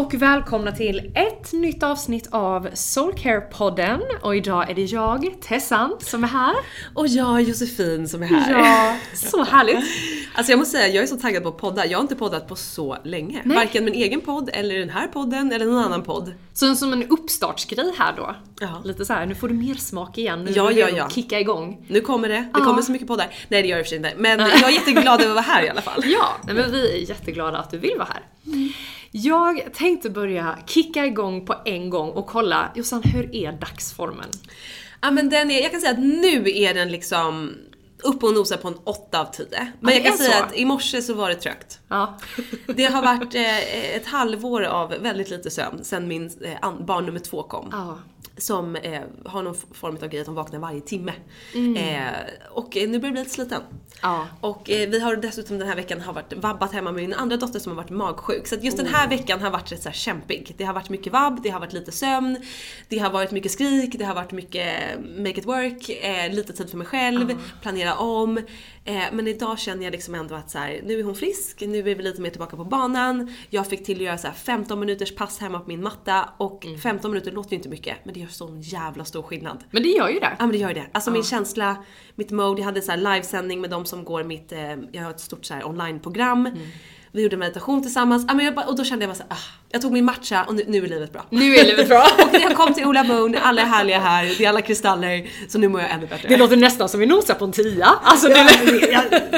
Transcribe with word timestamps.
Och 0.00 0.14
välkomna 0.14 0.72
till 0.72 1.12
ett 1.14 1.52
nytt 1.52 1.82
avsnitt 1.82 2.28
av 2.30 2.68
Soulcare-podden. 2.74 4.00
Och 4.22 4.36
idag 4.36 4.70
är 4.70 4.74
det 4.74 4.84
jag, 4.84 5.34
Tessan, 5.42 5.96
som 6.00 6.24
är 6.24 6.28
här. 6.28 6.54
Och 6.94 7.06
jag, 7.08 7.42
Josefin, 7.42 8.08
som 8.08 8.22
är 8.22 8.26
här. 8.26 8.52
Ja, 8.52 8.96
så 9.14 9.44
härligt. 9.44 9.76
Alltså 10.34 10.52
jag 10.52 10.58
måste 10.58 10.78
säga, 10.78 10.94
jag 10.94 11.02
är 11.02 11.06
så 11.06 11.16
taggad 11.16 11.42
på 11.42 11.48
att 11.48 11.58
podda. 11.58 11.86
Jag 11.86 11.98
har 11.98 12.02
inte 12.02 12.16
poddat 12.16 12.48
på 12.48 12.56
så 12.56 12.96
länge. 13.04 13.40
Nej. 13.44 13.56
Varken 13.56 13.84
min 13.84 13.94
egen 13.94 14.20
podd, 14.20 14.50
eller 14.52 14.78
den 14.78 14.90
här 14.90 15.06
podden, 15.06 15.52
eller 15.52 15.66
någon 15.66 15.84
annan 15.84 16.02
podd. 16.02 16.32
Så 16.52 16.74
som 16.74 16.92
en 16.92 17.08
uppstartsgrej 17.08 17.92
här 17.98 18.12
då. 18.16 18.34
Ja. 18.60 18.80
Lite 18.84 19.04
så 19.04 19.12
här, 19.12 19.26
nu 19.26 19.34
får 19.34 19.48
du 19.48 19.54
mer 19.54 19.74
smak 19.74 20.18
igen. 20.18 20.44
Nu 20.44 20.52
Ja, 20.54 20.70
ja, 20.72 20.88
ja. 20.88 21.08
kicka 21.10 21.40
igång. 21.40 21.86
Nu 21.88 22.00
kommer 22.00 22.28
det. 22.28 22.34
Det 22.34 22.50
Ja. 22.54 22.64
kommer 22.64 22.82
så 22.82 22.92
mycket 22.92 23.08
poddar. 23.08 23.26
Nej 23.48 23.62
det 23.62 23.68
gör 23.68 23.78
det 23.78 23.84
för 23.84 23.88
sig 23.88 23.96
inte. 23.96 24.12
Men 24.16 24.38
jag 24.40 24.62
är 24.62 24.70
jätteglad 24.70 25.20
över 25.20 25.30
att 25.30 25.46
vara 25.46 25.54
här 25.56 25.62
i 25.64 25.68
alla 25.68 25.82
fall. 25.82 26.02
Ja, 26.06 26.36
men 26.54 26.72
vi 26.72 26.92
är 27.02 27.08
jätteglada 27.08 27.58
att 27.58 27.70
du 27.70 27.78
vill 27.78 27.94
vara 27.98 28.08
här. 28.08 28.22
Jag 29.10 29.74
tänkte 29.74 30.10
börja 30.10 30.58
kicka 30.66 31.06
igång 31.06 31.46
på 31.46 31.54
en 31.64 31.90
gång 31.90 32.10
och 32.10 32.26
kolla, 32.26 32.70
Jossan, 32.74 33.02
hur 33.02 33.34
är 33.34 33.52
dagsformen? 33.52 34.28
Ja 35.00 35.10
men 35.10 35.30
den 35.30 35.50
är, 35.50 35.62
jag 35.62 35.70
kan 35.70 35.80
säga 35.80 35.92
att 35.92 35.98
nu 35.98 36.44
är 36.46 36.74
den 36.74 36.92
liksom 36.92 37.54
uppe 38.02 38.26
och 38.26 38.34
nosar 38.34 38.56
på 38.56 38.68
en 38.68 38.78
8 38.84 39.20
av 39.20 39.24
10. 39.24 39.46
Men 39.80 39.86
det 39.86 39.94
jag 39.94 40.06
kan 40.06 40.18
säga 40.18 40.38
så. 40.38 40.44
att 40.44 40.56
i 40.56 40.64
morse 40.64 41.02
så 41.02 41.14
var 41.14 41.28
det 41.28 41.34
trögt. 41.34 41.80
Ja. 41.88 42.18
Det 42.66 42.84
har 42.84 43.02
varit 43.02 43.34
eh, 43.34 43.96
ett 43.96 44.06
halvår 44.06 44.62
av 44.62 44.88
väldigt 45.00 45.30
lite 45.30 45.50
sömn 45.50 45.84
sen 45.84 46.08
min 46.08 46.30
eh, 46.62 46.80
barn 46.80 47.06
nummer 47.06 47.18
två 47.18 47.42
kom. 47.42 47.68
Ja. 47.72 47.98
Som 48.40 48.76
eh, 48.76 49.00
har 49.24 49.42
någon 49.42 49.54
form 49.54 49.96
av 50.02 50.08
grej 50.08 50.20
att 50.20 50.26
de 50.26 50.34
vaknar 50.34 50.58
varje 50.58 50.80
timme. 50.80 51.12
Mm. 51.54 51.76
Eh, 51.76 52.12
och 52.50 52.76
eh, 52.76 52.88
nu 52.88 52.98
börjar 52.98 53.04
jag 53.04 53.12
bli 53.12 53.22
lite 53.22 53.34
sliten. 53.34 53.62
Ja. 54.02 54.26
Och 54.40 54.70
eh, 54.70 54.88
vi 54.88 55.00
har 55.00 55.16
dessutom 55.16 55.58
den 55.58 55.68
här 55.68 55.76
veckan 55.76 56.00
har 56.00 56.12
varit 56.12 56.32
vabbat 56.32 56.72
hemma 56.72 56.92
med 56.92 57.02
min 57.02 57.14
andra 57.14 57.36
dotter 57.36 57.58
som 57.58 57.72
har 57.72 57.76
varit 57.76 57.90
magsjuk. 57.90 58.46
Så 58.46 58.56
just 58.60 58.76
den 58.76 58.86
här 58.86 59.08
veckan 59.08 59.40
har 59.40 59.50
varit 59.50 59.72
rätt 59.72 59.82
så 59.82 59.88
här 59.88 59.96
kämpig. 59.96 60.54
Det 60.58 60.64
har 60.64 60.74
varit 60.74 60.88
mycket 60.88 61.12
vabb, 61.12 61.42
det 61.42 61.50
har 61.50 61.60
varit 61.60 61.72
lite 61.72 61.92
sömn, 61.92 62.36
det 62.88 62.98
har 62.98 63.10
varit 63.10 63.30
mycket 63.30 63.52
skrik, 63.52 63.94
det 63.98 64.04
har 64.04 64.14
varit 64.14 64.32
mycket 64.32 64.74
make 65.18 65.40
it 65.40 65.46
work, 65.46 65.88
eh, 65.88 66.32
lite 66.32 66.52
tid 66.52 66.70
för 66.70 66.76
mig 66.76 66.86
själv, 66.86 67.38
planera 67.62 67.94
om. 67.94 68.40
Eh, 68.90 69.02
men 69.12 69.28
idag 69.28 69.58
känner 69.58 69.84
jag 69.84 69.92
liksom 69.92 70.14
ändå 70.14 70.34
att 70.34 70.50
så 70.50 70.58
här, 70.58 70.80
nu 70.84 70.98
är 70.98 71.02
hon 71.02 71.14
frisk, 71.14 71.60
nu 71.60 71.78
är 71.78 71.82
vi 71.82 72.02
lite 72.02 72.20
mer 72.20 72.30
tillbaka 72.30 72.56
på 72.56 72.64
banan. 72.64 73.34
Jag 73.50 73.66
fick 73.66 73.84
till 73.84 73.96
att 73.96 74.02
göra 74.02 74.18
så 74.18 74.26
här 74.26 74.34
15 74.34 74.80
minuters 74.80 75.14
pass 75.14 75.38
hemma 75.38 75.60
på 75.60 75.68
min 75.68 75.82
matta 75.82 76.28
och 76.36 76.66
15 76.82 77.10
minuter 77.10 77.32
låter 77.32 77.50
ju 77.50 77.56
inte 77.56 77.68
mycket 77.68 77.96
men 78.04 78.14
det 78.14 78.20
gör 78.20 78.28
sån 78.28 78.60
jävla 78.60 79.04
stor 79.04 79.22
skillnad. 79.22 79.64
Men 79.70 79.82
det 79.82 79.88
gör 79.88 80.08
ju 80.08 80.20
det. 80.20 80.36
Ja 80.38 80.46
men 80.46 80.52
det 80.52 80.58
gör 80.58 80.68
ju 80.68 80.74
det. 80.74 80.86
Alltså 80.92 81.10
min 81.10 81.22
känsla, 81.22 81.84
mitt 82.14 82.30
mode, 82.30 82.60
jag 82.60 82.66
hade 82.66 82.82
så 82.82 82.90
här 82.90 82.98
livesändning 82.98 83.60
med 83.60 83.70
de 83.70 83.84
som 83.84 84.04
går 84.04 84.24
mitt, 84.24 84.52
eh, 84.52 84.76
jag 84.92 85.02
har 85.02 85.10
ett 85.10 85.20
stort 85.20 85.44
så 85.44 85.54
här 85.54 85.66
onlineprogram. 85.68 86.48
Vi 87.12 87.22
gjorde 87.22 87.36
meditation 87.36 87.82
tillsammans, 87.82 88.24
ja, 88.28 88.34
men 88.34 88.44
jag 88.44 88.54
bara, 88.54 88.66
och 88.66 88.76
då 88.76 88.84
kände 88.84 89.04
jag 89.04 89.10
bara 89.10 89.16
så 89.16 89.22
här, 89.28 89.32
ah, 89.32 89.42
jag 89.70 89.82
tog 89.82 89.92
min 89.92 90.04
matcha 90.04 90.44
och 90.44 90.54
nu, 90.54 90.64
nu 90.68 90.78
är 90.78 90.88
livet 90.88 91.12
bra. 91.12 91.24
Nu 91.30 91.56
är 91.56 91.64
livet 91.64 91.88
bra. 91.88 92.06
och 92.26 92.32
när 92.32 92.40
jag 92.40 92.56
kom 92.56 92.74
till 92.74 92.84
Ola 92.84 93.04
Moon, 93.04 93.36
alla 93.42 93.62
är 93.62 93.66
härliga 93.66 93.98
här, 93.98 94.34
det 94.38 94.44
är 94.44 94.48
alla 94.48 94.62
kristaller, 94.62 95.30
så 95.48 95.58
nu 95.58 95.68
mår 95.68 95.80
jag 95.80 95.90
ännu 95.90 96.06
bättre. 96.06 96.28
Det 96.28 96.36
låter 96.36 96.56
nästan 96.56 96.88
som 96.88 97.00
vi 97.00 97.06
nosar 97.06 97.34
på 97.34 97.44
en 97.44 97.52
tia. 97.52 97.86
Alltså, 98.02 98.28
det... 98.28 98.50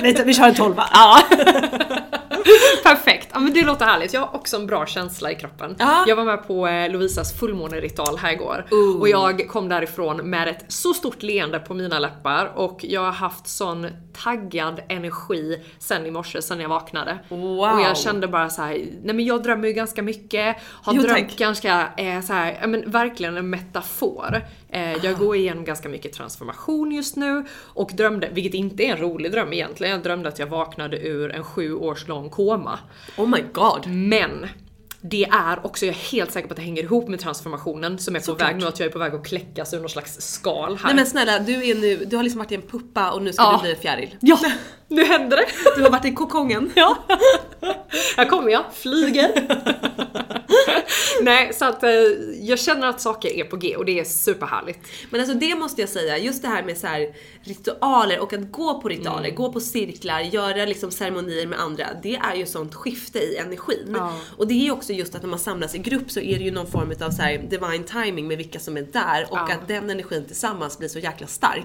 vi, 0.02 0.22
vi 0.24 0.34
kör 0.34 0.48
en 0.48 0.54
tolva. 0.54 0.88
Ja. 0.92 1.20
Perfekt, 2.82 3.28
ja 3.32 3.40
men 3.40 3.52
det 3.54 3.62
låter 3.64 3.86
härligt. 3.86 4.12
Jag 4.12 4.20
har 4.20 4.34
också 4.34 4.56
en 4.56 4.66
bra 4.66 4.86
känsla 4.86 5.30
i 5.30 5.34
kroppen. 5.34 5.76
Ja. 5.78 6.04
Jag 6.08 6.16
var 6.16 6.24
med 6.24 6.46
på 6.46 6.66
eh, 6.66 6.90
Lovisas 6.90 7.38
fullmåneritual 7.38 8.16
här 8.18 8.32
igår 8.32 8.66
Ooh. 8.70 9.00
och 9.00 9.08
jag 9.08 9.48
kom 9.48 9.68
därifrån 9.68 10.16
med 10.30 10.48
ett 10.48 10.64
så 10.68 10.94
stort 10.94 11.22
leende 11.22 11.58
på 11.58 11.74
mina 11.74 11.98
läppar 11.98 12.52
och 12.54 12.84
jag 12.84 13.00
har 13.00 13.12
haft 13.12 13.46
sån 13.46 13.86
taggad 14.24 14.80
energi 14.88 15.62
sen 15.78 16.06
i 16.06 16.10
morse, 16.10 16.42
sen 16.42 16.60
jag 16.60 16.68
vaknade. 16.68 17.18
Wow. 17.28 17.58
Och 17.58 17.80
jag 17.80 17.96
kände 17.96 18.28
bara 18.28 18.50
så 18.50 18.62
här, 18.62 18.72
nej 19.02 19.14
men 19.14 19.24
jag 19.24 19.42
drömmer 19.42 19.68
ju 19.68 19.74
ganska 19.74 20.02
mycket, 20.02 20.56
har 20.82 20.94
Jo, 20.94 21.02
drömt 21.02 21.28
tack. 21.28 21.36
ganska, 21.38 21.88
eh, 21.96 22.20
så 22.20 22.32
här, 22.32 22.66
men 22.66 22.90
verkligen 22.90 23.36
en 23.36 23.50
metafor. 23.50 24.42
Eh, 24.68 25.04
jag 25.04 25.18
går 25.18 25.36
igenom 25.36 25.64
ganska 25.64 25.88
mycket 25.88 26.12
transformation 26.12 26.92
just 26.92 27.16
nu 27.16 27.44
och 27.58 27.90
drömde, 27.94 28.28
vilket 28.32 28.54
inte 28.54 28.82
är 28.82 28.88
en 28.92 28.96
rolig 28.98 29.32
dröm 29.32 29.52
egentligen, 29.52 29.92
jag 29.92 30.02
drömde 30.02 30.28
att 30.28 30.38
jag 30.38 30.46
vaknade 30.46 30.98
ur 30.98 31.32
en 31.32 31.44
sju 31.44 31.74
års 31.74 32.08
lång 32.08 32.30
koma. 32.32 32.78
Oh 33.16 33.28
my 33.28 33.44
god. 33.52 33.86
Men 33.86 34.48
det 35.00 35.24
är 35.24 35.66
också, 35.66 35.86
jag 35.86 35.94
är 35.94 35.98
helt 35.98 36.32
säker 36.32 36.48
på 36.48 36.52
att 36.52 36.56
det 36.56 36.62
hänger 36.62 36.82
ihop 36.82 37.08
med 37.08 37.20
transformationen 37.20 37.98
som 37.98 38.14
är 38.16 38.20
på 38.20 38.24
Såklart. 38.24 38.48
väg 38.50 38.56
nu, 38.60 38.66
att 38.66 38.78
jag 38.80 38.86
är 38.86 38.92
på 38.92 38.98
väg 38.98 39.14
att 39.14 39.26
kläckas 39.26 39.74
ur 39.74 39.80
någon 39.80 39.88
slags 39.88 40.20
skal 40.20 40.76
här. 40.76 40.84
Nej 40.86 40.94
men 40.94 41.06
snälla, 41.06 41.38
du 41.38 41.70
är 41.70 41.74
nu, 41.74 41.96
du 42.04 42.16
har 42.16 42.22
liksom 42.22 42.38
varit 42.38 42.52
i 42.52 42.54
en 42.54 42.62
puppa 42.62 43.10
och 43.10 43.22
nu 43.22 43.32
ska 43.32 43.42
Ja. 43.42 43.56
du 43.56 43.62
bli 43.62 43.70
en 43.74 43.80
fjäril. 43.80 44.16
Ja, 44.20 44.38
nu 44.92 45.04
händer 45.04 45.36
det! 45.36 45.46
Du 45.76 45.82
har 45.82 45.90
varit 45.90 46.04
i 46.04 46.12
kokongen. 46.14 46.72
Ja. 46.74 46.96
Här 48.16 48.24
kommer 48.28 48.50
jag, 48.50 48.64
flyger. 48.74 49.30
Nej, 51.22 51.52
så 51.54 51.64
att 51.64 51.82
eh, 51.82 51.90
jag 52.40 52.58
känner 52.58 52.86
att 52.88 53.00
saker 53.00 53.28
är 53.36 53.44
på 53.44 53.56
G 53.56 53.76
och 53.76 53.84
det 53.84 54.00
är 54.00 54.04
superhärligt. 54.04 54.78
Men 55.10 55.20
alltså 55.20 55.34
det 55.36 55.54
måste 55.54 55.80
jag 55.80 55.90
säga, 55.90 56.18
just 56.18 56.42
det 56.42 56.48
här 56.48 56.62
med 56.62 56.78
så 56.78 56.86
här 56.86 57.08
ritualer 57.42 58.20
och 58.20 58.32
att 58.32 58.52
gå 58.52 58.80
på 58.80 58.88
ritualer, 58.88 59.22
Mm. 59.28 59.34
gå 59.34 59.52
på 59.52 59.60
cirklar, 59.60 60.20
göra 60.20 60.64
liksom 60.64 60.90
ceremonier 60.90 61.46
med 61.46 61.60
andra. 61.60 61.86
Det 62.02 62.14
är 62.16 62.34
ju 62.34 62.46
sånt 62.46 62.74
skifte 62.74 63.18
i 63.18 63.36
energin. 63.36 63.92
Ja. 63.98 64.12
Och 64.36 64.46
det 64.46 64.54
är 64.54 64.64
ju 64.64 64.70
också 64.70 64.92
just 64.92 65.14
att 65.14 65.22
när 65.22 65.28
man 65.30 65.38
samlas 65.38 65.74
i 65.74 65.78
grupp 65.78 66.10
så 66.10 66.20
är 66.20 66.38
det 66.38 66.44
ju 66.44 66.50
någon 66.50 66.66
form 66.70 66.92
av 67.02 67.10
så 67.10 67.22
här 67.22 67.38
divine 67.38 67.84
timing 67.84 68.28
med 68.28 68.38
vilka 68.38 68.58
som 68.58 68.76
är 68.76 68.82
där 68.82 69.26
och 69.30 69.38
Ja. 69.38 69.44
Mm. 69.46 69.58
att 69.58 69.68
den 69.68 69.90
energin 69.90 70.24
tillsammans 70.24 70.78
blir 70.78 70.88
så 70.88 70.98
jäkla 70.98 71.26
stark. 71.26 71.62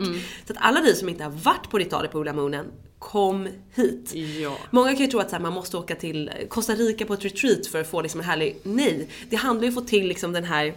Så 0.47 0.53
att 0.53 0.59
alla 0.61 0.79
ni 0.79 0.93
som 0.95 1.09
inte 1.09 1.23
har 1.23 1.31
varit 1.31 1.69
på 1.69 1.77
ritualer 1.77 2.07
på 2.07 2.19
Ola 2.19 2.33
Moonen, 2.33 2.65
kom 2.99 3.47
hit. 3.73 4.13
Ja. 4.41 4.57
Många 4.71 4.91
kan 4.91 5.01
ju 5.01 5.07
tro 5.07 5.19
att 5.19 5.29
så 5.29 5.35
här, 5.35 5.43
man 5.43 5.53
måste 5.53 5.77
åka 5.77 5.95
till 5.95 6.31
Costa 6.49 6.73
Rica 6.73 7.05
på 7.05 7.13
ett 7.13 7.25
retreat 7.25 7.67
för 7.67 7.81
att 7.81 7.87
få 7.87 8.01
liksom 8.01 8.19
en 8.19 8.25
härlig... 8.25 8.57
Nej! 8.63 9.09
Det 9.29 9.35
handlar 9.35 9.63
ju 9.63 9.69
om 9.71 9.77
att 9.77 9.83
få 9.83 9.89
till 9.89 10.07
liksom 10.07 10.33
den 10.33 10.43
här 10.43 10.73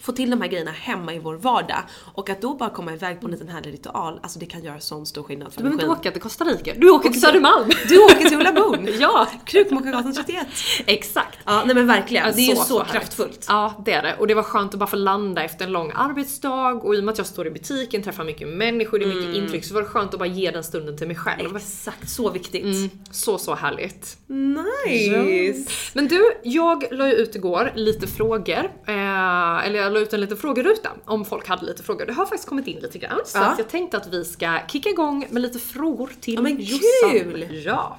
få 0.00 0.12
till 0.12 0.30
de 0.30 0.40
här 0.40 0.48
grejerna 0.48 0.70
hemma 0.70 1.14
i 1.14 1.18
vår 1.18 1.34
vardag. 1.34 1.82
Och 2.14 2.30
att 2.30 2.42
då 2.42 2.54
bara 2.54 2.70
komma 2.70 2.92
iväg 2.92 3.20
på 3.20 3.26
en 3.26 3.32
liten 3.32 3.48
härlig 3.48 3.72
ritual, 3.72 4.20
alltså 4.22 4.38
det 4.38 4.46
kan 4.46 4.62
göra 4.64 4.80
sån 4.80 5.06
stor 5.06 5.22
skillnad 5.22 5.52
för 5.52 5.58
Du 5.58 5.62
behöver 5.62 5.82
inte 5.82 6.00
åka 6.00 6.10
till 6.10 6.22
Costa 6.22 6.44
Rica, 6.44 6.74
du 6.76 6.90
åker 6.90 7.10
till 7.10 7.20
Södermalm! 7.20 7.70
Du 7.88 8.04
åker 8.04 8.28
till 8.28 8.38
Ulla 8.38 8.52
Boon! 8.52 8.88
ja! 9.00 9.26
Krukmakargatan 9.44 10.14
31. 10.14 10.46
Exakt. 10.86 11.38
Ja, 11.44 11.62
nej 11.66 11.74
men 11.74 11.86
verkligen. 11.86 12.32
Det 12.34 12.40
är 12.40 12.50
ju 12.50 12.56
så, 12.56 12.78
härligt. 12.78 12.92
kraftfullt. 12.92 13.44
Ja, 13.48 13.82
det 13.84 13.92
är 13.92 14.02
det. 14.02 14.16
Och 14.18 14.26
det 14.26 14.34
var 14.34 14.42
skönt 14.42 14.74
att 14.74 14.80
bara 14.80 14.86
få 14.86 14.96
landa 14.96 15.42
efter 15.44 15.64
en 15.64 15.72
lång 15.72 15.92
arbetsdag 15.94 16.72
och 16.72 16.94
i 16.94 17.00
och 17.00 17.04
med 17.04 17.12
att 17.12 17.18
jag 17.18 17.26
står 17.26 17.46
i 17.46 17.50
butiken, 17.50 18.02
träffar 18.02 18.24
mycket 18.24 18.48
människor, 18.48 18.98
det 18.98 19.04
är 19.04 19.14
mycket 19.14 19.34
intryck, 19.34 19.64
så 19.64 19.74
var 19.74 19.82
det 19.82 19.88
skönt 19.88 20.12
att 20.12 20.18
bara 20.18 20.28
ge 20.28 20.50
den 20.50 20.64
stunden 20.64 20.96
till 20.96 21.06
mig 21.06 21.16
själv. 21.16 21.56
Exakt, 21.56 22.10
så 22.10 22.30
viktigt. 22.30 22.64
Mm, 22.64 22.90
så, 23.10 23.38
så 23.38 23.54
härligt. 23.54 24.18
Nice! 24.26 25.70
Men 25.94 26.08
du, 26.08 26.40
jag 26.42 26.84
la 26.90 27.08
ju 27.08 27.14
ut 27.14 27.36
igår 27.36 27.72
lite 27.74 28.06
frågor, 28.06 28.70
eh, 28.86 29.66
eller 29.66 29.87
jag 29.88 29.94
la 29.94 30.00
ut 30.00 30.12
en 30.12 30.20
liten 30.20 30.36
frågeruta 30.36 30.90
om 31.04 31.24
folk 31.24 31.48
hade 31.48 31.66
lite 31.66 31.82
frågor. 31.82 32.06
Det 32.06 32.12
har 32.12 32.26
faktiskt 32.26 32.48
kommit 32.48 32.66
in 32.66 32.78
lite 32.80 32.98
grann, 32.98 33.20
så 33.24 33.38
Ja. 33.38 33.54
jag 33.58 33.68
tänkte 33.68 33.96
att 33.96 34.06
vi 34.12 34.24
ska 34.24 34.58
kicka 34.68 34.88
igång 34.88 35.26
med 35.30 35.42
lite 35.42 35.58
frågor 35.58 36.10
till 36.20 36.34
Ja, 36.34 36.40
men 36.40 36.56
Jossan. 36.60 37.10
kul! 37.10 37.62
Ja. 37.64 37.98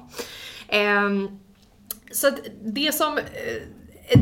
Ehm, 0.68 1.28
så 2.12 2.28
att 2.28 2.34
det 2.64 2.94
som 2.94 3.18
eh, 3.18 3.24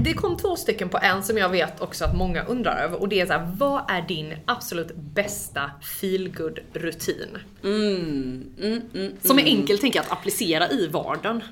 det 0.04 0.12
kom 0.14 0.36
två 0.36 0.56
stycken 0.56 0.88
på 0.88 0.98
en 1.02 1.22
som 1.22 1.38
jag 1.38 1.48
vet 1.48 1.80
också 1.80 2.04
att 2.04 2.16
många 2.16 2.44
undrar 2.44 2.76
över 2.84 3.00
och 3.00 3.08
det 3.08 3.20
är 3.20 3.26
så 3.26 3.32
här, 3.32 3.52
vad 3.58 3.82
är 3.90 4.02
din 4.02 4.34
absolut 4.46 4.96
bästa 4.96 5.70
feelgood 6.00 6.58
rutin 6.72 7.38
Mm, 7.64 9.12
Som 9.22 9.38
är 9.38 9.42
enkel 9.44 9.78
tänker 9.78 9.98
jag 9.98 10.06
att 10.06 10.12
applicera 10.12 10.70
i 10.70 10.86
vardagen. 10.86 11.42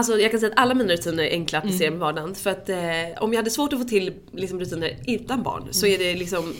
Alltså 0.00 0.18
jag 0.20 0.30
kan 0.30 0.40
säga 0.40 0.52
att 0.52 0.58
alla 0.58 0.74
mina 0.74 0.92
rutiner 0.92 1.22
är 1.24 1.30
enkla 1.30 1.58
att 1.58 1.64
applicera 1.64 1.86
Mm. 1.88 1.98
med 1.98 2.06
vardagen. 2.06 2.34
För 2.34 2.50
att 2.50 2.68
eh, 2.68 3.22
om 3.22 3.32
jag 3.32 3.36
hade 3.38 3.50
svårt 3.50 3.72
att 3.72 3.78
få 3.78 3.84
till 3.84 4.12
liksom, 4.32 4.60
rutiner 4.60 4.96
utan 5.06 5.42
barn 5.42 5.68
så 5.70 5.86
är 5.86 5.98
det 5.98 6.14
liksom 6.14 6.54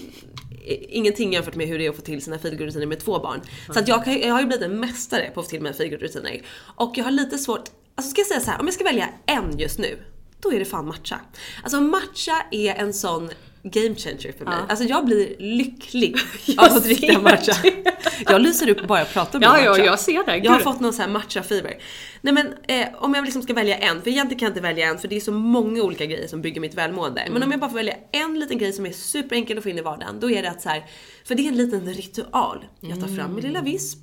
eh, 0.67 0.77
ingenting 0.89 1.33
jämfört 1.33 1.55
med 1.55 1.67
hur 1.69 1.79
det 1.79 1.87
är 1.87 1.91
att 1.91 1.97
få 1.97 2.03
till 2.03 2.23
sina 2.25 2.39
feelgood-rutiner 2.39 2.87
med 2.87 2.99
två 3.01 3.19
barn. 3.19 3.41
Så 3.73 3.79
att 3.79 3.89
jag, 3.89 4.05
kan, 4.05 4.21
jag 4.21 4.33
har 4.33 4.41
ju 4.41 4.47
blivit 4.47 4.65
en 4.65 4.81
mästare 4.81 5.31
på 5.35 5.41
att 5.41 5.47
få 5.47 5.51
till 5.51 5.61
mina 5.63 5.75
feelgood-rutiner. 5.75 6.43
Och 6.77 6.93
jag 6.97 7.05
har 7.05 7.11
lite 7.11 7.39
svårt, 7.39 7.65
alltså 7.95 8.11
ska 8.11 8.21
jag 8.21 8.29
säga 8.29 8.41
så 8.41 8.51
här, 8.51 8.61
om 8.61 8.67
jag 8.67 8.75
ska 8.75 8.85
välja 8.85 9.09
en 9.27 9.59
just 9.59 9.79
nu, 9.79 9.99
då 10.41 10.53
är 10.53 10.59
det 10.59 10.65
fan 10.65 10.87
matcha. 10.87 11.21
Alltså 11.63 11.81
matcha 11.81 12.43
är 12.51 12.75
en 12.75 12.93
sån 12.93 13.31
game 13.63 13.95
changer 13.95 14.33
för 14.39 14.45
mig. 14.45 14.55
Alltså 14.69 14.85
jag 14.85 15.05
blir 15.05 15.37
lycklig 15.39 16.17
av 16.57 16.65
att 16.65 16.85
dricka 16.85 17.19
matcha. 17.19 17.53
det. 17.63 17.95
Jag 18.29 18.43
lyser 18.43 18.69
upp 18.71 18.87
bara 18.87 18.99
jag 18.99 19.13
pratar 19.13 19.39
med 19.39 19.47
Ja, 19.47 19.53
matcha. 19.53 19.65
ja, 19.65 19.79
jag 19.79 20.01
ser 20.01 20.25
det. 20.27 20.37
Jag 20.37 20.53
har 20.53 20.59
fått 20.61 20.81
någon 20.81 20.93
sån 20.93 21.03
här 21.05 21.11
matcha-fever. 21.11 21.75
Nej 22.21 22.35
men 22.35 22.55
eh, 22.69 22.87
om 22.95 23.15
jag 23.15 23.25
liksom 23.25 23.43
ska 23.43 23.55
välja 23.55 23.77
en, 23.79 24.03
för 24.03 24.11
egentligen 24.11 24.39
kan 24.39 24.47
jag 24.47 24.51
inte 24.51 24.61
välja 24.61 24.89
en 24.89 24.99
för 24.99 25.09
det 25.09 25.17
är 25.17 25.21
så 25.21 25.33
många 25.33 25.83
olika 25.83 26.07
grejer 26.07 26.27
som 26.27 26.43
bygger 26.43 26.61
mitt 26.61 26.75
välmående. 26.75 27.29
Men 27.33 27.43
om 27.43 27.51
jag 27.51 27.61
bara 27.61 27.71
får 27.71 27.77
välja 27.77 27.95
en 28.13 28.39
liten 28.41 28.59
grej 28.59 28.73
som 28.73 28.87
är 28.87 28.93
superenkel 28.93 29.57
att 29.59 29.63
få 29.63 29.69
in 29.71 29.79
i 29.79 29.83
vardagen, 29.83 30.21
då 30.21 30.31
är 30.31 30.43
det 30.43 30.51
att 30.51 30.63
så 30.63 30.69
här, 30.69 30.85
för 31.25 31.35
det 31.35 31.43
är 31.43 31.49
en 31.49 31.57
liten 31.57 31.95
ritual. 31.95 32.65
Jag 32.81 33.01
tar 33.01 33.17
fram 33.17 33.35
min 33.35 33.45
lilla 33.45 33.63
visp, 33.63 33.99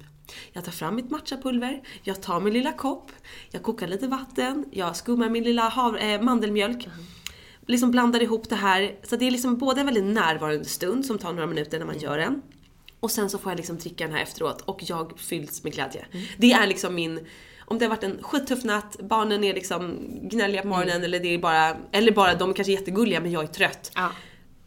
jag 0.53 0.65
tar 0.65 0.71
fram 0.71 0.95
mitt 0.95 1.09
matchapulver, 1.11 1.81
jag 2.03 2.21
tar 2.21 2.39
min 2.39 2.53
lilla 2.53 2.71
kopp, 2.71 3.11
jag 3.51 3.63
kokar 3.63 3.87
lite 3.87 4.07
vatten, 4.07 4.65
jag 4.71 4.95
skummar 4.95 5.29
min 5.29 5.43
lilla 5.43 5.61
hav, 5.69 5.97
eh, 5.97 6.21
mandelmjölk. 6.21 6.87
Liksom 7.67 7.91
blandar 7.91 8.23
ihop 8.23 8.49
det 8.49 8.55
här. 8.55 8.95
Så 9.03 9.15
det 9.15 9.27
är 9.27 9.31
liksom 9.31 9.57
både 9.57 9.79
en 9.79 9.85
väldigt 9.85 10.03
närvarande 10.03 10.65
stund 10.65 11.05
som 11.05 11.17
tar 11.17 11.33
några 11.33 11.47
minuter 11.47 11.79
när 11.79 11.85
man 11.85 11.99
gör 11.99 12.17
den. 12.17 12.41
Och 12.99 13.11
sen 13.11 13.29
så 13.29 13.37
får 13.37 13.51
jag 13.51 13.57
liksom 13.57 13.77
dricka 13.77 14.05
den 14.05 14.13
här 14.13 14.23
efteråt 14.23 14.61
och 14.61 14.79
jag 14.83 15.19
fylls 15.19 15.63
med 15.63 15.73
glädje. 15.73 16.05
Det 16.37 16.51
är 16.51 16.67
liksom 16.67 16.95
min 16.95 17.27
om 17.69 17.79
det 17.79 17.85
har 17.85 17.89
varit 17.89 18.03
en 18.03 18.23
skittuff 18.23 18.63
natt, 18.63 18.97
barnen 18.99 19.43
är 19.43 19.53
liksom 19.53 19.97
gnälliga 20.21 20.61
på 20.61 20.67
morgonen 20.67 21.03
eller 21.03 21.19
det 21.19 21.33
är 21.33 21.37
bara, 21.37 21.77
eller 21.91 22.11
bara 22.11 22.35
de 22.35 22.49
är 22.49 22.53
kanske 22.53 22.71
jättegulliga 22.71 23.19
men 23.19 23.31
jag 23.31 23.43
är 23.43 23.47
trött. 23.47 23.91
Ja. 23.95 24.11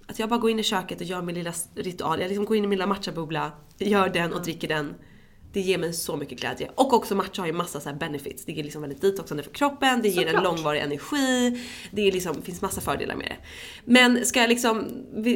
Att 0.06 0.18
jag 0.18 0.28
bara 0.28 0.40
går 0.40 0.50
in 0.50 0.58
i 0.58 0.62
köket 0.62 1.00
och 1.00 1.06
gör 1.06 1.22
min 1.22 1.34
lilla 1.34 1.52
ritual. 1.74 2.20
Jag 2.20 2.28
liksom 2.28 2.44
går 2.44 2.56
in 2.56 2.64
i 2.64 2.66
min 2.66 2.78
lilla 2.78 2.86
matchabubbla, 2.86 3.52
gör 3.78 4.08
den 4.08 4.32
och 4.32 4.42
dricker 4.42 4.68
den. 4.68 4.94
Det 5.52 5.60
ger 5.60 5.78
mig 5.78 5.92
så 5.92 6.16
mycket 6.16 6.40
glädje. 6.40 6.70
Och 6.74 6.92
också 6.92 7.14
matcha 7.14 7.42
har 7.42 7.46
ju 7.46 7.52
massa 7.52 7.80
så 7.80 7.88
här 7.88 7.96
benefits. 7.96 8.44
Det 8.44 8.52
ger 8.52 8.62
liksom 8.64 8.82
väldigt 8.82 9.00
detoxande 9.00 9.42
för 9.42 9.50
kroppen, 9.50 10.02
det 10.02 10.08
ger 10.08 10.20
en 10.22 10.26
Såklart. 10.26 10.44
långvarig 10.44 10.80
energi. 10.80 11.60
Det 11.90 12.08
är 12.08 12.12
liksom, 12.12 12.42
finns 12.42 12.62
massa 12.62 12.80
fördelar 12.80 13.14
med 13.16 13.26
det. 13.26 13.36
Men 13.84 14.26
ska 14.26 14.40
jag 14.40 14.48
liksom, 14.48 14.84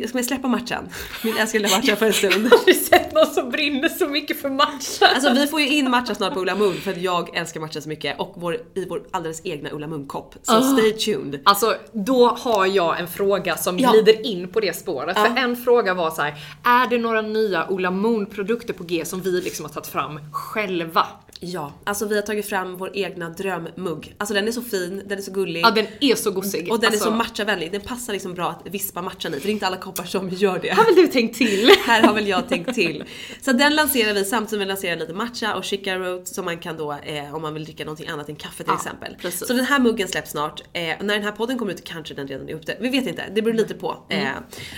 ska 0.09 0.19
jag 0.19 0.25
släppa 0.25 0.49
matchan? 0.49 0.89
Min 1.25 1.37
älskade 1.37 1.69
matcha 1.69 1.97
för 1.97 2.07
en 2.07 2.13
stund. 2.13 2.35
Har 2.51 2.59
aldrig 2.59 2.77
sett 2.77 3.13
någon 3.15 3.27
som 3.27 3.51
brinner 3.51 3.89
så 3.89 4.07
mycket 4.09 4.41
för 4.41 4.51
matcha. 4.51 5.07
Alltså 5.15 5.33
vi 5.33 5.47
får 5.47 5.61
ju 5.61 5.69
in 5.69 5.91
matcha 5.91 6.15
snart 6.15 6.35
på 6.35 6.41
Ulla 6.41 6.55
Moon 6.55 6.75
för 6.75 6.91
att 6.91 7.03
jag 7.03 7.37
älskar 7.37 7.61
matcha 7.61 7.81
så 7.81 7.89
mycket 7.89 8.21
och 8.21 8.35
vår, 8.37 8.55
i 8.75 8.85
vår 8.89 9.03
alldeles 9.11 9.41
egna 9.45 9.71
Ulla 9.71 9.87
Moon-kopp. 9.87 10.35
Så 10.43 10.63
stay 10.63 10.93
tuned. 10.93 11.41
Alltså, 11.45 11.75
då 11.93 12.29
har 12.29 12.67
jag 12.67 13.01
en 13.01 13.09
fråga 13.09 13.57
som 13.57 13.79
Ja. 13.79 13.91
glider 13.91 14.27
in 14.27 14.49
på 14.49 14.61
det 14.61 14.77
spåret. 14.77 15.17
Ja. 15.17 15.25
För 15.25 15.41
en 15.43 15.57
fråga 15.57 15.95
var 15.95 16.11
så 16.11 16.23
här: 16.23 16.35
är 16.65 16.87
det 16.91 16.99
några 16.99 17.23
nya 17.23 17.69
Ola 17.69 17.91
Moon-produkter 17.91 18.75
på 18.75 18.85
G 18.85 19.05
som 19.05 19.21
vi 19.21 19.41
liksom 19.41 19.65
har 19.67 19.73
tagit 19.73 19.87
fram 19.87 20.04
själva? 20.33 21.07
Ja, 21.45 21.73
alltså 21.85 22.07
vi 22.07 22.15
har 22.15 22.23
tagit 22.23 22.47
fram 22.47 22.77
vår 22.77 22.91
egna 22.97 23.29
drömmugg. 23.29 24.15
Alltså 24.19 24.35
den 24.35 24.49
är 24.49 24.53
så 24.53 24.63
fin, 24.63 25.03
den 25.07 25.19
är 25.19 25.23
så 25.23 25.31
gullig. 25.33 25.61
Ja, 25.65 25.71
den 25.71 25.87
är 26.01 26.15
så 26.15 26.31
gosig. 26.31 26.73
och 26.73 26.81
den 26.81 26.91
alltså, 26.91 27.09
är 27.09 27.11
så 27.11 27.17
matchavänlig. 27.17 27.73
Den 27.73 27.81
passar 27.81 28.13
liksom 28.13 28.35
bra 28.35 28.49
att 28.51 28.75
vispa 28.75 29.03
matchan 29.03 29.35
i, 29.35 29.37
för 29.41 29.47
det 29.47 29.51
är 29.51 29.53
inte 29.53 29.67
alla 29.67 29.77
koppar 29.77 30.05
som 30.05 30.29
gör 30.31 30.59
det. 30.59 30.69
Har 30.71 30.85
väl 30.85 30.95
du 30.95 31.07
tänkt 31.07 31.39
till? 31.39 31.71
Här 31.87 32.03
har 32.03 32.15
väl 32.15 32.29
jag 32.29 32.49
tänkt 32.49 32.75
till. 32.75 33.05
Så 33.43 33.53
den 33.53 33.75
lanserar 33.75 34.15
vi 34.15 34.25
samtidigt 34.25 34.51
som 34.51 34.59
vi 34.59 34.65
lanserar 34.65 34.97
lite 34.97 35.13
matcha 35.13 35.55
och 35.55 35.65
chica 35.65 35.99
root 35.99 36.29
som 36.29 36.45
man 36.45 36.59
kan 36.59 36.77
då 36.77 36.93
eh, 36.93 37.35
om 37.35 37.43
man 37.43 37.55
vill 37.55 37.65
dricka 37.65 37.85
någonting 37.85 38.09
annat 38.09 38.29
än 38.29 38.37
kaffe 38.37 38.57
till 38.57 38.65
Ja, 38.67 38.75
exempel. 38.75 39.17
precis. 39.21 39.47
Så 39.49 39.53
den 39.53 39.65
här 39.65 39.79
muggen 39.81 40.09
släpps 40.09 40.31
snart. 40.31 40.63
Eh, 40.73 40.83
när 40.83 41.15
den 41.15 41.23
här 41.23 41.33
podden 41.33 41.59
kommer 41.59 41.73
ut 41.73 41.85
kanske 41.85 42.15
den 42.15 42.29
redan 42.29 42.49
är 42.49 42.53
ute. 42.55 42.77
Vi 42.81 42.89
vet 42.89 43.07
inte, 43.07 43.25
det 43.35 43.43
beror 43.43 43.55
lite 43.55 43.75
på. 43.75 43.97
Mm. 44.09 44.27
Eh, 44.27 44.33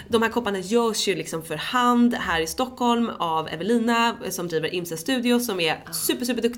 de 0.08 0.22
här 0.22 0.28
kopparna 0.28 0.58
görs 0.58 1.08
ju 1.08 1.14
liksom 1.14 1.42
för 1.42 1.56
hand 1.56 2.14
här 2.14 2.40
i 2.40 2.46
Stockholm 2.46 3.10
av 3.18 3.48
Evelina 3.48 4.16
eh, 4.24 4.30
som 4.30 4.48
driver 4.48 4.74
Imse 4.74 4.96
Studio 4.96 5.40
som 5.40 5.60
är 5.60 5.84
super 5.92 6.24
super 6.24 6.42
duktig. 6.42 6.55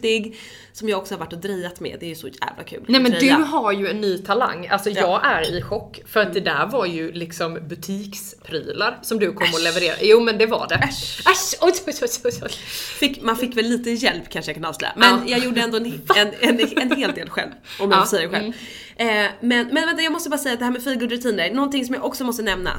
Som 0.73 0.89
jag 0.89 0.99
också 0.99 1.15
har 1.15 1.19
varit 1.19 1.33
och 1.33 1.39
drejat 1.39 1.81
med. 1.81 1.97
Det 2.00 2.06
är 2.06 2.11
ju 2.11 2.15
så 2.15 2.29
jävla 2.29 2.65
kul. 2.67 2.85
Nej 2.89 3.00
men 3.00 3.12
du 3.12 3.31
har 3.33 3.73
ju 3.73 3.89
en 3.89 4.00
ny 4.00 4.19
talang. 4.19 4.67
Alltså 4.67 4.91
Ja. 4.91 5.00
jag 5.00 5.33
är 5.33 5.56
i 5.59 5.62
chock. 5.62 6.00
För 6.06 6.21
att 6.21 6.35
det 6.35 6.41
där 6.41 6.67
var 6.67 6.87
ju 6.87 7.12
liksom 7.12 7.59
butiksprylar 7.69 8.99
som 9.02 9.19
du 9.19 9.33
kom 9.33 9.47
och 9.55 9.61
levererade. 9.62 9.99
Jo 10.02 10.21
men 10.21 10.38
det 10.38 10.47
var 10.47 10.67
det. 10.69 10.75
Äsch! 10.75 11.23
Äsch! 11.26 11.59
Oj, 11.61 11.73
oj, 11.87 11.95
oj, 12.25 12.33
oj. 12.43 12.50
Fick, 12.99 13.23
man 13.23 13.37
fick 13.37 13.57
väl 13.57 13.64
lite 13.69 13.90
hjälp 13.90 14.28
kanske 14.31 14.49
jag 14.50 14.57
kan 14.57 14.64
avslöja. 14.64 14.93
Men 14.97 15.09
Ja. 15.26 15.37
jag 15.37 15.45
gjorde 15.45 15.61
ändå 15.61 15.76
en, 15.76 15.87
en, 16.17 16.28
en, 16.40 16.61
en 16.90 16.97
hel 16.97 17.12
del 17.12 17.31
själv. 17.31 17.50
Om 17.81 17.90
jag 17.90 17.99
Ja, 17.99 18.05
får 18.05 18.09
säga 18.17 18.28
det 18.28 18.35
själv. 18.38 18.52
Eh, 18.97 19.07
men, 19.40 19.67
men 19.67 19.87
vänta 19.87 20.02
jag 20.02 20.12
måste 20.12 20.31
bara 20.31 20.38
säga 20.38 20.52
att 20.52 20.59
det 20.59 20.64
här 20.64 20.73
med 20.73 20.83
feelgood 20.83 21.11
rutiner, 21.11 21.50
någonting 21.55 21.85
som 21.85 21.95
jag 21.95 22.05
också 22.05 22.25
måste 22.25 22.43
nämna. 22.43 22.71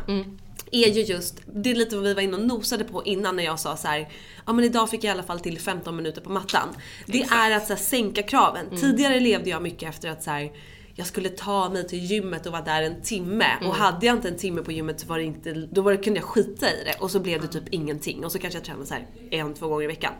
Är 0.72 0.90
ju 0.90 1.02
just, 1.02 1.42
det 1.54 1.72
är 1.72 1.76
lite 1.76 1.96
vad 1.96 2.06
vi 2.06 2.14
var 2.14 2.22
inne 2.22 2.38
och 2.38 2.44
nosade 2.44 2.84
på 2.84 3.04
innan 3.04 3.36
när 3.36 3.44
jag 3.44 3.60
sa 3.60 3.78
så 3.78 3.88
här. 3.88 4.10
ja 4.46 4.54
men 4.54 4.66
idag 4.66 4.90
fick 4.90 5.04
jag 5.04 5.10
i 5.10 5.12
alla 5.12 5.24
fall 5.24 5.40
till 5.40 5.60
15 5.60 5.96
minuter 5.96 6.22
på 6.22 6.30
mattan. 6.30 6.70
Det 7.06 7.22
är 7.22 7.52
att 7.52 7.68
så 7.68 7.74
här, 7.74 7.82
sänka 7.82 8.24
kraven. 8.24 8.66
Tidigare 8.82 9.20
levde 9.20 9.50
jag 9.50 9.62
mycket 9.62 9.90
efter 9.90 10.10
att 10.10 10.24
så 10.24 10.32
här, 10.32 10.52
jag 10.96 11.08
skulle 11.08 11.30
ta 11.30 11.70
mig 11.70 11.88
till 11.88 12.00
gymmet 12.06 12.46
och 12.46 12.52
vara 12.52 12.62
där 12.62 12.82
en 12.82 13.02
timme. 13.02 13.46
Och 13.62 13.76
hade 13.76 14.06
jag 14.06 14.16
inte 14.16 14.28
en 14.28 14.38
timme 14.38 14.62
på 14.62 14.72
gymmet 14.72 15.00
så 15.00 15.08
var 15.08 15.18
det 15.18 15.24
inte, 15.24 15.54
då 15.54 15.82
var 15.82 15.92
det, 15.92 15.98
kunde 15.98 16.20
jag 16.20 16.28
skita 16.30 16.70
i 16.70 16.84
det. 16.86 16.96
Och 17.00 17.12
så 17.12 17.20
blev 17.20 17.42
det 17.42 17.48
typ 17.48 17.64
ingenting. 17.72 18.26
Och 18.26 18.32
så 18.32 18.40
kanske 18.40 18.58
jag 18.60 18.66
tränade 18.66 18.86
så 18.86 18.94
här 18.94 19.08
en, 19.32 19.54
två 19.54 19.68
gånger 19.68 19.84
i 19.84 19.88
veckan. 19.88 20.14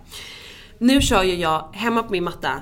Nu 0.78 1.02
kör 1.02 1.24
ju 1.24 1.36
jag 1.36 1.70
hemma 1.74 2.04
på 2.04 2.12
min 2.12 2.24
matta 2.24 2.62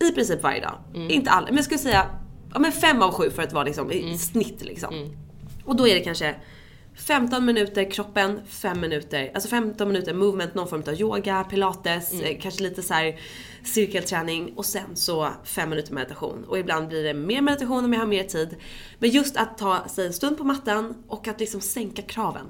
i 0.00 0.12
princip 0.12 0.42
varje 0.42 0.60
dag. 0.60 0.78
Inte 1.10 1.30
alla, 1.30 1.46
men 1.46 1.56
jag 1.56 1.64
skulle 1.64 1.78
säga 1.78 2.06
ja, 2.52 2.58
men 2.58 2.72
fem 2.72 3.02
av 3.02 3.12
sju 3.12 3.30
för 3.30 3.42
att 3.42 3.52
vara 3.52 3.64
liksom, 3.64 3.92
i 3.92 4.18
snitt 4.18 4.64
liksom. 4.64 4.94
Och 5.64 5.76
då 5.76 5.88
är 5.88 5.94
det 5.94 6.00
kanske 6.00 6.34
15 6.98 7.44
minuter 7.44 7.90
kroppen, 7.90 8.40
5 8.46 8.80
minuter, 8.80 9.30
alltså 9.34 9.48
15 9.48 9.88
minuter 9.88 10.14
movement, 10.14 10.54
någon 10.54 10.68
form 10.68 10.82
av 10.86 10.94
yoga, 10.94 11.44
pilates, 11.44 12.12
eh, 12.12 12.38
kanske 12.40 12.62
lite 12.62 12.82
så 12.82 12.94
här 12.94 13.20
cirkelträning 13.64 14.52
och 14.56 14.66
sen 14.66 14.96
så 14.96 15.28
5 15.44 15.70
minuter 15.70 15.94
meditation. 15.94 16.44
Och 16.44 16.58
ibland 16.58 16.88
blir 16.88 17.04
det 17.04 17.14
mer 17.14 17.40
meditation 17.40 17.84
om 17.84 17.92
jag 17.92 18.00
har 18.00 18.06
mer 18.06 18.24
tid. 18.24 18.56
Men 18.98 19.10
just 19.10 19.36
att 19.36 19.58
ta 19.58 19.88
sig 19.88 20.06
en 20.06 20.12
stund 20.12 20.38
på 20.38 20.44
mattan 20.44 20.94
och 21.08 21.28
att 21.28 21.40
liksom 21.40 21.60
sänka 21.60 22.02
kraven. 22.02 22.46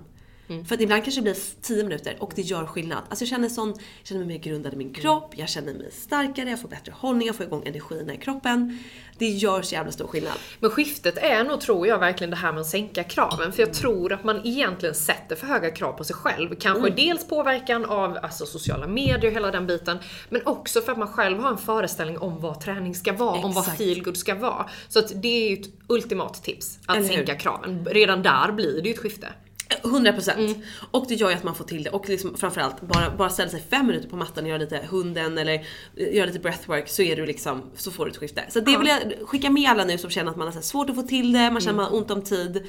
För 0.48 0.74
att 0.74 0.80
ibland 0.80 1.04
kanske 1.04 1.20
det 1.20 1.22
blir 1.22 1.36
10 1.62 1.84
minuter 1.84 2.16
och 2.18 2.32
det 2.36 2.42
gör 2.42 2.66
skillnad. 2.66 3.02
Alltså 3.08 3.22
jag 3.24 3.28
känner, 3.28 3.48
sån, 3.48 3.68
jag 3.68 4.06
känner 4.06 4.24
mig 4.24 4.28
mer 4.28 4.44
grundad 4.44 4.74
i 4.74 4.76
min 4.76 4.92
kropp, 4.94 5.32
jag 5.36 5.48
känner 5.48 5.74
mig 5.74 5.90
starkare, 5.92 6.50
jag 6.50 6.60
får 6.60 6.68
bättre 6.68 6.92
hållning, 6.96 7.26
jag 7.26 7.36
får 7.36 7.46
igång 7.46 7.62
energin 7.66 8.10
i 8.10 8.16
kroppen. 8.16 8.78
Det 9.18 9.28
gör 9.28 9.62
så 9.62 9.74
jävla 9.74 9.92
stor 9.92 10.06
skillnad. 10.06 10.32
Men 10.60 10.70
skiftet 10.70 11.18
är 11.18 11.44
nog, 11.44 11.60
tror 11.60 11.86
jag, 11.86 11.98
verkligen 11.98 12.30
det 12.30 12.36
här 12.36 12.52
med 12.52 12.60
att 12.60 12.66
sänka 12.66 13.04
kraven. 13.04 13.52
För 13.52 13.62
jag 13.62 13.74
tror 13.74 14.12
att 14.12 14.24
man 14.24 14.40
egentligen 14.46 14.94
sätter 14.94 15.36
för 15.36 15.46
höga 15.46 15.70
krav 15.70 15.92
på 15.92 16.04
sig 16.04 16.16
själv. 16.16 16.54
Kanske 16.54 16.90
dels 16.90 17.28
påverkan 17.28 17.84
av 17.84 18.18
alltså, 18.22 18.46
sociala 18.46 18.86
medier 18.86 19.26
och 19.26 19.34
hela 19.34 19.50
den 19.50 19.66
biten. 19.66 19.98
Men 20.28 20.46
också 20.46 20.80
för 20.80 20.92
att 20.92 20.98
man 20.98 21.08
själv 21.08 21.38
har 21.38 21.50
en 21.50 21.58
föreställning 21.58 22.18
om 22.18 22.40
vad 22.40 22.60
träning 22.60 22.94
ska 22.94 23.12
vara, 23.12 23.44
om 23.44 23.52
vad 23.52 23.64
Exakt. 23.64 23.78
feelgood 23.78 24.16
ska 24.16 24.34
vara. 24.34 24.68
Så 24.88 24.98
att 24.98 25.22
det 25.22 25.28
är 25.28 25.50
ju 25.50 25.62
ett 25.62 25.68
ultimat 25.88 26.42
tips, 26.42 26.78
att 26.86 26.96
Eller 26.96 27.08
hur? 27.08 27.14
sänka 27.16 27.34
kraven. 27.34 27.86
Redan 27.90 28.22
där 28.22 28.52
blir 28.52 28.82
det 28.82 28.88
ju 28.88 28.94
ett 28.94 29.00
skifte. 29.00 29.28
100% 29.82 30.38
Mm. 30.38 30.54
Och 30.90 31.04
det 31.08 31.14
gör 31.14 31.30
ju 31.30 31.36
att 31.36 31.44
man 31.44 31.54
får 31.54 31.64
till 31.64 31.82
det. 31.82 31.90
Och 31.90 32.08
liksom 32.08 32.36
framförallt, 32.36 32.80
bara, 32.80 33.10
bara 33.16 33.30
ställa 33.30 33.50
sig 33.50 33.62
fem 33.70 33.86
minuter 33.86 34.08
på 34.08 34.16
mattan 34.16 34.44
och 34.44 34.50
göra 34.50 34.58
lite 34.58 34.80
hunden 34.90 35.38
eller 35.38 35.54
eh, 35.96 36.14
göra 36.16 36.26
lite 36.26 36.38
breathwork 36.38 36.88
så 36.88 37.02
är 37.02 37.16
du 37.16 37.26
liksom, 37.26 37.62
så 37.76 37.90
får 37.90 38.04
du 38.04 38.10
ett 38.10 38.16
skifte. 38.16 38.44
Så 38.48 38.60
det 38.60 38.76
vill 38.76 38.86
jag 38.88 39.28
skicka 39.28 39.50
med 39.50 39.70
alla 39.70 39.84
nu 39.84 39.98
som 39.98 40.10
känner 40.10 40.30
att 40.30 40.36
man 40.36 40.46
har 40.46 40.52
så 40.54 40.62
svårt 40.62 40.90
att 40.90 40.96
få 40.96 41.02
till 41.02 41.32
det, 41.32 41.50
man 41.50 41.60
känner 41.60 41.72
Mm. 41.72 41.76
man 41.76 41.84
har 41.92 41.98
ont 41.98 42.10
om 42.10 42.22
tid. 42.22 42.66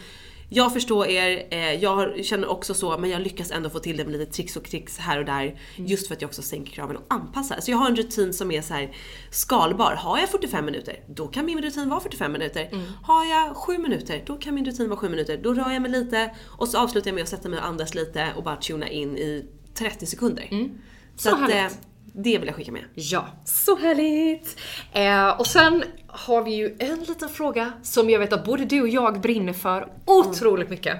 Jag 0.51 0.73
förstår 0.73 1.07
er, 1.07 1.47
eh, 1.51 1.73
jag 1.73 2.25
känner 2.25 2.47
också 2.47 2.73
så, 2.73 2.97
men 2.97 3.09
jag 3.09 3.21
lyckas 3.21 3.51
ändå 3.51 3.69
få 3.69 3.79
till 3.79 3.97
det 3.97 4.03
med 4.05 4.13
lite 4.19 4.31
tricks 4.31 4.55
och 4.55 4.63
tricks 4.63 4.97
här 4.97 5.19
och 5.19 5.25
där. 5.25 5.43
Mm. 5.43 5.57
Just 5.89 6.07
för 6.07 6.15
att 6.15 6.21
jag 6.21 6.27
också 6.29 6.41
sänker 6.41 6.71
kraven 6.71 6.97
och 6.97 7.03
anpassar. 7.07 7.59
Så 7.61 7.71
jag 7.71 7.77
har 7.77 7.87
en 7.89 7.95
rutin 7.95 8.33
som 8.33 8.51
är 8.51 8.61
så 8.61 8.73
här 8.73 8.95
skalbar. 9.31 9.93
Har 9.95 10.17
jag 10.19 10.29
45 10.29 10.65
minuter, 10.65 10.99
då 11.07 11.27
kan 11.27 11.45
min 11.45 11.61
rutin 11.61 11.89
vara 11.89 11.99
45 11.99 12.31
minuter. 12.31 12.69
Mm. 12.71 12.85
Har 13.03 13.25
jag 13.25 13.55
7 13.55 13.77
minuter, 13.77 14.23
då 14.25 14.35
kan 14.37 14.55
min 14.55 14.65
rutin 14.65 14.89
vara 14.89 14.99
7 14.99 15.09
minuter. 15.09 15.37
Då 15.37 15.53
rör 15.53 15.71
jag 15.71 15.81
mig 15.81 15.91
lite 15.91 16.35
och 16.45 16.67
så 16.67 16.77
avslutar 16.77 17.07
jag 17.07 17.15
med 17.15 17.23
att 17.23 17.29
sätta 17.29 17.49
mig 17.49 17.59
och 17.59 17.65
andas 17.65 17.95
lite 17.95 18.27
och 18.35 18.43
bara 18.43 18.55
tuna 18.55 18.89
in 18.89 19.17
i 19.17 19.45
30 19.73 20.05
sekunder. 20.05 20.47
Så, 20.49 20.55
Mm. 20.55 20.71
Så 21.15 21.29
att, 21.29 21.49
eh, 21.49 21.55
härligt. 21.55 21.77
det 22.13 22.37
vill 22.37 22.47
jag 22.47 22.55
skicka 22.55 22.71
med. 22.71 22.83
Ja, 22.93 23.27
så 23.45 23.77
härligt! 23.77 24.57
Eh, 24.91 25.29
och 25.39 25.47
sen 25.47 25.83
har 26.11 26.43
vi 26.43 26.51
ju 26.55 26.75
en 26.79 26.99
liten 26.99 27.29
fråga 27.29 27.71
som 27.83 28.09
jag 28.09 28.19
vet 28.19 28.33
att 28.33 28.45
både 28.45 28.65
du 28.65 28.81
och 28.81 28.89
jag 28.89 29.21
brinner 29.21 29.53
för 29.53 29.87
otroligt 30.05 30.69
mycket. 30.69 30.97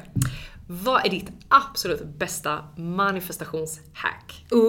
Vad 0.72 1.06
är 1.06 1.10
ditt 1.10 1.28
absolut 1.48 2.06
bästa 2.06 2.60
manifestationshack? 2.78 4.46
Ooh, 4.52 4.66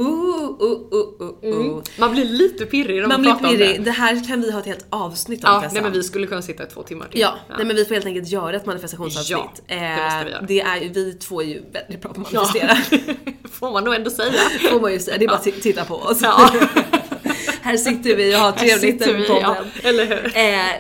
ooh, 0.61 0.81
ooh, 0.93 1.23
ooh, 1.23 1.45
ooh. 1.45 1.83
Man 1.99 2.11
blir 2.13 2.25
lite 2.25 2.67
pirrig 2.67 3.01
när 3.01 3.03
man, 3.03 3.09
Man 3.09 3.21
blir 3.21 3.31
pratar 3.33 3.49
om 3.49 3.55
pirrig. 3.57 3.79
det. 3.79 3.85
Det 3.85 3.91
här 3.91 4.29
kan 4.29 4.41
vi 4.41 4.51
ha 4.53 4.61
ett 4.61 4.67
helt 4.67 4.87
avsnitt 4.91 5.45
om 5.45 5.51
Ja, 5.51 5.69
nej 5.73 5.83
men 5.83 5.93
vi 5.93 6.03
skulle 6.03 6.27
kunna 6.27 6.43
sitta 6.43 6.63
i 6.63 6.67
två 6.67 6.83
timmar 6.83 7.09
till. 7.09 7.21
Ja, 7.21 7.35
nej 7.57 7.67
men 7.67 7.77
vi 7.77 7.85
får 7.85 7.95
helt 7.95 8.07
enkelt 8.07 8.29
göra 8.29 8.57
ett 8.57 8.67
manifestationsavsnitt. 8.67 9.63
Ja, 9.67 9.75
det 9.77 10.03
måste 10.05 10.25
vi 10.25 10.31
göra. 10.31 10.41
Eh, 10.41 10.47
det 10.47 10.61
är 10.61 10.95
vi 10.95 11.13
två 11.13 11.43
är 11.43 11.47
ju 11.47 11.63
väldigt 11.73 12.03
bra 12.03 12.13
på 12.13 12.21
att 12.21 12.33
Ja. 12.33 12.41
manifestera. 12.63 13.15
Får 13.51 13.73
man 13.73 13.85
nog 13.85 13.95
ändå 13.95 14.11
säga. 14.11 14.33
får 14.71 14.81
man 14.81 14.93
ju 14.93 14.99
säga. 14.99 15.19
Det 15.19 15.25
är 15.25 15.29
bara 15.29 15.37
att 15.37 15.45
titta 15.63 15.85
på 15.85 15.95
oss. 15.97 16.23
Här 17.63 17.77
sitter 17.77 18.17
vi 18.17 18.35
och 18.35 18.39
har 18.39 18.53
trevligt 18.53 19.07
med 19.07 19.17
vi, 19.17 19.27
podden. 19.27 19.43
ja. 19.43 19.89
Eller 19.89 20.07
hur? 20.07 20.27
Eh, 20.27 20.33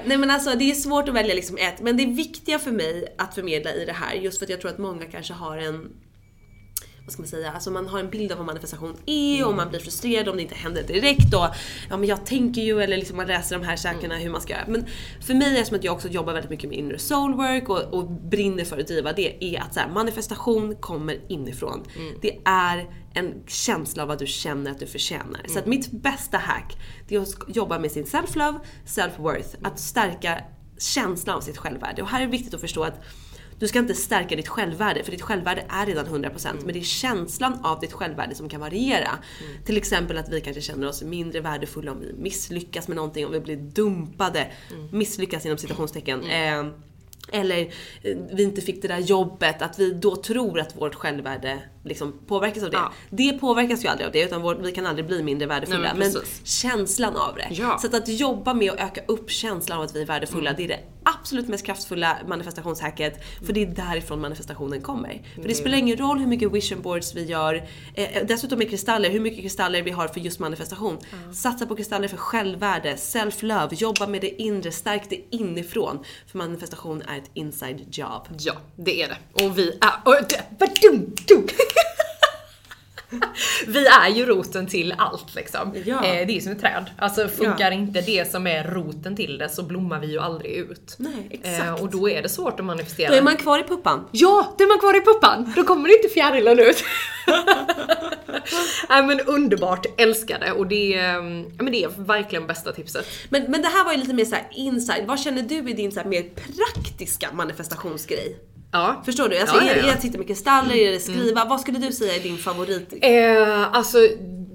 nej 0.04 0.16
men 0.18 0.30
alltså 0.30 0.54
det 0.54 0.70
är 0.70 0.74
svårt 0.74 1.08
att 1.08 1.14
välja 1.14 1.34
liksom 1.34 1.56
ett, 1.56 1.80
men 1.80 1.96
det 1.96 2.06
viktiga 2.06 2.58
för 2.58 2.70
mig 2.70 3.14
att 3.18 3.34
förmedla 3.34 3.74
i 3.74 3.84
det 3.84 3.92
här, 3.92 4.14
just 4.14 4.38
för 4.38 4.46
att 4.46 4.50
jag 4.50 4.60
tror 4.60 4.70
att 4.70 4.78
många 4.78 5.04
kanske 5.04 5.32
har 5.32 5.58
en 5.58 5.90
vad 7.10 7.28
ska 7.28 7.36
man 7.36 7.42
säga, 7.42 7.52
alltså 7.52 7.70
man 7.70 7.88
har 7.88 8.00
en 8.00 8.10
bild 8.10 8.32
av 8.32 8.38
vad 8.38 8.46
manifestation 8.46 8.96
är 9.06 9.46
och 9.46 9.54
man 9.54 9.68
blir 9.68 9.80
frustrerad 9.80 10.28
om 10.28 10.36
det 10.36 10.42
inte 10.42 10.54
händer 10.54 10.82
direkt 10.82 11.34
och 11.34 11.46
ja 11.90 11.96
men 11.96 12.04
jag 12.04 12.26
tänker 12.26 12.62
ju 12.62 12.82
eller 12.82 12.96
liksom 12.96 13.16
man 13.16 13.26
läser 13.26 13.58
de 13.58 13.64
här 13.64 13.76
sakerna 13.76 14.16
hur 14.16 14.30
man 14.30 14.40
ska 14.40 14.52
göra. 14.52 14.64
Men 14.68 14.86
för 15.26 15.34
mig 15.34 15.54
är 15.54 15.58
det 15.58 15.64
som 15.64 15.76
att 15.76 15.84
jag 15.84 15.94
också 15.94 16.08
jobbar 16.08 16.32
väldigt 16.32 16.50
mycket 16.50 16.70
med 16.70 16.78
inre 16.78 16.98
soulwork 16.98 17.68
och, 17.68 17.94
och 17.94 18.10
brinner 18.10 18.64
för 18.64 18.78
att 18.78 18.86
driva 18.86 19.12
det 19.12 19.44
är 19.44 19.60
att 19.60 19.74
så 19.74 19.80
här, 19.80 19.88
manifestation 19.88 20.76
kommer 20.76 21.20
inifrån. 21.28 21.84
Det 22.20 22.38
är 22.44 22.86
en 23.14 23.34
känsla 23.46 24.02
av 24.02 24.08
vad 24.08 24.18
du 24.18 24.26
känner 24.26 24.70
att 24.70 24.78
du 24.78 24.86
förtjänar. 24.86 25.40
Så 25.48 25.58
att 25.58 25.66
mitt 25.66 25.90
bästa 25.90 26.38
hack, 26.38 26.76
det 27.08 27.16
är 27.16 27.20
att 27.20 27.56
jobba 27.56 27.78
med 27.78 27.92
sin 27.92 28.04
self-love, 28.04 28.60
self-worth. 28.86 29.56
Att 29.62 29.78
stärka 29.78 30.44
känslan 30.78 31.36
av 31.36 31.40
sitt 31.40 31.56
självvärde. 31.56 32.02
Och 32.02 32.08
här 32.08 32.20
är 32.20 32.24
det 32.24 32.30
viktigt 32.30 32.54
att 32.54 32.60
förstå 32.60 32.82
att 32.82 33.00
du 33.60 33.68
ska 33.68 33.78
inte 33.78 33.94
stärka 33.94 34.36
ditt 34.36 34.48
självvärde, 34.48 35.04
för 35.04 35.10
ditt 35.10 35.22
självvärde 35.22 35.64
är 35.68 35.86
redan 35.86 36.06
100% 36.06 36.64
men 36.64 36.72
det 36.72 36.80
är 36.80 36.84
känslan 36.84 37.58
av 37.62 37.80
ditt 37.80 37.92
självvärde 37.92 38.34
som 38.34 38.48
kan 38.48 38.60
variera. 38.60 39.10
Till 39.64 39.76
exempel 39.76 40.18
att 40.18 40.28
vi 40.28 40.40
kanske 40.40 40.62
känner 40.62 40.88
oss 40.88 41.02
mindre 41.02 41.40
värdefulla 41.40 41.92
om 41.92 42.00
vi 42.00 42.12
misslyckas 42.12 42.88
med 42.88 42.96
någonting, 42.96 43.26
om 43.26 43.32
vi 43.32 43.40
blir 43.40 43.56
dumpade. 43.56 44.46
Misslyckas 44.92 45.46
inom 45.46 45.58
citationstecken. 45.58 46.24
Eh, 46.24 46.66
eller 47.32 47.60
eh, 48.02 48.16
vi 48.32 48.42
inte 48.42 48.60
fick 48.60 48.82
det 48.82 48.88
där 48.88 48.98
jobbet, 48.98 49.62
att 49.62 49.78
vi 49.78 49.90
då 49.92 50.16
tror 50.16 50.60
att 50.60 50.76
vårt 50.76 50.94
självvärde 50.94 51.58
liksom 51.84 52.14
påverkas 52.26 52.62
av 52.62 52.70
det. 52.70 52.76
Ja. 52.76 52.92
Det 53.10 53.32
påverkas 53.32 53.84
ju 53.84 53.88
aldrig 53.88 54.06
av 54.06 54.12
det 54.12 54.22
utan 54.22 54.42
vår, 54.42 54.54
vi 54.54 54.72
kan 54.72 54.86
aldrig 54.86 55.06
bli 55.06 55.22
mindre 55.22 55.46
värdefulla. 55.48 55.78
Nej, 55.78 55.92
men 55.96 56.12
men 56.12 56.22
känslan 56.44 57.16
av 57.16 57.34
det. 57.36 57.48
Ja. 57.50 57.78
Så 57.78 57.86
att, 57.86 57.94
att 57.94 58.08
jobba 58.08 58.54
med 58.54 58.72
att 58.72 58.80
öka 58.80 59.00
upp 59.08 59.30
känslan 59.30 59.78
av 59.78 59.84
att 59.84 59.96
vi 59.96 60.02
är 60.02 60.06
värdefulla, 60.06 60.50
Mm. 60.50 60.56
det 60.56 60.74
är 60.74 60.78
det 60.78 60.84
absolut 61.04 61.48
mest 61.48 61.66
kraftfulla 61.66 62.18
manifestationshacket. 62.28 63.20
För 63.46 63.52
det 63.52 63.62
är 63.62 63.66
därifrån 63.66 64.20
manifestationen 64.20 64.80
kommer. 64.80 65.22
För 65.34 65.48
det 65.48 65.54
spelar 65.54 65.78
ingen 65.78 65.96
roll 65.96 66.18
hur 66.18 66.26
mycket 66.26 66.52
vision 66.52 66.82
boards 66.82 67.14
vi 67.14 67.24
gör, 67.24 67.68
eh, 67.94 68.26
dessutom 68.28 68.58
med 68.58 68.70
kristaller, 68.70 69.10
hur 69.10 69.20
mycket 69.20 69.40
kristaller 69.40 69.82
vi 69.82 69.90
har 69.90 70.08
för 70.08 70.20
just 70.20 70.38
manifestation. 70.38 70.98
Satsa 71.34 71.66
på 71.66 71.76
kristaller 71.76 72.08
för 72.08 72.16
självvärde, 72.16 72.94
self-love, 72.96 73.74
jobba 73.74 74.06
med 74.06 74.20
det 74.20 74.42
inre, 74.42 74.72
stärk 74.72 75.02
det 75.10 75.20
inifrån. 75.36 76.04
För 76.26 76.38
manifestation 76.38 77.02
är 77.02 77.18
ett 77.18 77.30
inside 77.34 77.86
job. 77.90 78.28
Ja, 78.38 78.52
det 78.76 79.02
är 79.02 79.08
det. 79.08 79.44
Och 79.44 79.58
vi 79.58 79.70
är... 79.70 79.92
Och 80.04 80.16
det. 80.28 80.44
Vi 83.66 83.86
är 83.86 84.08
ju 84.08 84.26
roten 84.26 84.66
till 84.66 84.94
allt 84.98 85.34
liksom. 85.34 85.74
Ja. 85.84 86.04
Eh, 86.04 86.26
det 86.26 86.36
är 86.36 86.40
som 86.40 86.52
ett 86.52 86.60
träd. 86.60 86.90
Alltså 86.98 87.28
funkar 87.28 87.70
Ja. 87.70 87.76
inte 87.76 88.00
det 88.00 88.30
som 88.30 88.46
är 88.46 88.64
roten 88.64 89.16
till 89.16 89.38
det 89.38 89.48
så 89.48 89.62
blommar 89.62 90.00
vi 90.00 90.06
ju 90.06 90.18
aldrig 90.18 90.52
ut. 90.52 90.96
Nej, 90.98 91.26
exakt. 91.30 91.66
Eh, 91.66 91.74
och 91.82 91.90
då 91.90 92.08
är 92.10 92.22
det 92.22 92.28
svårt 92.28 92.60
att 92.60 92.66
manifestera. 92.66 93.10
Då 93.10 93.16
är 93.16 93.22
man 93.22 93.36
kvar 93.36 93.58
i 93.58 93.62
puppan. 93.62 94.08
Ja, 94.12 94.54
då 94.58 94.64
är 94.64 94.68
man 94.68 94.78
kvar 94.78 94.96
i 94.96 95.00
puppan. 95.00 95.52
Då 95.56 95.64
kommer 95.64 95.96
inte 95.96 96.08
fjärilen 96.14 96.58
ut. 96.58 96.84
Nej 98.88 99.02
men 99.02 99.20
underbart, 99.20 99.86
älskar 100.00 100.38
det. 100.38 100.52
Och 100.52 100.66
det 100.66 100.88
ja, 101.56 101.62
men 101.62 101.72
det 101.72 101.84
är 101.84 101.88
verkligen 102.04 102.46
bästa 102.46 102.72
tipset. 102.72 103.06
Men, 103.28 103.42
men 103.42 103.62
det 103.62 103.68
här 103.68 103.84
var 103.84 103.92
ju 103.92 103.98
lite 103.98 104.14
mer 104.14 104.24
så 104.24 104.36
inside. 104.52 105.06
Vad 105.06 105.20
känner 105.20 105.42
du 105.42 105.54
i 105.70 105.72
din 105.72 105.92
så 105.92 106.00
mer 106.04 106.22
praktiska 106.22 107.28
manifestationsgrej? 107.32 108.36
Ja. 108.72 109.02
Förstår 109.04 109.28
du? 109.28 109.38
Alltså 109.38 109.56
Ja, 109.56 109.62
ja, 109.64 109.70
Är, 109.72 109.76
ja. 109.76 109.82
det 109.86 109.92
att 109.92 110.02
sitta 110.02 110.18
med 110.18 110.26
kristaller, 110.26 110.74
är 110.74 110.92
det 110.92 111.00
skriva? 111.00 111.44
Vad 111.44 111.60
skulle 111.60 111.78
du 111.78 111.92
säga 111.92 112.14
är 112.16 112.20
din 112.20 112.38
favorit? 112.38 112.94
Eh, 113.02 113.74
alltså 113.74 113.98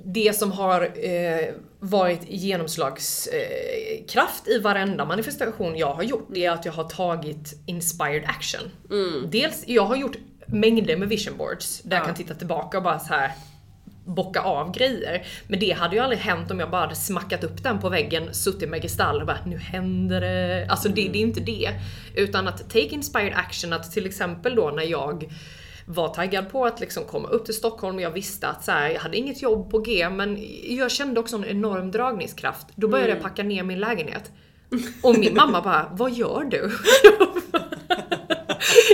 det 0.05 0.35
som 0.35 0.51
har 0.51 0.81
eh, 0.81 1.53
varit 1.79 2.21
genomslagskraft 2.27 4.47
eh, 4.47 4.53
i 4.53 4.59
varenda 4.59 5.05
manifestation 5.05 5.77
jag 5.77 5.93
har 5.93 6.03
gjort, 6.03 6.27
det 6.29 6.45
är 6.45 6.51
att 6.51 6.65
jag 6.65 6.73
har 6.73 6.83
tagit 6.83 7.53
inspired 7.65 8.23
action. 8.25 8.61
Dels, 9.31 9.63
jag 9.67 9.85
har 9.85 9.95
gjort 9.95 10.15
mängder 10.47 10.97
med 10.97 11.09
vision 11.09 11.37
boards 11.37 11.81
där 11.81 11.97
jag 11.97 12.05
kan 12.05 12.15
titta 12.15 12.33
tillbaka 12.33 12.77
och 12.77 12.83
bara 12.83 12.99
så 12.99 13.13
här 13.13 13.31
bocka 14.05 14.41
av 14.41 14.71
grejer. 14.71 15.25
Men 15.47 15.59
det 15.59 15.71
hade 15.71 15.95
ju 15.95 16.01
aldrig 16.01 16.19
hänt 16.19 16.51
om 16.51 16.59
jag 16.59 16.71
bara 16.71 16.81
hade 16.81 16.95
smackat 16.95 17.43
upp 17.43 17.63
den 17.63 17.79
på 17.79 17.89
väggen, 17.89 18.33
suttit 18.33 18.69
med 18.69 18.81
kristall 18.81 19.21
och 19.21 19.27
bara 19.27 19.37
nu 19.45 19.57
händer 19.57 20.21
det. 20.21 20.67
Alltså 20.69 20.89
det, 20.89 21.09
det 21.13 21.17
är 21.17 21.21
inte 21.21 21.39
det. 21.39 21.69
Utan 22.15 22.47
att 22.47 22.69
take 22.69 22.89
inspired 22.89 23.33
action, 23.35 23.73
att 23.73 23.91
till 23.91 24.05
exempel 24.05 24.55
då 24.55 24.71
när 24.71 24.83
jag 24.83 25.33
var 25.85 26.07
taggad 26.07 26.49
på 26.51 26.65
att 26.65 26.79
liksom 26.79 27.03
komma 27.03 27.27
upp 27.27 27.45
till 27.45 27.53
Stockholm 27.53 27.95
och 27.95 28.01
jag 28.01 28.11
visste 28.11 28.47
att 28.47 28.63
så 28.63 28.71
här, 28.71 28.89
jag 28.89 28.99
hade 28.99 29.17
inget 29.17 29.41
jobb 29.41 29.71
på 29.71 29.79
G 29.79 30.09
men 30.09 30.45
jag 30.63 30.91
kände 30.91 31.19
också 31.19 31.35
en 31.35 31.45
enorm 31.45 31.91
dragningskraft. 31.91 32.67
Då 32.75 32.87
började 32.87 33.11
jag 33.11 33.21
packa 33.21 33.43
ner 33.43 33.63
min 33.63 33.79
lägenhet. 33.79 34.31
Och 35.03 35.17
min 35.19 35.35
mamma 35.35 35.61
bara, 35.61 35.89
vad 35.91 36.11
gör 36.11 36.43
du? 36.43 36.71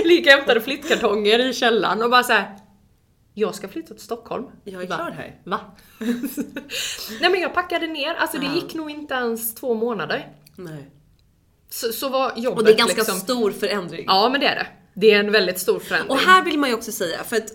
Lika 0.08 0.30
hämtade 0.30 0.60
flyttkartonger 0.60 1.38
i 1.38 1.52
källaren 1.52 2.02
och 2.02 2.10
bara 2.10 2.22
så 2.22 2.32
här. 2.32 2.61
Jag 3.34 3.54
ska 3.54 3.68
flytta 3.68 3.94
till 3.94 4.02
Stockholm. 4.04 4.46
Jag 4.64 4.82
är 4.82 4.86
Va? 4.86 4.96
klar 4.96 5.10
här. 5.10 5.40
Va? 5.44 5.60
Nej 7.20 7.30
men 7.30 7.40
jag 7.40 7.54
packade 7.54 7.86
ner, 7.86 8.14
alltså 8.14 8.38
det 8.38 8.46
Ja. 8.46 8.54
gick 8.54 8.74
nog 8.74 8.90
inte 8.90 9.14
ens 9.14 9.54
två 9.54 9.74
månader. 9.74 10.32
Nej. 10.56 10.90
Så, 11.70 11.92
så 11.92 12.08
var 12.08 12.32
jobbet 12.36 12.58
Och 12.58 12.64
det 12.64 12.72
är 12.72 12.76
ganska 12.76 12.96
liksom... 12.96 13.18
stor 13.18 13.50
förändring. 13.50 14.04
Ja 14.06 14.28
men 14.28 14.40
det 14.40 14.46
är 14.46 14.54
det. 14.54 14.66
Det 14.94 15.10
är 15.10 15.20
en 15.20 15.32
väldigt 15.32 15.58
stor 15.58 15.78
förändring. 15.78 16.10
Och 16.10 16.18
här 16.18 16.44
vill 16.44 16.58
man 16.58 16.68
ju 16.68 16.74
också 16.74 16.92
säga, 16.92 17.24
för 17.24 17.36
att 17.36 17.52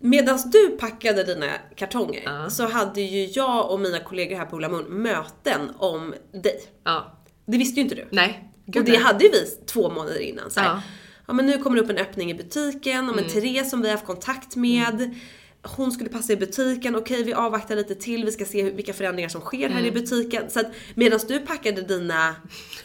medan 0.00 0.38
du 0.50 0.76
packade 0.80 1.24
dina 1.24 1.46
kartonger 1.76 2.22
Ja. 2.24 2.50
så 2.50 2.66
hade 2.68 3.00
ju 3.00 3.24
jag 3.24 3.70
och 3.70 3.80
mina 3.80 3.98
kollegor 4.00 4.36
här 4.36 4.44
på 4.44 4.56
Ola 4.56 4.68
Mun 4.68 4.84
möten 4.84 5.70
om 5.78 6.14
dig. 6.42 6.60
Ja. 6.84 7.18
Det 7.46 7.58
visste 7.58 7.80
ju 7.80 7.82
inte 7.84 7.94
du. 7.94 8.08
Nej. 8.10 8.50
Gud, 8.66 8.80
och 8.80 8.84
det 8.86 8.92
nej. 8.92 9.00
hade 9.00 9.24
ju 9.24 9.30
vi 9.30 9.46
två 9.66 9.90
månader 9.90 10.18
innan. 10.20 10.50
Så 10.50 10.60
här, 10.60 10.80
Ja. 11.26 11.32
men 11.34 11.46
nu 11.46 11.58
kommer 11.58 11.76
det 11.76 11.82
upp 11.82 11.90
en 11.90 11.98
öppning 11.98 12.30
i 12.30 12.34
butiken, 12.34 13.06
ja, 13.06 13.12
men 13.12 13.24
Therese 13.28 13.70
som 13.70 13.80
vi 13.82 13.88
har 13.88 13.94
haft 13.94 14.06
kontakt 14.06 14.56
med, 14.56 15.14
hon 15.62 15.92
skulle 15.92 16.10
passa 16.10 16.32
i 16.32 16.36
butiken, 16.36 16.96
okej 16.96 17.22
vi 17.24 17.34
avvaktar 17.34 17.76
lite 17.76 17.94
till, 17.94 18.24
vi 18.24 18.32
ska 18.32 18.44
se 18.44 18.62
vilka 18.70 18.92
förändringar 18.92 19.28
som 19.28 19.40
sker 19.40 19.68
här 19.68 19.84
i 19.84 19.90
butiken. 19.90 20.50
Så 20.50 20.60
att 20.60 20.66
medan 20.94 21.20
du 21.28 21.38
packade 21.38 21.82
dina 21.82 22.34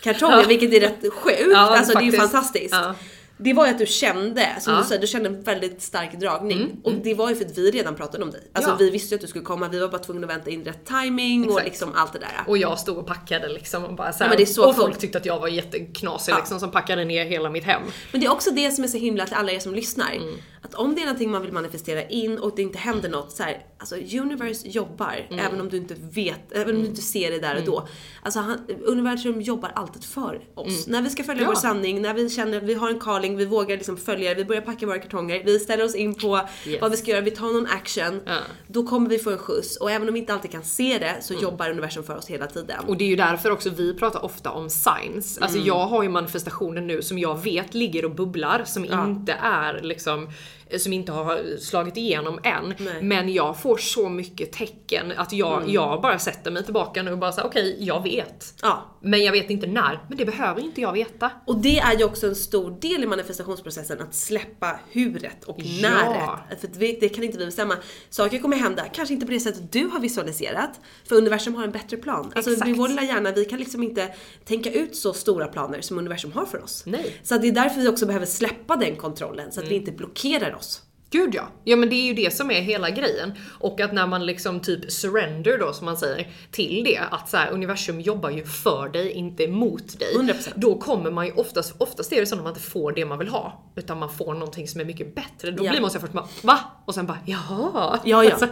kartonger, 0.01 0.37
Ja. 0.41 0.47
vilket 0.47 0.73
är 0.73 0.79
rätt 0.79 1.13
sjukt, 1.13 1.39
Ja, 1.51 1.77
alltså 1.77 1.93
det 1.93 1.99
är 1.99 2.03
ju 2.03 2.11
faktiskt. 2.11 2.31
fantastiskt. 2.33 2.71
Ja. 2.73 2.95
Det 3.41 3.53
var 3.53 3.65
ju 3.65 3.71
att 3.71 3.77
du 3.79 3.85
kände, 3.85 4.47
som 4.59 4.73
Ja. 4.73 4.79
du 4.79 4.85
säger, 4.85 5.01
du 5.01 5.07
kände 5.07 5.29
en 5.29 5.41
väldigt 5.41 5.81
stark 5.81 6.19
dragning. 6.19 6.81
Och 6.83 6.93
det 6.93 7.13
var 7.13 7.29
ju 7.29 7.35
för 7.35 7.45
att 7.45 7.57
vi 7.57 7.71
redan 7.71 7.95
pratade 7.95 8.23
om 8.23 8.31
dig. 8.31 8.41
Alltså 8.53 8.71
Ja. 8.71 8.75
vi 8.79 8.89
visste 8.89 9.15
ju 9.15 9.17
att 9.17 9.21
du 9.21 9.27
skulle 9.27 9.43
komma, 9.45 9.67
vi 9.69 9.79
var 9.79 9.87
bara 9.87 9.99
tvungna 10.01 10.27
att 10.27 10.33
vänta 10.33 10.49
in 10.49 10.65
rätt 10.65 10.85
timing 10.85 11.43
och 11.45 11.49
Exakt. 11.51 11.65
liksom 11.67 11.89
allt 11.95 12.13
det 12.13 12.19
där. 12.19 12.43
Och 12.47 12.57
jag 12.57 12.79
stod 12.79 12.97
och 12.97 13.07
packade 13.07 13.47
liksom 13.49 13.85
och 13.85 13.95
bara 13.95 14.13
så 14.13 14.23
här, 14.23 14.35
Ja, 14.39 14.45
så 14.45 14.67
Och 14.69 14.75
folk 14.75 14.87
coolt. 14.87 14.99
tyckte 14.99 15.17
att 15.17 15.25
jag 15.25 15.39
var 15.39 15.47
jätteknasig 15.47 16.35
liksom 16.35 16.59
som 16.59 16.71
packade 16.71 17.05
ner 17.05 17.25
hela 17.25 17.49
mitt 17.49 17.63
hem. 17.63 17.81
Men 18.11 18.21
det 18.21 18.27
är 18.27 18.31
också 18.31 18.51
det 18.51 18.71
som 18.71 18.83
är 18.83 18.87
så 18.87 18.97
himla 18.97 19.25
till 19.25 19.35
alla 19.35 19.51
er 19.51 19.59
som 19.59 19.73
lyssnar. 19.75 20.11
Mm. 20.11 20.35
Att 20.61 20.75
om 20.75 20.95
det 20.95 21.01
är 21.01 21.05
någonting 21.05 21.31
man 21.31 21.41
vill 21.41 21.51
manifestera 21.51 22.03
in 22.03 22.37
och 22.39 22.55
det 22.55 22.61
inte 22.61 22.77
händer 22.77 23.09
något 23.09 23.31
så 23.31 23.43
här, 23.43 23.57
alltså 23.77 23.95
universe 23.95 24.67
jobbar 24.67 25.25
Mm. 25.29 25.45
även 25.45 25.61
om 25.61 25.69
du 25.69 25.77
inte 25.77 25.95
vet, 25.99 26.51
även 26.51 26.75
om 26.75 26.81
du 26.81 26.87
inte 26.87 27.01
ser 27.01 27.31
det 27.31 27.39
där 27.39 27.55
och 27.57 27.63
då. 27.65 27.87
Alltså 28.23 28.39
han, 28.39 28.57
universum 28.85 29.41
jobbar 29.41 29.71
alltid 29.75 30.03
för 30.03 30.41
oss. 30.55 30.87
När 30.87 31.01
vi 31.01 31.09
ska 31.09 31.23
följa 31.23 31.41
Mm. 31.41 31.51
Ja. 31.51 31.55
vår 31.55 31.61
sanning, 31.61 32.01
när 32.01 32.13
vi 32.13 32.29
känner 32.29 32.57
att 32.57 32.63
vi 32.63 32.73
har 32.73 32.89
en 32.89 32.99
calling, 32.99 33.28
vi 33.35 33.45
vågar 33.45 33.77
liksom 33.77 33.97
följa 33.97 34.29
det, 34.29 34.35
vi 34.35 34.45
börjar 34.45 34.61
packa 34.61 34.85
våra 34.85 34.99
kartonger, 34.99 35.41
vi 35.45 35.59
ställer 35.59 35.83
oss 35.85 35.95
in 35.95 36.13
på 36.15 36.39
Yes. 36.67 36.81
vad 36.81 36.91
vi 36.91 36.97
ska 36.97 37.11
göra, 37.11 37.21
vi 37.21 37.31
tar 37.31 37.53
någon 37.53 37.65
action. 37.67 38.21
Ja. 38.25 38.37
Då 38.67 38.83
kommer 38.87 39.09
vi 39.09 39.19
få 39.19 39.29
en 39.31 39.37
skjuts 39.37 39.77
och 39.77 39.91
även 39.91 40.07
om 40.07 40.13
vi 40.13 40.19
inte 40.19 40.33
alltid 40.33 40.51
kan 40.51 40.63
se 40.63 40.97
det 40.99 41.17
så 41.21 41.33
jobbar 41.33 41.69
universum 41.69 42.03
för 42.03 42.15
oss 42.17 42.27
hela 42.27 42.47
tiden. 42.47 42.77
Mm. 42.77 42.89
Och 42.89 42.97
det 42.97 43.03
är 43.03 43.09
ju 43.09 43.15
därför 43.15 43.51
också 43.51 43.69
vi 43.69 43.93
pratar 43.93 44.25
ofta 44.25 44.51
om 44.51 44.69
signs. 44.69 45.37
Alltså 45.37 45.57
Mm. 45.57 45.67
jag 45.67 45.85
har 45.85 46.03
ju 46.03 46.09
manifestationer 46.09 46.81
nu 46.81 47.01
som 47.01 47.19
jag 47.19 47.43
vet 47.43 47.73
ligger 47.73 48.05
och 48.05 48.11
bubblar, 48.11 48.63
som 48.65 48.85
inte 48.85 49.31
är 49.41 49.79
liksom 49.81 50.29
som 50.77 50.93
inte 50.93 51.11
har 51.11 51.57
slagit 51.59 51.97
igenom 51.97 52.39
än. 52.43 52.73
Nej. 52.79 52.87
Mm. 52.91 53.07
Men 53.07 53.33
jag 53.33 53.61
får 53.61 53.77
så 53.77 54.09
mycket 54.09 54.51
tecken 54.51 55.13
att 55.17 55.33
jag, 55.33 55.69
jag 55.69 56.01
bara 56.01 56.19
sätter 56.19 56.51
mig 56.51 56.63
tillbaka 56.63 57.03
nu 57.03 57.11
och 57.11 57.17
bara 57.17 57.31
säger 57.31 57.47
okej, 57.47 57.75
jag 57.79 58.03
vet. 58.03 58.53
Ja. 58.61 58.97
Men 59.01 59.23
jag 59.23 59.31
vet 59.31 59.49
inte 59.49 59.67
när. 59.67 59.99
Men 60.07 60.17
det 60.17 60.25
behöver 60.25 60.61
inte 60.61 60.81
jag 60.81 60.93
veta. 60.93 61.31
Och 61.47 61.57
det 61.57 61.79
är 61.79 61.97
ju 61.97 62.03
också 62.03 62.27
en 62.27 62.35
stor 62.35 62.77
del 62.81 63.03
i 63.03 63.07
manifestationsprocessen, 63.07 64.01
att 64.01 64.15
släppa 64.15 64.79
huret 64.91 65.43
och 65.43 65.55
Ja. 65.59 65.89
näret. 65.89 66.61
För 66.61 66.67
vi- 66.79 66.97
det 67.01 67.09
kan 67.09 67.23
inte 67.23 67.37
vi 67.37 67.45
bestämma. 67.45 67.75
Saker 68.09 68.39
kommer 68.39 68.57
hända, 68.57 68.83
kanske 68.93 69.13
inte 69.13 69.25
på 69.25 69.31
det 69.31 69.39
sättet 69.39 69.71
du 69.71 69.85
har 69.87 69.99
visualiserat, 69.99 70.79
för 71.05 71.15
universum 71.15 71.55
har 71.55 71.63
en 71.63 71.71
bättre 71.71 71.97
plan. 71.97 72.31
Alltså 72.35 72.51
Exakt. 72.51 72.69
vi 72.69 72.73
vår 72.73 72.87
lilla 72.87 73.03
hjärna, 73.03 73.31
vi 73.31 73.45
kan 73.45 73.59
liksom 73.59 73.83
inte 73.83 74.13
tänka 74.45 74.71
ut 74.71 74.95
så 74.95 75.13
stora 75.13 75.47
planer 75.47 75.81
som 75.81 75.97
universum 75.97 76.31
har 76.31 76.45
för 76.45 76.63
oss. 76.63 76.83
Nej. 76.85 77.15
Så 77.23 77.37
det 77.37 77.47
är 77.47 77.51
därför 77.51 77.81
vi 77.81 77.87
också 77.87 78.05
behöver 78.05 78.25
släppa 78.25 78.75
den 78.75 78.95
kontrollen, 78.95 79.51
så 79.51 79.59
att 79.61 79.67
vi 79.67 79.75
inte 79.75 79.91
blockerar 79.91 80.55
oss. 80.59 80.88
Gud 81.11 81.35
ja. 81.35 81.47
Ja 81.63 81.75
men 81.75 81.89
det 81.89 81.95
är 81.95 82.05
ju 82.05 82.13
det 82.13 82.33
som 82.33 82.51
är 82.51 82.61
hela 82.61 82.89
grejen. 82.89 83.33
Och 83.59 83.79
att 83.81 83.93
när 83.93 84.07
man 84.07 84.25
liksom 84.25 84.59
typ 84.59 84.91
surrender 84.91 85.57
då 85.57 85.73
som 85.73 85.85
man 85.85 85.97
säger 85.97 86.27
till 86.51 86.83
det, 86.83 86.99
att 87.11 87.29
så 87.29 87.37
här, 87.37 87.51
universum 87.51 88.01
jobbar 88.01 88.29
ju 88.29 88.43
för 88.45 88.89
dig, 88.89 89.11
inte 89.11 89.47
mot 89.47 89.99
dig. 89.99 90.15
100%. 90.17 90.49
Då 90.55 90.77
kommer 90.77 91.11
man 91.11 91.25
ju 91.25 91.31
oftast, 91.33 91.73
oftast 91.77 92.13
är 92.13 92.19
det 92.19 92.25
så 92.25 92.35
att 92.35 92.41
man 92.43 92.49
inte 92.51 92.61
får 92.69 92.91
det 92.91 93.05
man 93.05 93.19
vill 93.19 93.27
ha. 93.27 93.63
Utan 93.75 93.99
man 93.99 94.09
får 94.13 94.33
någonting 94.33 94.67
som 94.67 94.81
är 94.81 94.85
mycket 94.85 95.15
bättre. 95.15 95.51
Då 95.51 95.65
Ja. 95.65 95.71
blir 95.71 95.81
man 95.81 95.91
så 95.91 95.99
först 95.99 96.13
bara 96.13 96.27
va? 96.43 96.59
Och 96.85 96.93
sen 96.95 97.05
bara 97.05 97.19
jaha. 97.25 97.99
Ja, 98.05 98.23
ja. 98.23 98.31
Alltså, 98.31 98.47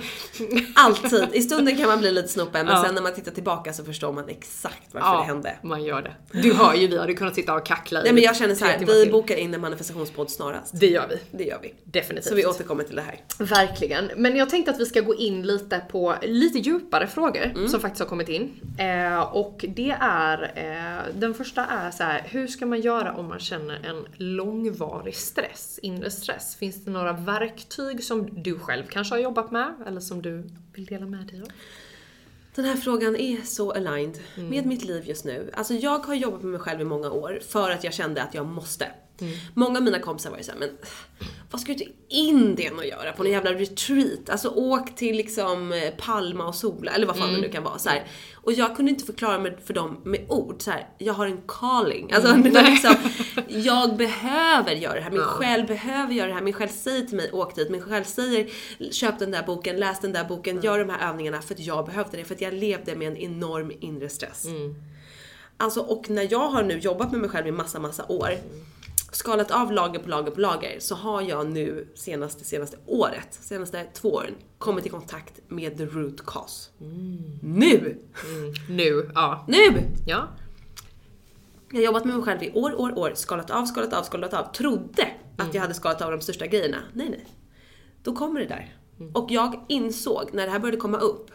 Alltid. 0.75 1.27
I 1.33 1.41
stunden 1.41 1.77
kan 1.77 1.87
man 1.87 1.99
bli 1.99 2.11
lite 2.11 2.27
snopen, 2.27 2.65
men 2.65 2.75
Ja. 2.75 2.83
sen 2.85 2.95
när 2.95 3.01
man 3.01 3.13
tittar 3.15 3.31
tillbaka 3.31 3.73
så 3.73 3.83
förstår 3.83 4.13
man 4.13 4.29
exakt 4.29 4.87
varför 4.93 5.07
ja, 5.07 5.17
det 5.19 5.23
hände. 5.25 5.57
man 5.63 5.83
gör 5.83 6.01
det. 6.01 6.41
Du 6.41 6.53
hör 6.53 6.73
ju, 6.75 6.87
vi 6.87 6.97
hade 6.99 7.13
kunnat 7.13 7.35
sitta 7.35 7.53
och 7.53 7.65
kackla 7.65 7.99
i 7.99 8.03
Nej 8.03 8.13
men 8.13 8.23
jag 8.23 8.35
känner 8.37 8.55
så 8.55 8.65
här, 8.65 8.79
vi 8.79 8.85
till. 9.03 9.11
bokar 9.11 9.35
in 9.35 9.53
en 9.53 9.61
manifestationspodd 9.61 10.29
snarast. 10.29 10.79
Det 10.79 10.87
gör 10.87 11.07
vi. 11.09 11.37
Det 11.37 11.43
gör 11.43 11.59
vi. 11.61 11.73
Definitivt. 11.83 12.29
Vi 12.47 12.51
återkommer 12.55 12.83
till 12.83 12.95
det 12.95 13.01
här. 13.01 13.19
Verkligen. 13.39 14.11
Men 14.17 14.35
jag 14.35 14.49
tänkte 14.49 14.71
att 14.71 14.79
vi 14.79 14.85
ska 14.85 15.01
gå 15.01 15.15
in 15.15 15.41
lite 15.47 15.81
på 15.91 16.15
lite 16.23 16.59
djupare 16.59 17.07
frågor 17.07 17.43
Mm. 17.45 17.67
som 17.67 17.79
faktiskt 17.79 17.99
har 17.99 18.07
kommit 18.07 18.29
in. 18.29 18.51
Eh, 18.79 19.19
och 19.19 19.65
det 19.75 19.95
är, 20.01 20.43
eh, 20.55 21.13
den 21.19 21.33
första 21.33 21.65
är 21.65 21.91
så 21.91 22.03
här: 22.03 22.23
hur 22.29 22.47
ska 22.47 22.65
man 22.65 22.81
göra 22.81 23.13
om 23.13 23.27
man 23.27 23.39
känner 23.39 23.75
en 23.85 24.05
långvarig 24.35 25.15
stress, 25.15 25.79
inre 25.81 26.11
stress? 26.11 26.55
Finns 26.55 26.85
det 26.85 26.91
några 26.91 27.13
verktyg 27.13 28.03
som 28.03 28.43
du 28.43 28.59
själv 28.59 28.83
kanske 28.89 29.13
har 29.15 29.19
jobbat 29.19 29.51
med 29.51 29.73
eller 29.87 29.99
som 30.01 30.21
du 30.21 30.49
vill 30.73 30.85
dela 30.85 31.05
med 31.05 31.25
dig 31.27 31.41
av? 31.41 31.47
Den 32.55 32.65
här 32.65 32.75
frågan 32.75 33.15
är 33.15 33.41
så 33.41 33.71
aligned 33.71 34.17
Mm. 34.37 34.49
med 34.49 34.65
mitt 34.65 34.83
liv 34.85 35.03
just 35.07 35.25
nu. 35.25 35.51
Alltså 35.53 35.73
jag 35.73 35.99
har 35.99 36.15
jobbat 36.15 36.41
med 36.41 36.51
mig 36.51 36.59
själv 36.59 36.81
i 36.81 36.83
många 36.83 37.11
år 37.11 37.39
för 37.47 37.71
att 37.71 37.83
jag 37.83 37.93
kände 37.93 38.23
att 38.23 38.33
jag 38.33 38.45
måste. 38.45 38.87
Mm. 39.21 39.33
Många 39.53 39.77
av 39.77 39.83
mina 39.83 39.99
kompisar 39.99 40.29
var 40.29 40.37
ju 40.37 40.43
såhär, 40.43 40.59
men 40.59 40.69
vad 41.51 41.61
ska 41.61 41.71
du 41.71 41.77
till 41.77 41.91
Indien 42.09 42.75
och 42.77 42.85
göra 42.85 43.11
på 43.11 43.23
en 43.25 43.31
jävla 43.31 43.53
retreat? 43.53 44.29
Alltså 44.29 44.49
åk 44.49 44.95
till 44.95 45.15
liksom 45.17 45.71
eh, 45.71 45.89
Palma 45.97 46.45
och 46.47 46.55
sola, 46.55 46.91
eller 46.91 47.07
vad 47.07 47.17
fan 47.17 47.29
Mm. 47.29 47.41
det 47.41 47.47
nu 47.47 47.53
kan 47.53 47.63
vara. 47.63 47.77
Så 47.79 47.89
här. 47.89 48.07
Och 48.35 48.53
jag 48.53 48.75
kunde 48.75 48.91
inte 48.91 49.05
förklara 49.05 49.39
mig 49.39 49.57
för 49.65 49.73
dem 49.73 50.01
med 50.05 50.25
ord. 50.29 50.61
Så 50.61 50.71
här, 50.71 50.87
jag 50.97 51.13
har 51.13 51.25
en 51.25 51.41
calling. 51.47 52.11
Alltså, 52.13 52.29
Mm. 52.29 52.43
det 52.43 52.49
var 52.49 52.63
liksom, 52.69 52.95
jag 53.47 53.97
behöver 53.97 54.71
göra 54.71 54.93
det 54.95 55.01
här. 55.01 55.11
Min 55.11 55.21
själ 55.21 55.63
behöver 55.67 56.13
göra 56.13 56.27
det 56.27 56.33
här. 56.33 56.41
Min 56.41 56.53
själ 56.53 56.69
säger 56.69 57.05
till 57.05 57.15
mig, 57.17 57.31
åk 57.31 57.55
dit. 57.55 57.69
Min 57.69 57.81
själ 57.81 58.05
säger, 58.05 58.47
köp 58.91 59.19
den 59.19 59.31
där 59.31 59.43
boken, 59.43 59.77
läs 59.79 59.99
den 59.99 60.13
där 60.13 60.23
boken, 60.23 60.61
gör 60.61 60.79
de 60.79 60.89
här 60.89 61.09
övningarna. 61.09 61.41
För 61.41 61.53
att 61.53 61.59
jag 61.59 61.85
behövde 61.85 62.17
det. 62.17 62.23
För 62.23 62.35
att 62.35 62.41
jag 62.41 62.53
levde 62.53 62.95
med 62.95 63.07
en 63.07 63.17
enorm 63.17 63.71
inre 63.79 64.09
stress. 64.09 64.45
Alltså, 65.59 65.79
och 65.79 66.09
när 66.09 66.27
jag 66.31 66.47
har 66.49 66.63
nu 66.63 66.79
jobbat 66.79 67.11
med 67.11 67.21
mig 67.21 67.29
själv 67.29 67.47
i 67.47 67.51
massa, 67.51 67.79
massa 67.79 68.05
år, 68.05 68.29
skalat 69.17 69.51
av 69.51 69.71
lager 69.71 69.99
på 69.99 70.09
lager 70.09 70.31
på 70.31 70.41
lager, 70.41 70.79
så 70.79 70.95
har 70.95 71.21
jag 71.21 71.47
nu 71.47 71.87
senaste, 71.95 72.45
senaste 72.45 72.77
året, 72.85 73.27
senaste 73.31 73.83
två 73.93 74.09
åren, 74.09 74.35
kommit 74.57 74.85
i 74.85 74.89
kontakt 74.89 75.33
med 75.47 75.77
the 75.77 75.85
root 75.85 76.25
cause. 76.25 76.69
Nu! 77.41 77.97
Nu, 78.69 79.11
ja. 79.15 79.45
Nu! 79.47 79.81
Ja. 80.07 80.27
Jag 81.69 81.77
har 81.77 81.85
jobbat 81.85 82.05
med 82.05 82.15
mig 82.15 82.23
själv 82.23 82.43
i 82.43 82.51
år, 82.51 82.81
år, 82.81 82.97
år, 82.97 83.11
skalat 83.15 83.51
av, 83.51 83.65
skalat 83.65 83.93
av, 83.93 84.03
skalat 84.03 84.33
av. 84.33 84.53
Trodde 84.53 85.07
att 85.37 85.53
jag 85.53 85.61
hade 85.61 85.73
skalat 85.73 86.01
av 86.01 86.11
de 86.11 86.21
största 86.21 86.47
grejerna. 86.47 86.77
Nej, 86.93 87.09
nej. 87.09 87.25
Då 88.03 88.15
kommer 88.15 88.39
det 88.39 88.45
där. 88.45 88.75
Och 89.13 89.31
jag 89.31 89.65
insåg 89.67 90.29
när 90.33 90.45
det 90.45 90.51
här 90.51 90.59
började 90.59 90.77
komma 90.77 90.97
upp 90.97 91.31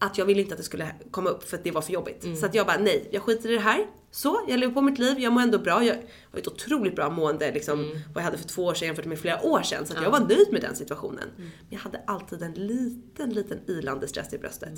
att 0.00 0.18
jag 0.18 0.26
ville 0.26 0.40
inte 0.40 0.54
att 0.54 0.58
det 0.58 0.64
skulle 0.64 0.94
komma 1.10 1.30
upp 1.30 1.48
för 1.48 1.56
att 1.56 1.64
det 1.64 1.70
var 1.70 1.82
för 1.82 1.92
jobbigt. 1.92 2.38
Så 2.38 2.46
att 2.46 2.54
jag 2.54 2.66
bara, 2.66 2.78
nej, 2.78 3.08
jag 3.10 3.22
skiter 3.22 3.50
i 3.50 3.54
det 3.54 3.60
här. 3.60 3.86
Så, 4.10 4.40
jag 4.48 4.60
lever 4.60 4.74
på 4.74 4.80
mitt 4.80 4.98
liv, 4.98 5.18
jag 5.18 5.32
mår 5.32 5.40
ändå 5.40 5.58
bra. 5.58 5.84
Jag 5.84 5.94
har 6.30 6.38
ett 6.38 6.48
otroligt 6.48 6.96
bra 6.96 7.10
mående 7.10 7.52
liksom, 7.52 7.78
vad 8.14 8.16
jag 8.16 8.24
hade 8.24 8.38
för 8.38 8.48
två 8.48 8.64
år 8.64 8.74
sedan 8.74 8.86
jämfört 8.86 9.04
med 9.04 9.18
flera 9.18 9.42
år 9.42 9.62
sedan. 9.62 9.86
Så 9.86 9.96
att 9.96 10.02
jag 10.02 10.10
var 10.10 10.20
nöjd 10.20 10.52
med 10.52 10.60
den 10.60 10.76
situationen. 10.76 11.28
Men 11.36 11.50
jag 11.68 11.78
hade 11.78 12.02
alltid 12.06 12.42
en 12.42 12.52
liten, 12.52 13.30
liten 13.30 13.58
ilande 13.66 14.08
stress 14.08 14.32
i 14.32 14.38
bröstet. 14.38 14.72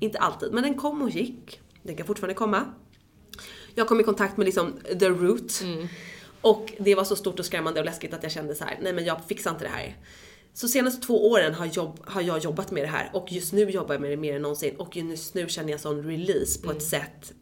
Inte 0.00 0.18
alltid, 0.18 0.52
men 0.52 0.62
den 0.62 0.74
kom 0.74 1.02
och 1.02 1.10
gick. 1.10 1.60
Den 1.82 1.96
kan 1.96 2.06
fortfarande 2.06 2.34
komma. 2.34 2.64
Jag 3.74 3.88
kom 3.88 4.00
i 4.00 4.02
kontakt 4.02 4.36
med 4.36 4.44
liksom 4.44 4.72
the 5.00 5.08
root. 5.08 5.62
Och 6.40 6.72
det 6.78 6.94
var 6.94 7.04
så 7.04 7.16
stort 7.16 7.38
och 7.38 7.46
skrämmande 7.46 7.80
och 7.80 7.86
läskigt 7.86 8.14
att 8.14 8.22
jag 8.22 8.32
kände 8.32 8.54
så 8.54 8.64
här: 8.64 8.78
nej 8.82 8.92
men 8.92 9.04
jag 9.04 9.24
fixar 9.28 9.50
inte 9.50 9.64
det 9.64 9.70
här. 9.70 9.96
Så 10.54 10.68
senaste 10.68 11.06
två 11.06 11.30
åren 11.30 11.54
har, 11.54 11.66
jobb, 11.66 12.00
har 12.06 12.20
jag 12.22 12.38
jobbat 12.38 12.70
med 12.70 12.82
det 12.82 12.86
här 12.88 13.10
och 13.12 13.32
just 13.32 13.52
nu 13.52 13.70
jobbar 13.70 13.94
jag 13.94 14.00
med 14.00 14.10
det 14.10 14.16
mer 14.16 14.36
än 14.36 14.42
någonsin 14.42 14.76
och 14.76 14.96
just 14.96 15.34
nu 15.34 15.48
känner 15.48 15.70
jag 15.70 15.80
sån 15.80 16.02
release 16.02 16.60
på 16.62 16.70
ett 16.70 16.82
sätt 16.82 17.32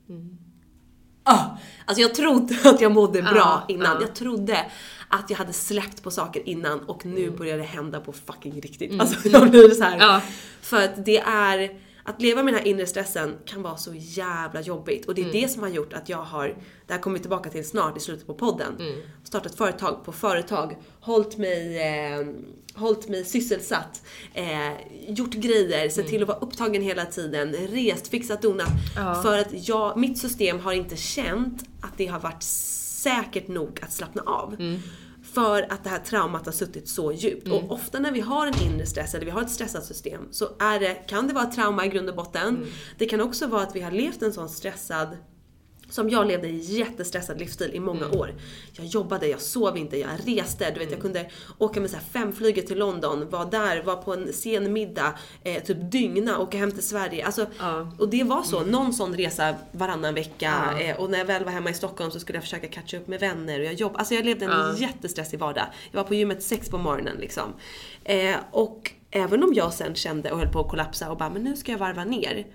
Ah, 1.24 1.44
alltså 1.84 2.02
jag 2.02 2.14
trodde 2.14 2.56
att 2.64 2.80
jag 2.80 2.92
mådde 2.92 3.22
bra 3.22 3.32
Ja, 3.36 3.64
innan. 3.68 3.94
ja. 3.96 4.00
Jag 4.00 4.14
trodde 4.14 4.66
att 5.08 5.30
jag 5.30 5.36
hade 5.36 5.52
släppt 5.52 6.02
på 6.02 6.10
saker 6.10 6.48
innan 6.48 6.80
och 6.80 7.06
nu 7.06 7.30
börjar 7.30 7.58
det 7.58 7.64
hända 7.64 8.00
på 8.00 8.12
fucking 8.12 8.60
riktigt. 8.60 9.00
Alltså 9.00 9.28
jag 9.32 9.50
blir 9.50 9.70
så 9.70 9.82
här. 9.84 9.98
Ja. 9.98 10.20
För 10.60 10.84
att 10.84 11.04
det 11.04 11.18
är, 11.18 11.70
att 12.04 12.22
leva 12.22 12.42
med 12.42 12.54
den 12.54 12.60
här 12.60 12.68
inre 12.68 12.86
stressen 12.86 13.34
kan 13.44 13.62
vara 13.62 13.76
så 13.76 13.90
jävla 13.94 14.60
jobbigt. 14.60 15.06
Och 15.06 15.14
det 15.14 15.22
är 15.22 15.32
det 15.32 15.48
som 15.48 15.62
har 15.62 15.68
gjort 15.70 15.92
att 15.92 16.08
jag 16.08 16.18
har, 16.22 16.46
det 16.86 16.92
här 16.92 17.00
kommer 17.00 17.16
vi 17.16 17.20
tillbaka 17.20 17.50
till 17.50 17.68
snart 17.68 17.96
i 17.96 18.00
slutet 18.00 18.26
på 18.26 18.34
podden, 18.34 18.72
startat 19.24 19.54
företag 19.54 20.04
på 20.04 20.12
företag, 20.12 20.76
hållit 21.00 21.38
mig, 21.38 21.78
eh, 21.82 22.26
hållit 22.74 23.08
mig 23.08 23.24
sysselsatt, 23.24 24.02
eh, 24.34 24.72
gjort 25.08 25.32
grejer, 25.34 25.88
sett 25.88 26.06
till 26.08 26.22
att 26.22 26.28
vara 26.28 26.38
upptagen 26.38 26.82
hela 26.82 27.04
tiden, 27.04 27.52
rest, 27.52 28.08
fixat, 28.08 28.42
donat. 28.42 28.68
För 29.22 29.38
att 29.38 29.68
jag, 29.68 29.96
mitt 29.98 30.18
system 30.18 30.60
har 30.60 30.72
inte 30.72 30.96
känt 30.96 31.62
att 31.80 31.92
det 31.98 32.06
har 32.06 32.20
varit 32.20 32.42
säkert 32.42 33.48
nog 33.48 33.78
att 33.82 33.92
slappna 33.92 34.22
av. 34.26 34.56
För 35.34 35.72
att 35.72 35.84
det 35.84 35.90
här 35.90 35.98
traumat 35.98 36.46
har 36.46 36.52
suttit 36.52 36.88
så 36.88 37.12
djupt. 37.12 37.48
Och 37.48 37.72
ofta 37.72 37.98
när 37.98 38.12
vi 38.12 38.20
har 38.20 38.46
en 38.46 38.62
inre 38.62 38.86
stress 38.86 39.14
eller 39.14 39.24
vi 39.24 39.30
har 39.30 39.42
ett 39.42 39.50
stressat 39.50 39.84
system 39.84 40.28
så 40.30 40.48
är 40.58 40.80
det, 40.80 40.94
kan 40.94 41.26
det 41.26 41.34
vara 41.34 41.44
ett 41.44 41.54
trauma 41.54 41.86
i 41.86 41.88
grund 41.88 42.08
och 42.08 42.16
botten. 42.16 42.66
Det 42.98 43.06
kan 43.06 43.20
också 43.20 43.46
vara 43.46 43.62
att 43.62 43.76
vi 43.76 43.80
har 43.80 43.90
levt 43.90 44.22
en 44.22 44.32
sån 44.32 44.48
stressad 44.48 45.16
som 45.92 46.10
jag 46.10 46.26
levde 46.26 46.48
i 46.48 46.56
jättestressad 46.56 47.38
livsstil 47.38 47.70
i 47.74 47.80
många 47.80 48.08
år. 48.10 48.34
Jag 48.72 48.86
jobbade, 48.86 49.26
jag 49.26 49.40
sov 49.40 49.76
inte, 49.76 49.96
jag 49.96 50.10
reste. 50.26 50.70
Du 50.70 50.78
vet, 50.80 50.90
jag 50.90 51.00
kunde 51.00 51.30
åka 51.58 51.80
med 51.80 51.90
så 51.90 51.96
här 51.96 52.04
femflyget 52.04 52.66
till 52.66 52.78
London, 52.78 53.30
var 53.30 53.50
där, 53.50 53.82
var 53.82 53.96
på 53.96 54.14
en 54.14 54.32
sen 54.32 54.72
middag, 54.72 55.18
eh, 55.44 55.62
typ 55.62 55.76
dygna, 55.92 56.38
åka 56.38 56.58
hem 56.58 56.72
till 56.72 56.82
Sverige. 56.82 57.26
Alltså, 57.26 57.46
Och 57.98 58.08
det 58.08 58.22
var 58.24 58.42
så, 58.42 58.60
någon 58.64 58.92
sån 58.92 59.16
resa 59.16 59.54
varannan 59.72 60.14
vecka. 60.14 60.52
Eh, 60.80 61.00
och 61.00 61.10
när 61.10 61.18
jag 61.18 61.24
väl 61.24 61.44
var 61.44 61.52
hemma 61.52 61.70
i 61.70 61.74
Stockholm 61.74 62.10
så 62.10 62.20
skulle 62.20 62.36
jag 62.36 62.42
försöka 62.44 62.68
catcha 62.68 62.96
upp 62.96 63.08
med 63.08 63.20
vänner 63.20 63.58
och 63.60 63.64
jag 63.66 63.74
jobbade. 63.74 63.98
Alltså 63.98 64.14
jag 64.14 64.24
levde 64.24 64.44
en 64.44 64.50
jättestressig 64.76 65.38
vardag. 65.38 65.66
Jag 65.90 66.00
var 66.00 66.04
på 66.08 66.14
gymmet 66.14 66.42
sex 66.42 66.68
på 66.68 66.78
morgonen 66.78 67.16
liksom. 67.20 67.52
Eh, 68.04 68.36
och 68.50 68.90
även 69.10 69.42
om 69.42 69.54
jag 69.54 69.72
sen 69.72 69.94
kände 69.94 70.30
och 70.30 70.38
höll 70.38 70.48
på 70.48 70.60
att 70.60 70.68
kollapsa 70.68 71.10
och 71.10 71.16
bara, 71.16 71.30
men 71.30 71.42
nu 71.42 71.56
ska 71.56 71.72
jag 71.72 71.78
varva 71.78 72.04
ner. 72.04 72.46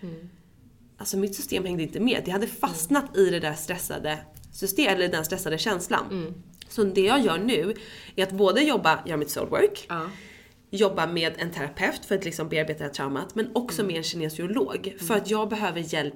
Alltså 0.97 1.17
mitt 1.17 1.35
system 1.35 1.65
hängde 1.65 1.83
inte 1.83 1.99
med. 1.99 2.21
Det 2.25 2.31
hade 2.31 2.47
fastnat 2.47 3.17
i 3.17 3.29
det 3.29 3.39
där 3.39 3.53
stressade 3.53 4.19
systemet, 4.53 4.91
eller 4.95 5.07
den 5.07 5.25
stressade 5.25 5.57
känslan. 5.57 6.33
Så 6.69 6.83
det 6.83 7.01
jag 7.01 7.25
gör 7.25 7.37
nu 7.37 7.73
är 8.15 8.23
att 8.23 8.31
både 8.31 8.61
jobba, 8.61 8.99
göra 9.05 9.17
mitt 9.17 9.29
soulwork, 9.29 9.85
Ja. 9.89 10.01
jobba 10.69 11.07
med 11.07 11.33
en 11.37 11.51
terapeut 11.51 12.05
för 12.05 12.15
att 12.15 12.25
liksom 12.25 12.49
bearbeta 12.49 12.77
det 12.79 12.83
här 12.85 12.93
traumat, 12.93 13.35
men 13.35 13.51
också 13.55 13.81
Mm. 13.81 13.87
med 13.87 13.97
en 13.97 14.03
kinesiolog 14.03 14.95
för 15.07 15.15
att 15.15 15.29
jag 15.29 15.49
behöver 15.49 15.93
hjälp 15.93 16.15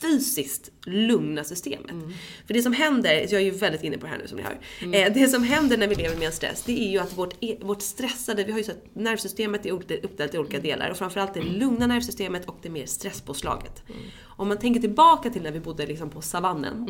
fysiskt 0.00 0.70
lugna 0.86 1.44
systemet. 1.44 1.90
Mm. 1.90 2.12
För 2.46 2.54
det 2.54 2.62
som 2.62 2.72
händer, 2.72 3.12
jag 3.14 3.32
är 3.32 3.40
ju 3.40 3.50
väldigt 3.50 3.82
inne 3.84 3.98
på 3.98 4.06
det 4.06 4.12
här 4.12 4.18
nu 4.18 4.28
som 4.28 4.36
ni 4.38 4.42
hör. 4.42 4.58
Eh, 4.94 5.12
det 5.14 5.28
som 5.28 5.42
händer 5.44 5.76
när 5.76 5.88
vi 5.88 5.94
lever 5.94 6.16
med 6.16 6.26
en 6.26 6.32
stress, 6.32 6.62
det 6.66 6.72
är 6.88 6.90
ju 6.90 6.98
att 6.98 7.18
vårt, 7.18 7.34
e- 7.40 7.58
vårt 7.60 7.82
stressade, 7.82 8.44
vi 8.44 8.52
har 8.52 8.58
ju 8.58 8.64
så 8.64 8.70
att 8.70 8.84
nervsystemet 8.94 9.66
är 9.66 9.70
uppdelat 9.72 10.34
i 10.34 10.38
olika 10.38 10.56
Mm. 10.56 10.70
delar 10.70 10.90
och 10.90 10.96
framförallt 10.96 11.34
det 11.34 11.42
lugna 11.42 11.86
nervsystemet 11.86 12.48
och 12.48 12.56
det 12.62 12.70
mer 12.70 12.86
stresspåslaget. 12.86 13.82
Om 14.22 14.48
man 14.48 14.58
tänker 14.58 14.80
tillbaka 14.80 15.30
till 15.30 15.42
när 15.42 15.52
vi 15.52 15.60
bodde 15.60 15.86
liksom 15.86 16.10
på 16.10 16.20
savannen. 16.20 16.86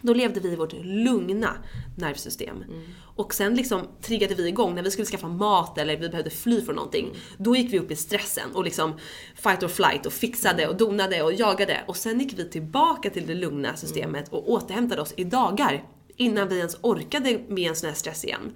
Då 0.00 0.14
levde 0.14 0.40
vi 0.40 0.48
i 0.48 0.56
vårt 0.56 0.72
lugna 0.82 1.50
nervsystem. 1.96 2.64
Och 3.16 3.34
sen 3.34 3.54
liksom 3.54 3.82
triggade 4.02 4.34
vi 4.34 4.48
igång 4.48 4.74
när 4.74 4.82
vi 4.82 4.90
skulle 4.90 5.06
skaffa 5.06 5.28
mat 5.28 5.78
eller 5.78 5.96
vi 5.96 6.08
behövde 6.08 6.30
fly 6.30 6.60
från 6.60 6.74
någonting. 6.74 7.14
Då 7.38 7.56
gick 7.56 7.72
vi 7.72 7.78
upp 7.78 7.90
i 7.90 7.96
stressen 7.96 8.54
och 8.54 8.64
liksom 8.64 8.94
fight 9.34 9.62
or 9.62 9.68
flight 9.68 10.06
och 10.06 10.12
fixade 10.12 10.68
och 10.68 10.76
donade 10.76 11.22
och 11.22 11.32
jagade. 11.32 11.84
Och 11.86 11.96
sen 11.96 12.20
gick 12.20 12.38
vi 12.38 12.50
tillbaka 12.50 13.10
till 13.10 13.26
det 13.26 13.34
lugna 13.34 13.76
systemet 13.76 14.28
och 14.28 14.50
återhämtade 14.50 15.02
oss 15.02 15.14
i 15.16 15.24
dagar. 15.24 15.84
Innan 16.16 16.48
vi 16.48 16.58
ens 16.58 16.76
orkade 16.82 17.40
med 17.48 17.68
en 17.68 17.76
sån 17.76 17.88
här 17.88 17.96
stress 17.96 18.24
igen. 18.24 18.52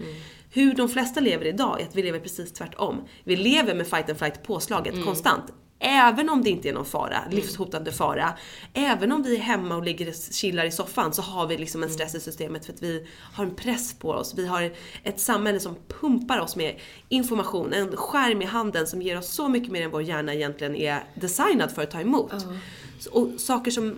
Hur 0.53 0.75
de 0.75 0.89
flesta 0.89 1.21
lever 1.21 1.45
idag 1.47 1.81
är 1.81 1.85
att 1.85 1.97
vi 1.97 2.03
lever 2.03 2.21
precis 2.21 2.53
tvärtom. 2.53 3.03
Vi 3.25 3.37
lever 3.37 3.75
med 3.75 3.87
fight 3.87 4.09
and 4.09 4.19
flight 4.19 4.43
påslaget 4.43 5.05
konstant. 5.05 5.45
Även 5.83 6.29
om 6.29 6.43
det 6.43 6.51
inte 6.51 6.69
är 6.69 6.73
någon 6.73 6.85
fara, 6.85 7.19
livshotande 7.31 7.93
fara. 7.93 8.35
Även 8.75 9.13
om 9.13 9.23
vi 9.23 9.37
är 9.37 9.41
hemma 9.41 9.77
och 9.77 9.83
ligger 9.83 10.09
och 10.09 10.15
chillar 10.33 10.65
i 10.65 10.71
soffan 10.71 11.13
så 11.15 11.23
har 11.23 11.47
vi 11.47 11.57
liksom 11.59 11.83
en 11.83 11.91
stress 11.91 12.15
i 12.15 12.21
systemet 12.21 12.67
för 12.67 12.73
att 12.73 12.83
vi 12.83 13.07
har 13.33 13.45
en 13.45 13.55
press 13.55 13.95
på 13.95 14.11
oss. 14.11 14.35
Vi 14.37 14.47
har 14.47 14.73
ett 15.03 15.21
samhälle 15.21 15.61
som 15.61 15.77
pumpar 16.01 16.39
oss 16.41 16.57
med 16.57 16.77
information, 17.09 17.73
en 17.73 17.97
skärm 17.97 18.43
i 18.43 18.45
handen 18.45 18.87
som 18.87 19.03
ger 19.03 19.19
oss 19.19 19.29
så 19.29 19.49
mycket 19.49 19.73
mer 19.73 19.83
än 19.83 19.91
vår 19.91 20.03
hjärna 20.03 20.35
egentligen 20.35 20.77
är 20.77 21.05
designad 21.15 21.71
för 21.73 21.83
att 21.83 21.91
ta 21.91 22.01
emot. 22.01 22.33
Så- 23.01 23.11
Och 23.13 23.41
saker 23.41 23.71
som 23.71 23.95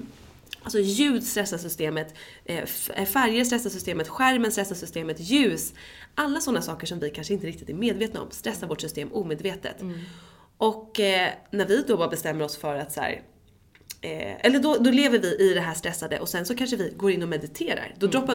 Alltså 0.65 0.79
ljud 0.79 1.25
stressar 1.25 1.59
systemet, 1.59 2.15
eh, 2.45 2.57
f- 2.63 2.91
färger 3.13 3.45
stressar 3.45 3.71
systemet, 3.71 4.09
skärmen 4.09 4.53
stressar 4.53 4.75
systemet, 4.75 5.21
ljus. 5.21 5.73
Alla 6.15 6.41
sådana 6.41 6.63
saker 6.63 6.87
som 6.87 6.99
vi 7.01 7.11
kanske 7.11 7.35
inte 7.35 7.47
riktigt 7.47 7.69
är 7.69 7.75
medvetna 7.75 8.21
om 8.23 8.31
stressar 8.31 8.67
vårt 8.67 8.81
system 8.81 9.13
omedvetet. 9.13 9.77
Och 10.63 11.01
eh, 11.01 11.33
när 11.51 11.67
vi 11.67 11.83
då 11.83 11.97
bara 11.97 12.09
bestämmer 12.09 12.45
oss 12.45 12.57
för 12.57 12.77
att 12.77 12.93
så 12.93 13.01
här, 13.01 13.23
eh, 14.01 14.47
eller 14.47 14.59
då, 14.59 14.77
då 14.77 14.91
lever 14.91 15.19
vi 15.19 15.51
i 15.51 15.55
det 15.55 15.61
här 15.61 15.75
stressade 15.75 16.19
och 16.19 16.29
sen 16.29 16.47
så 16.47 16.57
kanske 16.57 16.77
vi 16.77 16.93
går 16.97 17.11
in 17.11 17.23
och 17.23 17.29
mediterar. 17.29 17.95
Då 17.99 18.07
droppar 18.07 18.35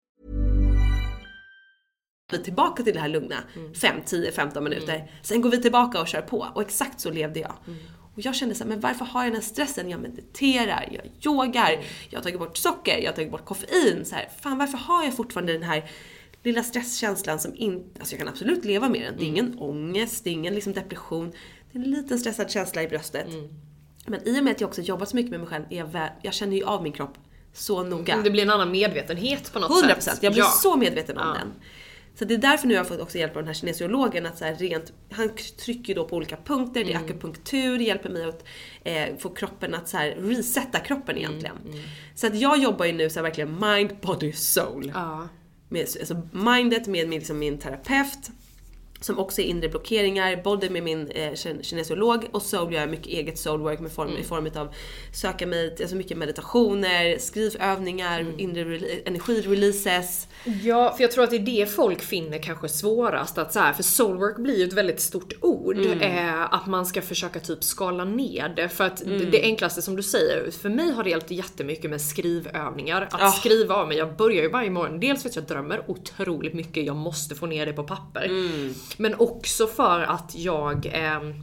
Vi 2.37 2.43
tillbaka 2.43 2.83
till 2.83 2.93
det 2.93 2.99
här 2.99 3.09
lugna. 3.09 3.35
5, 3.81 3.95
10, 4.05 4.31
15 4.31 4.63
minuter. 4.63 5.11
Sen 5.21 5.41
går 5.41 5.49
vi 5.49 5.61
tillbaka 5.61 6.01
och 6.01 6.07
kör 6.07 6.21
på. 6.21 6.47
Och 6.55 6.61
exakt 6.61 6.99
så 6.99 7.11
levde 7.11 7.39
jag. 7.39 7.53
Och 8.15 8.19
jag 8.25 8.35
kände 8.35 8.55
så 8.55 8.63
här, 8.63 8.69
men 8.69 8.79
varför 8.79 9.05
har 9.05 9.23
jag 9.23 9.31
den 9.31 9.41
här 9.41 9.47
stressen? 9.49 9.89
Jag 9.89 9.99
mediterar, 10.01 10.87
jag 10.91 11.05
yogar, 11.25 11.79
jag 12.09 12.19
har 12.19 12.23
tagit 12.23 12.39
bort 12.39 12.57
socker, 12.57 12.97
jag 12.97 13.09
har 13.11 13.15
tagit 13.15 13.31
bort 13.31 13.45
koffein. 13.45 14.05
Så 14.05 14.15
här, 14.15 14.29
fan 14.41 14.57
varför 14.57 14.77
har 14.77 15.03
jag 15.03 15.15
fortfarande 15.15 15.53
den 15.53 15.63
här 15.63 15.89
lilla 16.43 16.63
stresskänslan 16.63 17.39
som 17.39 17.55
inte, 17.55 17.99
alltså 17.99 18.13
jag 18.15 18.19
kan 18.19 18.27
absolut 18.27 18.65
leva 18.65 18.89
med 18.89 19.01
den. 19.01 19.13
Det 19.17 19.23
är 19.23 19.27
ingen 19.27 19.59
ångest, 19.59 20.23
det 20.23 20.29
är 20.29 20.31
ingen 20.31 20.55
liksom 20.55 20.73
depression. 20.73 21.31
Det 21.71 21.79
är 21.79 21.83
en 21.83 21.91
liten 21.91 22.19
stressad 22.19 22.51
känsla 22.51 22.83
i 22.83 22.87
bröstet. 22.87 23.27
Men 24.05 24.27
i 24.27 24.39
och 24.39 24.43
med 24.43 24.51
att 24.51 24.61
jag 24.61 24.67
också 24.67 24.81
jobbat 24.81 25.09
så 25.09 25.15
mycket 25.15 25.31
med 25.31 25.39
mig 25.39 25.49
själv, 25.49 25.65
är 25.69 25.77
jag, 25.77 25.85
väl, 25.85 26.09
jag 26.21 26.33
känner 26.33 26.57
ju 26.57 26.63
av 26.63 26.83
min 26.83 26.93
kropp 26.93 27.17
så 27.53 27.83
noga. 27.83 28.17
Det 28.23 28.29
blir 28.29 28.43
en 28.43 28.49
annan 28.49 28.71
medvetenhet 28.71 29.53
på 29.53 29.59
något 29.59 29.83
100%, 29.83 29.99
sätt. 29.99 30.19
jag 30.23 30.33
blir 30.33 30.43
Ja. 30.43 30.47
så 30.49 30.77
medveten 30.77 31.17
om 31.17 31.27
Ja. 31.27 31.33
den. 31.39 31.51
Så 32.15 32.25
det 32.25 32.33
är 32.33 32.37
därför 32.37 32.67
nu 32.67 32.73
jag 32.73 32.81
har 32.81 32.85
fått 32.85 32.99
också 32.99 33.17
hjälp 33.17 33.35
av 33.35 33.41
den 33.41 33.47
här 33.47 33.53
kinesiologen 33.53 34.25
att 34.25 34.37
så 34.37 34.45
rent, 34.45 34.93
han 35.11 35.31
trycker 35.65 35.95
då 35.95 36.07
på 36.07 36.15
olika 36.15 36.37
punkter, 36.45 36.83
det 36.83 36.93
är 36.93 36.97
akupunktur, 36.97 37.77
det 37.77 37.83
hjälper 37.83 38.09
mig 38.09 38.23
att 38.25 38.45
eh, 38.83 39.17
få 39.17 39.29
kroppen 39.29 39.73
att 39.73 39.89
så 39.89 39.97
här 39.97 40.09
resetta 40.19 40.79
kroppen 40.79 41.17
egentligen. 41.17 41.57
Så 42.15 42.27
att 42.27 42.35
jag 42.35 42.57
jobbar 42.57 42.85
ju 42.85 42.93
nu 42.93 43.09
så 43.09 43.21
verkligen 43.21 43.59
mind, 43.59 43.95
body, 44.01 44.33
soul. 44.33 44.91
Ja. 44.95 45.27
Med, 45.69 45.81
alltså 45.81 46.27
mindet 46.31 46.87
med 46.87 47.09
min, 47.09 47.19
liksom 47.19 47.39
min 47.39 47.57
terapeut. 47.57 48.31
Som 49.01 49.19
också 49.19 49.41
är 49.41 49.45
inre 49.45 49.69
blockeringar, 49.69 50.41
både 50.43 50.69
med 50.69 50.83
min 50.83 51.07
eh, 51.11 51.31
kin- 51.31 51.61
kinesiolog 51.63 52.25
och 52.31 52.41
soul 52.41 52.73
gör 52.73 52.79
jag 52.81 52.89
mycket 52.89 53.07
eget 53.07 53.39
soulwork 53.39 53.79
med 53.79 53.91
form, 53.91 54.17
i 54.17 54.23
form 54.23 54.49
av 54.55 54.73
söka 55.13 55.47
mig, 55.47 55.75
alltså 55.81 55.95
mycket 55.95 56.17
meditationer, 56.17 57.17
skrivövningar, 57.19 58.25
inre 58.37 58.63
rele- 58.63 59.01
energireleases. 59.05 60.27
Ja, 60.63 60.93
för 60.95 61.03
jag 61.03 61.11
tror 61.11 61.23
att 61.23 61.29
det 61.29 61.35
är 61.35 61.39
det 61.39 61.65
folk 61.65 62.01
finner 62.01 62.37
kanske 62.43 62.69
svårast. 62.69 63.37
Att 63.37 63.53
så 63.53 63.59
här, 63.59 63.73
för 63.73 63.83
soulwork 63.83 64.37
blir 64.37 64.57
ju 64.57 64.63
ett 64.67 64.73
väldigt 64.73 64.99
stort 65.01 65.33
ord. 65.41 65.77
Eh, 66.01 66.53
att 66.53 66.67
man 66.67 66.85
ska 66.85 67.01
försöka 67.01 67.39
typ 67.39 67.63
skala 67.63 68.05
ner 68.05 68.49
det. 68.55 68.69
För 68.69 68.83
att 68.83 68.97
det- 69.05 69.25
det 69.25 69.41
enklaste 69.41 69.81
som 69.81 69.95
du 69.95 70.03
säger, 70.03 70.51
för 70.51 70.69
mig 70.69 70.91
har 70.91 71.03
det 71.03 71.09
hjälpt 71.09 71.31
jättemycket 71.31 71.89
med 71.89 72.01
skrivövningar. 72.01 73.01
Att 73.11 73.21
Ja. 73.21 73.31
skriva 73.31 73.75
av 73.75 73.87
mig. 73.87 73.97
Jag 73.97 74.15
börjar 74.15 74.41
ju 74.43 74.49
varje 74.49 74.69
morgon, 74.69 74.99
dels 74.99 75.21
för 75.21 75.29
att 75.29 75.35
jag 75.35 75.45
drömmer 75.45 75.83
otroligt 75.87 76.53
mycket, 76.53 76.85
jag 76.85 76.95
måste 76.95 77.35
få 77.35 77.45
ner 77.45 77.65
det 77.65 77.73
på 77.73 77.83
papper. 77.83 78.29
Men 78.97 79.15
också 79.19 79.67
för 79.67 80.01
att 80.01 80.35
jag 80.35 80.89
ehm, 80.93 81.33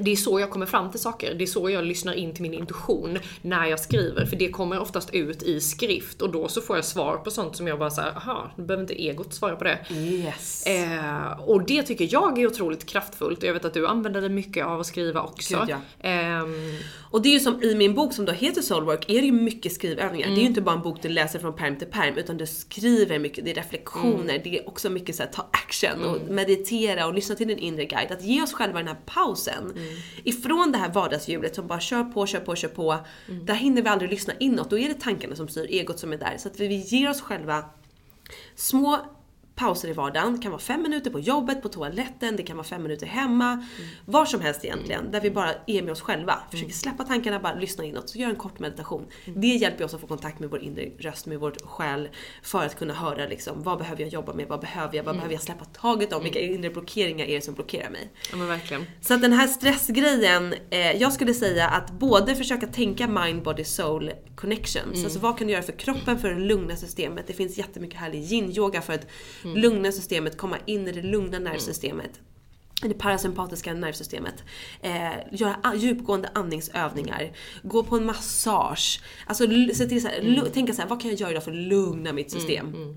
det 0.00 0.10
är 0.10 0.16
så 0.16 0.40
jag 0.40 0.50
kommer 0.50 0.66
fram 0.66 0.90
till 0.90 1.00
saker. 1.00 1.34
Det 1.34 1.44
är 1.44 1.46
så 1.46 1.70
jag 1.70 1.84
lyssnar 1.84 2.12
in 2.12 2.34
till 2.34 2.42
min 2.42 2.54
intuition 2.54 3.18
när 3.42 3.66
jag 3.66 3.80
skriver. 3.80 4.26
För 4.26 4.36
det 4.36 4.48
kommer 4.48 4.78
oftast 4.78 5.10
ut 5.14 5.42
i 5.42 5.60
skrift 5.60 6.22
och 6.22 6.30
då 6.30 6.48
så 6.48 6.60
får 6.60 6.76
jag 6.76 6.84
svar 6.84 7.16
på 7.16 7.30
sånt 7.30 7.56
som 7.56 7.66
jag 7.66 7.78
bara 7.78 7.90
såhär, 7.90 8.10
aha, 8.16 8.50
nu 8.56 8.64
behöver 8.64 8.82
inte 8.82 9.02
egot 9.02 9.34
svara 9.34 9.56
på 9.56 9.64
det. 9.64 9.78
Yes. 9.90 10.66
Eh, 10.66 11.40
och 11.40 11.66
det 11.66 11.82
tycker 11.82 12.08
jag 12.10 12.38
är 12.38 12.46
otroligt 12.46 12.86
kraftfullt 12.86 13.38
och 13.38 13.48
jag 13.48 13.54
vet 13.54 13.64
att 13.64 13.74
du 13.74 13.86
använder 13.86 14.20
det 14.20 14.28
mycket 14.28 14.66
av 14.66 14.80
att 14.80 14.86
skriva 14.86 15.22
också. 15.22 15.58
Gud, 15.58 15.68
ja. 15.68 16.08
Ehm, 16.08 16.78
Och 17.10 17.22
det 17.22 17.28
är 17.28 17.32
ju 17.32 17.40
som 17.40 17.62
i 17.62 17.74
min 17.74 17.94
bok 17.94 18.12
som 18.12 18.24
då 18.24 18.32
heter 18.32 18.62
Soulwork, 18.62 19.10
är 19.10 19.20
det 19.20 19.26
ju 19.26 19.32
mycket 19.32 19.72
skrivövningar. 19.72 20.28
Det 20.28 20.34
är 20.34 20.40
ju 20.40 20.46
inte 20.46 20.60
bara 20.60 20.74
en 20.76 20.82
bok 20.82 21.02
du 21.02 21.08
läser 21.08 21.38
från 21.38 21.56
perm 21.56 21.76
till 21.76 21.86
perm, 21.86 22.18
utan 22.18 22.36
du 22.36 22.46
skriver 22.46 23.18
mycket, 23.18 23.44
det 23.44 23.50
är 23.50 23.54
reflektioner, 23.54 24.40
det 24.44 24.58
är 24.58 24.68
också 24.68 24.90
mycket 24.90 25.16
så 25.16 25.22
här, 25.22 25.30
ta 25.30 25.48
action 25.52 26.04
och 26.04 26.30
meditera 26.30 27.06
och 27.06 27.14
lyssna 27.14 27.34
till 27.34 27.48
din 27.48 27.58
inre 27.58 27.84
guide. 27.84 28.12
Att 28.12 28.24
ge 28.24 28.42
oss 28.42 28.52
själva 28.52 28.78
den 28.78 28.88
här 28.88 28.98
pausen. 29.06 29.74
Ifrån 30.24 30.72
det 30.72 30.78
här 30.78 30.92
vardagshjulet 30.92 31.54
som 31.54 31.66
bara 31.66 31.80
kör 31.80 32.04
på, 32.04 32.26
kör 32.26 32.40
på, 32.40 32.56
kör 32.56 32.68
på. 32.68 32.96
Där 33.42 33.54
hinner 33.54 33.82
vi 33.82 33.88
aldrig 33.88 34.10
lyssna 34.10 34.34
inåt, 34.40 34.70
då 34.70 34.78
är 34.78 34.88
det 34.88 35.00
tankarna 35.00 35.36
som 35.36 35.48
styr, 35.48 35.66
egot 35.70 35.98
som 35.98 36.12
är 36.12 36.18
där. 36.18 36.36
Så 36.38 36.48
att 36.48 36.60
vi 36.60 36.74
ger 36.74 37.10
oss 37.10 37.20
själva 37.20 37.64
små 38.56 38.98
pauser 39.60 39.88
i 39.88 39.92
vardagen. 39.92 40.36
Det 40.36 40.42
kan 40.42 40.50
vara 40.50 40.60
fem 40.60 40.82
minuter 40.82 41.10
på 41.10 41.20
jobbet, 41.20 41.62
på 41.62 41.68
toaletten, 41.68 42.36
det 42.36 42.42
kan 42.42 42.56
vara 42.56 42.66
fem 42.66 42.82
minuter 42.82 43.06
hemma. 43.06 43.66
Var 44.04 44.24
som 44.24 44.40
helst 44.40 44.64
egentligen. 44.64 45.10
Där 45.10 45.20
vi 45.20 45.30
bara 45.30 45.50
är 45.66 45.82
med 45.82 45.92
oss 45.92 46.00
själva. 46.00 46.38
Försöker 46.50 46.72
släppa 46.72 47.04
tankarna, 47.04 47.40
bara 47.40 47.54
lyssna 47.54 47.84
inåt. 47.84 48.08
Så 48.08 48.18
gör 48.18 48.28
en 48.28 48.36
kort 48.36 48.58
meditation. 48.58 49.06
Det 49.24 49.46
hjälper 49.46 49.84
oss 49.84 49.94
att 49.94 50.00
få 50.00 50.06
kontakt 50.06 50.40
med 50.40 50.50
vår 50.50 50.62
inre 50.62 50.90
röst, 50.98 51.26
med 51.26 51.40
vår 51.40 51.54
själ. 51.64 52.08
För 52.42 52.66
att 52.66 52.78
kunna 52.78 52.94
höra 52.94 53.26
liksom, 53.26 53.62
vad 53.62 53.78
behöver 53.78 54.02
jag 54.02 54.12
jobba 54.12 54.34
med, 54.34 54.48
vad 54.48 54.60
behöver 54.60 54.96
jag, 54.96 55.04
vad 55.04 55.14
behöver 55.14 55.34
jag 55.34 55.42
släppa 55.42 55.64
taget 55.64 56.12
om, 56.12 56.22
vilka 56.22 56.40
inre 56.40 56.70
blockeringar 56.70 57.26
är 57.26 57.34
det 57.34 57.40
som 57.40 57.54
blockerar 57.54 57.90
mig. 57.90 58.12
ja 58.30 58.36
men 58.36 58.46
verkligen. 58.46 58.84
Så 59.00 59.14
att 59.14 59.22
den 59.22 59.32
här 59.32 59.46
stressgrejen, 59.46 60.54
eh, 60.70 60.92
jag 60.92 61.12
skulle 61.12 61.34
säga 61.34 61.68
att 61.68 61.90
både 61.90 62.34
försöka 62.34 62.66
tänka 62.66 63.08
mind, 63.08 63.42
body, 63.42 63.64
soul 63.64 64.12
connections. 64.34 65.04
Alltså 65.04 65.18
vad 65.18 65.38
kan 65.38 65.46
du 65.46 65.52
göra 65.52 65.62
för 65.62 65.72
kroppen 65.72 66.18
för 66.18 66.32
att 66.32 66.40
lugna 66.40 66.76
systemet? 66.76 67.26
Det 67.26 67.32
finns 67.32 67.58
jättemycket 67.58 68.00
härlig 68.00 68.32
yin-yoga 68.32 68.80
för 68.80 68.92
att 68.92 69.06
lugna 69.56 69.92
systemet, 69.92 70.36
komma 70.36 70.56
in 70.66 70.88
i 70.88 70.92
det 70.92 71.02
lugna 71.02 71.38
nervsystemet. 71.38 72.20
i 72.84 72.88
Det 72.88 72.94
parasympatiska 72.94 73.74
nervsystemet. 73.74 74.44
Eh, 74.82 75.10
göra 75.32 75.74
djupgående 75.76 76.30
andningsövningar. 76.34 77.32
Gå 77.62 77.82
på 77.84 77.96
en 77.96 78.04
massage. 78.06 79.00
Alltså 79.26 79.44
se 79.74 79.86
till 79.86 80.02
så 80.02 80.08
här, 80.08 80.20
lu- 80.20 80.50
tänka 80.50 80.72
så 80.72 80.82
här, 80.82 80.88
vad 80.88 81.00
kan 81.00 81.10
jag 81.10 81.20
göra 81.20 81.30
idag 81.30 81.44
för 81.44 81.50
att 81.50 81.56
lugna 81.56 82.12
mitt 82.12 82.30
system? 82.30 82.96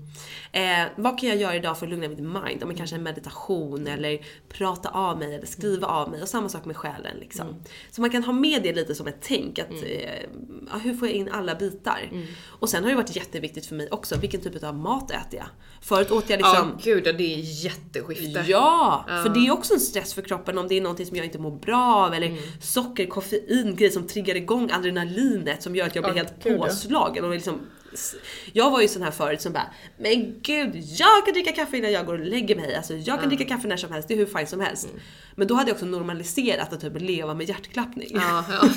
Eh, 0.52 0.84
vad 0.96 1.18
kan 1.20 1.28
jag 1.28 1.38
göra 1.38 1.54
idag 1.56 1.78
för 1.78 1.86
att 1.86 1.90
lugna 1.90 2.08
mitt 2.08 2.18
mind? 2.18 2.62
Om 2.62 2.68
det 2.68 2.74
kanske 2.74 2.96
är 2.96 2.98
en 2.98 3.02
meditation 3.02 3.86
eller 3.86 4.18
prata 4.48 4.88
av 4.88 5.18
mig 5.18 5.34
eller 5.34 5.46
skriva 5.46 5.86
av 5.86 6.10
mig. 6.10 6.22
Och 6.22 6.28
samma 6.28 6.48
sak 6.48 6.64
med 6.64 6.76
själen 6.76 7.16
liksom. 7.20 7.46
Så 7.90 8.00
man 8.00 8.10
kan 8.10 8.24
ha 8.24 8.32
med 8.32 8.62
det 8.62 8.72
lite 8.72 8.94
som 8.94 9.06
ett 9.06 9.18
tänk. 9.20 9.58
Att, 9.58 9.70
eh, 9.70 10.78
hur 10.82 10.94
får 10.94 11.08
jag 11.08 11.16
in 11.16 11.28
alla 11.32 11.54
bitar? 11.54 12.10
Och 12.46 12.68
sen 12.68 12.82
har 12.84 12.90
det 12.90 12.96
varit 12.96 13.16
jätteviktigt 13.16 13.66
för 13.66 13.74
mig 13.74 13.88
också, 13.90 14.18
vilken 14.18 14.40
typ 14.40 14.64
av 14.64 14.74
mat 14.74 15.10
äter 15.10 15.38
jag? 15.40 15.46
Förut 15.84 16.10
åt 16.10 16.30
jag 16.30 16.36
liksom 16.38 16.72
Ja 16.84 16.92
gud, 16.94 17.04
det 17.04 17.34
är 17.34 17.64
jätteskifte. 17.64 18.44
Ja, 18.48 19.04
för 19.06 19.28
det 19.28 19.46
är 19.46 19.50
också 19.50 19.74
en 19.74 19.80
stress 19.80 20.14
för 20.14 20.22
kroppen 20.22 20.58
om 20.58 20.68
det 20.68 20.74
är 20.74 20.80
någonting 20.80 21.06
som 21.06 21.16
jag 21.16 21.26
inte 21.26 21.38
mår 21.38 21.50
bra 21.50 21.94
av 21.96 22.14
eller 22.14 22.26
Mm. 22.26 22.38
socker, 22.60 23.06
koffein, 23.06 23.76
grejer 23.76 23.90
som 23.92 24.06
triggar 24.06 24.34
igång 24.34 24.70
adrenalinet 24.72 25.62
som 25.62 25.76
gör 25.76 25.86
att 25.86 25.94
jag 25.94 26.04
blir 26.04 26.12
Ja, 26.16 26.16
helt 26.16 26.44
gud, 26.44 26.58
påslagen. 26.58 27.24
Och 27.24 27.30
liksom, 27.30 27.60
jag 28.52 28.70
var 28.70 28.80
ju 28.80 28.88
sån 28.88 29.02
här 29.02 29.10
förut 29.10 29.40
som 29.40 29.52
bara 29.52 29.66
Men 29.98 30.34
gud, 30.42 30.70
jag 30.76 31.24
kan 31.24 31.32
dricka 31.34 31.52
kaffe 31.52 31.76
innan 31.76 31.92
jag 31.92 32.06
går 32.06 32.14
och 32.20 32.26
lägger 32.26 32.56
mig. 32.56 32.74
Alltså 32.74 32.94
jag 32.94 33.20
kan 33.20 33.28
dricka 33.28 33.44
kaffe 33.44 33.68
när 33.68 33.76
som 33.76 33.92
helst, 33.92 34.08
det 34.08 34.14
är 34.14 34.18
hur 34.18 34.26
fint 34.26 34.48
som 34.48 34.60
helst. 34.60 34.84
Mm. 34.88 35.00
Men 35.36 35.46
då 35.48 35.54
hade 35.54 35.68
jag 35.70 35.74
också 35.74 35.86
normaliserat 35.86 36.72
att 36.72 36.80
typ 36.80 37.00
leva 37.00 37.34
med 37.34 37.48
hjärtklappning. 37.48 38.08
Ja, 38.14 38.44
ja. 38.50 38.68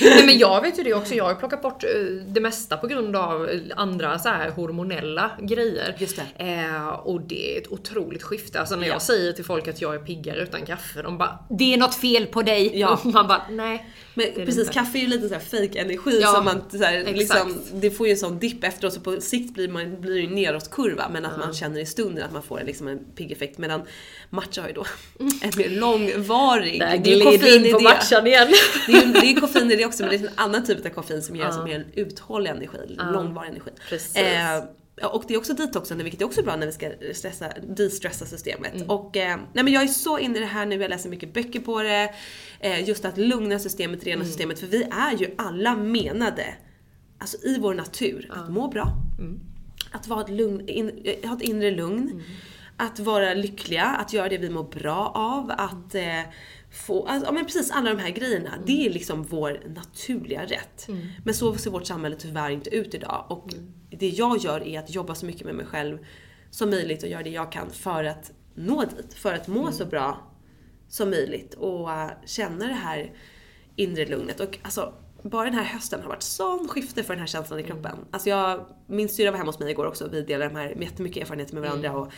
Nej 0.00 0.26
men 0.26 0.38
jag 0.38 0.62
vet 0.62 0.78
ju 0.78 0.82
det 0.82 0.94
också, 0.94 1.14
jag 1.14 1.24
har 1.24 1.34
plockat 1.34 1.62
bort 1.62 1.84
eh, 1.84 1.90
det 2.26 2.40
mesta 2.40 2.76
på 2.76 2.86
grund 2.86 3.16
av 3.16 3.48
eh, 3.48 3.60
andra 3.76 4.18
så 4.18 4.28
här 4.28 4.50
hormonella 4.50 5.30
grejer. 5.40 5.96
Just 5.98 6.16
det. 6.36 6.44
Eh, 6.44 6.86
och 6.88 7.20
det 7.20 7.56
är 7.56 7.60
ett 7.60 7.68
otroligt 7.72 8.22
skifte. 8.22 8.60
Alltså 8.60 8.76
när 8.76 8.86
Ja. 8.86 8.92
jag 8.92 9.02
säger 9.02 9.32
till 9.32 9.44
folk 9.44 9.68
att 9.68 9.80
jag 9.80 9.94
är 9.94 9.98
piggare 9.98 10.42
utan 10.42 10.66
kaffe, 10.66 11.02
de 11.02 11.18
bara 11.18 11.38
“Det 11.50 11.74
är 11.74 11.78
något 11.78 11.94
fel 11.94 12.26
på 12.26 12.42
dig” 12.42 12.78
Ja. 12.80 12.92
och 12.92 13.06
man 13.12 13.28
bara 13.28 13.42
“Nej”. 13.50 13.86
Men 14.14 14.26
precis, 14.34 14.58
inte. 14.58 14.72
kaffe 14.72 14.98
är 14.98 15.00
ju 15.00 15.06
lite 15.06 15.28
så 15.28 15.34
här 15.34 15.40
fake 15.40 15.80
energi 15.80 16.18
Ja, 16.22 16.32
som 16.32 16.44
man 16.44 16.62
så 16.70 16.84
här, 16.84 17.14
liksom, 17.14 17.60
det 17.72 17.90
får 17.90 18.06
ju 18.06 18.10
en 18.10 18.18
sån 18.18 18.38
dipp 18.38 18.64
efteråt 18.64 18.94
så 18.94 19.00
på 19.00 19.20
sikt 19.20 19.54
blir, 19.54 19.68
man, 19.68 20.00
blir 20.00 20.14
det 20.14 20.20
ju 20.20 20.30
nedåtkurva 20.30 21.08
men 21.08 21.24
att 21.24 21.38
man 21.38 21.54
känner 21.54 21.80
i 21.80 21.86
stunden 21.86 22.24
att 22.24 22.32
man 22.32 22.42
får 22.42 22.60
en, 22.60 22.66
liksom 22.66 22.88
en 22.88 22.98
pigg 22.98 23.32
effekt 23.32 23.58
medan 23.58 23.82
matcha 24.30 24.60
har 24.60 24.68
ju 24.68 24.74
då 24.74 24.86
en 25.42 25.50
mer 25.56 25.68
långvarig. 25.68 26.80
Där 26.80 27.08
i 27.08 27.56
in 27.56 27.72
på 27.72 27.78
det. 27.78 27.84
matchan 27.84 28.26
igen. 28.26 28.48
Det 28.86 28.92
är 28.92 29.06
det 29.06 29.26
är 29.26 29.40
koffein 29.40 29.70
i 29.70 29.76
det 29.76 29.86
också 29.86 30.02
men 30.02 30.10
det 30.10 30.16
är 30.16 30.28
en 30.28 30.34
annan 30.34 30.64
typ 30.64 30.86
av 30.86 30.90
koffein 30.90 31.22
som 31.22 31.36
ger 31.36 31.44
alltså 31.44 31.64
mer 31.64 31.74
en 31.74 31.86
uthållig 31.94 32.50
energi, 32.50 32.96
långvarig 33.12 33.48
energi. 33.50 33.70
Precis. 33.88 34.16
Eh, 34.16 34.64
och 35.02 35.24
det 35.28 35.34
är 35.34 35.38
också 35.38 35.52
detoxande 35.52 36.04
vilket 36.04 36.20
är 36.20 36.24
också 36.24 36.42
bra 36.42 36.56
när 36.56 36.66
vi 36.66 36.72
ska 36.72 36.90
stressa, 37.12 37.52
de-stressa 37.76 38.26
systemet. 38.26 38.74
Mm. 38.74 38.90
Och 38.90 39.16
eh, 39.16 39.36
nej 39.52 39.64
men 39.64 39.72
jag 39.72 39.82
är 39.82 39.86
så 39.86 40.18
inne 40.18 40.36
i 40.38 40.40
det 40.40 40.46
här 40.46 40.66
nu, 40.66 40.76
jag 40.76 40.88
läser 40.88 41.08
mycket 41.08 41.34
böcker 41.34 41.60
på 41.60 41.82
det. 41.82 42.14
Eh, 42.64 42.88
just 42.88 43.04
att 43.04 43.18
lugna 43.18 43.58
systemet, 43.58 44.04
rena 44.04 44.14
Mm. 44.14 44.26
systemet. 44.26 44.58
För 44.60 44.66
vi 44.66 44.82
är 44.82 45.16
ju 45.18 45.34
alla 45.38 45.76
menade, 45.76 46.54
alltså 47.18 47.36
i 47.46 47.58
vår 47.58 47.74
natur, 47.74 48.30
att 48.32 48.50
må 48.52 48.68
bra. 48.68 48.88
Mm. 49.18 49.40
Att 49.92 50.08
vara 50.08 50.20
ett 50.20 50.30
lugn, 50.30 50.68
in, 50.68 51.02
eh, 51.04 51.28
ha 51.28 51.36
ett 51.36 51.42
inre 51.42 51.70
lugn. 51.70 52.22
Att 52.76 52.98
vara 53.00 53.34
lyckliga, 53.34 53.84
att 53.84 54.12
göra 54.12 54.28
det 54.28 54.38
vi 54.38 54.50
mår 54.50 54.64
bra 54.64 55.12
av. 55.14 55.50
Att 55.50 55.94
eh, 55.94 56.20
få, 56.86 57.06
alltså, 57.06 57.26
ja 57.26 57.32
men 57.32 57.44
precis 57.44 57.70
alla 57.70 57.90
de 57.94 57.98
här 58.00 58.10
grejerna. 58.10 58.50
Det 58.66 58.86
är 58.86 58.90
liksom 58.90 59.22
vår 59.22 59.62
naturliga 59.74 60.44
rätt. 60.44 60.88
Men 61.24 61.34
så 61.34 61.54
ser 61.54 61.70
vårt 61.70 61.86
samhälle 61.86 62.16
tyvärr 62.16 62.50
inte 62.50 62.74
ut 62.74 62.94
idag. 62.94 63.26
Och 63.28 63.54
det 63.90 64.08
jag 64.08 64.38
gör 64.38 64.66
är 64.66 64.78
att 64.78 64.94
jobba 64.94 65.14
så 65.14 65.26
mycket 65.26 65.44
med 65.46 65.54
mig 65.54 65.66
själv 65.66 65.98
som 66.50 66.70
möjligt 66.70 67.02
och 67.02 67.08
göra 67.08 67.22
det 67.22 67.30
jag 67.30 67.52
kan 67.52 67.70
för 67.70 68.04
att 68.04 68.32
nå 68.54 68.84
dit. 68.84 69.14
För 69.14 69.34
att 69.34 69.48
må 69.48 69.72
så 69.72 69.86
bra 69.86 70.30
som 70.88 71.10
möjligt 71.10 71.54
och 71.54 71.92
eh, 71.92 72.10
känna 72.26 72.66
det 72.66 72.72
här 72.72 73.12
inre 73.76 74.06
lugnet. 74.06 74.40
Och 74.40 74.58
alltså, 74.62 74.94
bara 75.22 75.44
den 75.44 75.54
här 75.54 75.64
hösten 75.64 76.00
har 76.02 76.08
varit 76.08 76.22
sån 76.22 76.68
skifte 76.68 77.02
för 77.02 77.14
den 77.14 77.20
här 77.20 77.26
känslan 77.26 77.60
i 77.60 77.62
kroppen. 77.62 77.98
Alltså 78.10 78.28
jag, 78.28 78.66
min 78.86 79.08
syrra 79.08 79.30
var 79.30 79.38
hemma 79.38 79.48
hos 79.50 79.58
mig 79.58 79.70
igår 79.70 79.86
också 79.86 80.08
vi 80.12 80.22
delade 80.22 80.50
de 80.50 80.56
här 80.60 80.74
jättemycket 80.80 81.22
erfarenheter 81.22 81.54
med 81.54 81.62
varandra. 81.62 81.92
Och 81.92 82.12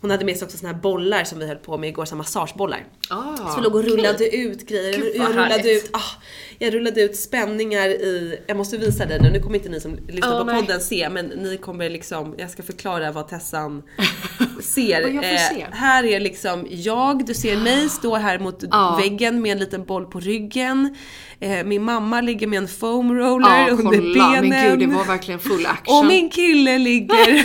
hon 0.00 0.10
hade 0.10 0.24
med 0.24 0.36
sig 0.36 0.44
också 0.46 0.58
såna 0.58 0.72
här 0.72 0.80
bollar 0.80 1.24
som 1.24 1.38
vi 1.38 1.46
höll 1.46 1.56
på 1.56 1.78
med 1.78 1.88
igår, 1.88 2.04
så 2.04 2.16
massagebollar. 2.16 2.84
Ah, 3.10 3.36
Så 3.36 3.56
vi 3.56 3.62
låg 3.62 3.74
och 3.74 3.84
rullade 3.84 4.36
ut 4.36 4.68
grejer. 4.68 4.92
Gud, 4.98 5.12
jag, 5.16 5.30
rullade 5.30 5.48
härligt. 5.48 5.84
ut, 5.84 5.90
ah, 5.92 6.22
jag 6.58 6.74
rullade 6.74 7.02
ut 7.02 7.16
spänningar 7.16 7.88
i, 7.88 8.38
jag 8.46 8.56
måste 8.56 8.76
visa 8.76 9.06
dig 9.06 9.20
nu, 9.22 9.30
nu 9.30 9.40
kommer 9.40 9.56
inte 9.56 9.68
ni 9.68 9.80
som 9.80 9.96
lyssnar 10.08 10.32
Ja, 10.32 10.38
på 10.38 10.44
nej. 10.44 10.60
podden 10.60 10.80
se 10.80 11.08
men 11.10 11.26
ni 11.26 11.56
kommer 11.56 11.90
liksom, 11.90 12.34
jag 12.38 12.50
ska 12.50 12.62
förklara 12.62 13.12
vad 13.12 13.28
Tessan 13.28 13.82
ser. 14.62 15.02
Vad 15.02 15.12
får 15.14 15.54
se. 15.54 15.66
här 15.72 16.04
är 16.04 16.20
liksom 16.20 16.66
jag, 16.70 17.26
du 17.26 17.34
ser 17.34 17.56
mig 17.56 17.88
stå 17.88 18.14
här 18.16 18.38
mot 18.38 18.64
Ja. 18.70 18.98
väggen 19.02 19.42
med 19.42 19.52
en 19.52 19.58
liten 19.58 19.84
boll 19.84 20.06
på 20.06 20.20
ryggen. 20.20 20.96
Eh, 21.40 21.64
min 21.64 21.82
mamma 21.82 22.20
ligger 22.20 22.46
med 22.46 22.56
en 22.58 22.68
foam 22.68 23.14
roller 23.18 23.66
Ja, 23.68 23.70
under 23.70 23.82
kolla. 23.98 24.30
benen. 24.30 24.48
Men 24.48 24.78
gud, 24.78 24.88
det 24.88 24.94
var 24.94 25.04
verkligen 25.04 25.40
full 25.40 25.66
action. 25.66 25.97
Och 25.98 26.06
min 26.06 26.30
kille 26.30 26.78
ligger 26.78 27.44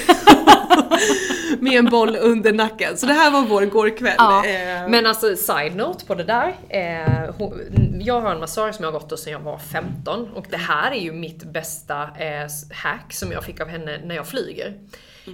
med 1.64 1.74
en 1.74 1.86
boll 1.86 2.16
under 2.16 2.54
nacken. 2.54 2.98
Så 2.98 3.06
det 3.06 3.14
här 3.14 3.32
var 3.32 3.42
vår 3.42 3.62
gårkväll. 3.66 4.16
Ja, 4.18 4.44
Eh, 4.46 4.90
men 4.90 5.06
alltså 5.06 5.36
side 5.36 5.76
note 5.76 6.06
på 6.06 6.16
det 6.16 6.24
där. 6.24 6.56
Eh, 6.70 7.36
hon, 7.38 7.62
jag 8.02 8.22
har 8.22 8.32
en 8.32 8.40
massör 8.40 8.72
som 8.72 8.84
jag 8.84 8.92
har 8.92 9.00
gått 9.00 9.12
hos 9.12 9.24
sedan 9.24 9.34
jag 9.34 9.40
var 9.40 9.58
15 9.58 10.30
och 10.36 10.46
det 10.50 10.58
här 10.58 10.92
är 10.92 11.00
ju 11.00 11.12
mitt 11.12 11.44
bästa 11.44 12.02
eh, 12.02 12.48
hack 12.72 13.14
som 13.14 13.32
jag 13.32 13.44
fick 13.44 13.60
av 13.62 13.68
henne 13.68 14.00
när 14.06 14.16
jag 14.16 14.28
flyger. 14.28 14.74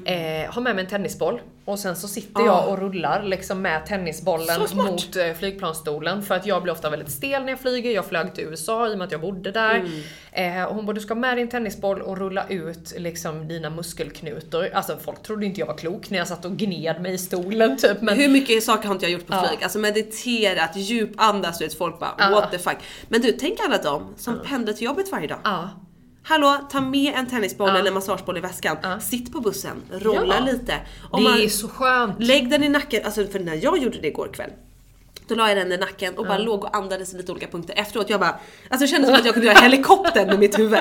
Eh, 0.06 0.52
har 0.54 0.62
med 0.62 0.75
mig 0.75 0.84
en 0.84 0.89
tennisboll 0.89 1.41
och 1.65 1.80
sen 1.80 1.95
så 1.95 2.08
sitter 2.08 2.45
jag 2.45 2.67
och 2.69 2.80
rullar 2.80 3.23
liksom 3.23 3.62
med 3.62 3.86
tennisbollen 3.86 4.62
mot 4.75 5.15
eh, 5.15 5.34
flygplansstolen 5.39 6.21
för 6.23 6.36
att 6.36 6.45
jag 6.45 6.63
blir 6.63 6.73
ofta 6.73 6.89
väldigt 6.89 7.12
stel 7.12 7.41
när 7.43 7.49
jag 7.49 7.60
flyger. 7.60 7.91
Jag 7.91 8.06
flög 8.06 8.34
till 8.36 8.43
USA 8.43 8.88
i 8.88 8.93
och 8.93 8.97
med 8.97 9.06
att 9.06 9.12
jag 9.12 9.21
bodde 9.21 9.52
där. 9.52 9.89
Eh, 10.32 10.63
och 10.63 10.75
hon 10.75 10.86
bara, 10.86 10.93
du 10.93 11.02
ska 11.02 11.15
med 11.15 11.38
din 11.38 11.49
tennisboll 11.49 12.02
och 12.02 12.17
rulla 12.17 12.47
ut 12.47 12.93
liksom 12.97 13.47
dina 13.47 13.69
muskelknutor. 13.69 14.69
Alltså 14.73 14.97
folk 14.97 15.23
trodde 15.23 15.45
inte 15.45 15.60
jag 15.60 15.67
var 15.67 15.78
klok 15.78 16.10
när 16.10 16.17
jag 16.17 16.28
satt 16.28 16.45
och 16.45 16.58
gned 16.58 17.02
mig 17.02 17.13
i 17.13 17.17
stolen 17.17 17.78
typ. 17.78 18.02
Men 18.02 18.17
Hur 18.17 18.30
mycket 18.30 18.63
saker 18.63 18.88
har 18.88 18.95
inte 18.95 19.06
jag 19.06 19.12
gjort 19.12 19.28
på 19.28 19.34
Ja. 19.34 19.47
flyg? 19.47 19.63
Alltså 19.63 19.80
mediterat, 19.80 20.75
djupandas, 20.75 21.58
du 21.58 21.65
vet 21.65 21.78
folk 21.78 21.99
bara 21.99 22.30
what 22.32 22.52
the 22.52 22.58
fuck. 22.60 22.78
Men 23.08 23.21
du, 23.21 23.32
tänk 23.32 23.60
alla 23.65 23.78
dem 23.78 24.13
som 24.17 24.39
pendlar 24.45 24.73
till 24.73 24.86
jobbet 24.86 25.12
varje 25.12 25.28
dag. 25.28 25.39
Hallå, 26.23 26.58
ta 26.71 26.82
med 26.82 27.13
en 27.15 27.27
tennisboll 27.27 27.69
eller 27.69 27.88
en 27.88 27.93
massageboll 27.93 28.38
i 28.38 28.41
väskan. 28.41 28.77
Sitt 29.01 29.34
på 29.34 29.39
bussen, 29.39 29.82
rolla 29.91 30.39
lite. 30.39 30.73
Om 31.12 31.23
Det 31.23 31.29
man- 31.29 31.41
är 31.41 31.47
så 31.47 31.67
skönt. 31.67 32.15
Lägg 32.19 32.49
den 32.49 32.63
i 32.63 32.69
nacken, 32.69 33.01
alltså 33.05 33.27
för 33.27 33.39
när 33.39 33.55
jag 33.55 33.77
gjorde 33.77 33.97
det 34.01 34.08
igår 34.08 34.29
kväll. 34.34 34.49
Då 35.27 35.36
la 35.36 35.47
jag 35.47 35.58
den 35.58 35.71
i 35.71 35.77
nacken 35.77 36.17
och 36.17 36.25
bara 36.25 36.38
låg 36.38 36.63
och 36.63 36.75
andades 36.77 37.13
i 37.13 37.17
lite 37.17 37.32
olika 37.32 37.47
punkter. 37.47 37.73
Efteråt 37.77 38.10
jag 38.10 38.19
bara, 38.19 38.39
alltså 38.69 38.86
det 38.86 38.88
kändes 38.88 39.10
som 39.10 39.19
att 39.19 39.25
jag 39.25 39.34
kunde 39.34 39.47
göra 39.47 39.60
helikoptern 39.60 40.27
med 40.27 40.39
mitt 40.39 40.60
huvud. 40.60 40.79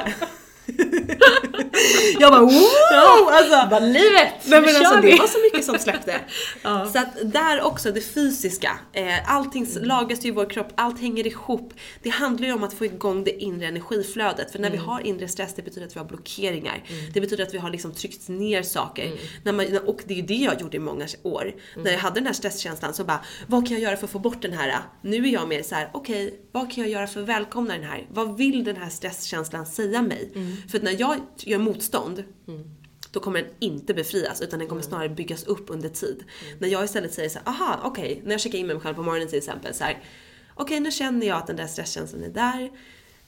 jag 2.21 2.33
bara 2.33 2.41
wow! 2.41 3.29
Alltså, 3.31 3.69
Bara 3.71 3.81
livet! 3.81 4.35
Nej 4.45 4.61
men 4.61 4.77
alltså 4.77 5.01
det 5.01 5.19
var 5.19 5.27
så 5.27 5.39
mycket 5.39 5.65
som 5.65 5.79
släppte. 5.79 6.21
Så 6.93 6.99
att 6.99 7.33
där 7.33 7.63
också, 7.63 7.93
det 7.93 8.01
fysiska. 8.01 8.79
Eh, 8.93 9.33
allting 9.35 9.67
lagas 9.81 10.25
ju 10.25 10.29
i 10.29 10.31
vår 10.33 10.51
kropp, 10.51 10.73
allt 10.75 11.01
hänger 11.01 11.27
ihop. 11.27 11.73
Det 12.03 12.11
handlar 12.11 12.47
ju 12.49 12.55
om 12.55 12.63
att 12.65 12.75
få 12.75 12.85
igång 12.85 13.25
det 13.25 13.43
inre 13.43 13.67
energiflödet. 13.67 14.53
För 14.53 14.59
när 14.59 14.71
vi 14.71 14.77
har 14.77 15.01
inre 15.07 15.29
stress, 15.29 15.55
det 15.57 15.63
betyder 15.63 15.87
att 15.87 15.97
vi 15.97 15.99
har 16.01 16.07
blockeringar. 16.07 16.83
Det 17.15 17.21
betyder 17.21 17.43
att 17.45 17.55
vi 17.55 17.59
har 17.59 17.71
liksom 17.71 17.95
tryckt 17.95 18.29
ner 18.29 18.63
saker. 18.63 19.13
När 19.45 19.53
man, 19.53 19.79
och 19.87 20.01
det 20.07 20.15
är 20.15 20.17
ju 20.17 20.23
det 20.23 20.35
jag 20.35 20.61
gjorde 20.61 20.77
i 20.77 20.81
många 20.81 21.07
år. 21.23 21.55
När 21.77 21.91
jag 21.93 21.99
hade 21.99 22.15
den 22.15 22.27
här 22.27 22.33
stresskänslan 22.35 22.95
så 22.95 23.05
bara, 23.05 23.21
vad 23.47 23.67
kan 23.69 23.73
jag 23.77 23.83
göra 23.83 23.97
för 23.97 24.05
att 24.05 24.11
få 24.11 24.19
bort 24.19 24.43
den 24.43 24.53
här? 24.53 24.79
Nu 25.03 25.17
är 25.17 25.33
jag 25.33 25.49
mer 25.49 25.63
så 25.63 25.75
här: 25.75 25.91
okej, 25.93 26.41
vad 26.53 26.73
kan 26.73 26.85
jag 26.85 26.91
göra 26.93 27.07
för 27.07 27.21
att 27.23 27.29
välkomna 27.29 27.75
den 27.75 27.85
här? 27.85 28.07
Vad 28.11 28.37
vill 28.37 28.65
den 28.65 28.77
här 28.77 28.89
stresskänslan 28.91 29.67
säga 29.67 30.03
mig? 30.03 30.33
För 30.69 30.79
att 30.79 30.85
när 30.85 31.01
jag 31.01 31.17
gör 31.37 31.59
motstånd, 31.59 32.25
då 33.13 33.21
kommer 33.21 33.43
den 33.43 33.51
inte 33.59 33.95
befrias 33.95 34.41
utan 34.41 34.59
den 34.59 34.69
kommer 34.69 34.83
snarare 34.83 35.09
byggas 35.09 35.45
upp 35.45 35.71
under 35.71 35.89
tid. 35.89 36.25
När 36.59 36.69
jag 36.69 36.85
istället 36.85 37.15
säger 37.15 37.29
så 37.29 37.39
här, 37.45 37.49
aha, 37.49 37.81
okej, 37.85 38.21
när 38.25 38.31
jag 38.31 38.41
checkar 38.41 38.59
in 38.59 38.67
med 38.67 38.77
mig 38.77 38.83
själv 38.83 38.95
på 38.95 39.03
morgonen 39.03 39.29
till 39.29 39.39
exempel 39.39 39.75
så 39.75 39.85
här, 39.85 40.03
okej 40.55 40.81
nu 40.81 40.91
känner 40.91 41.27
jag 41.27 41.39
att 41.39 41.47
den 41.47 41.57
där 41.57 41.67
stresskänslan 41.67 42.23
är 42.23 42.29
där. 42.29 42.71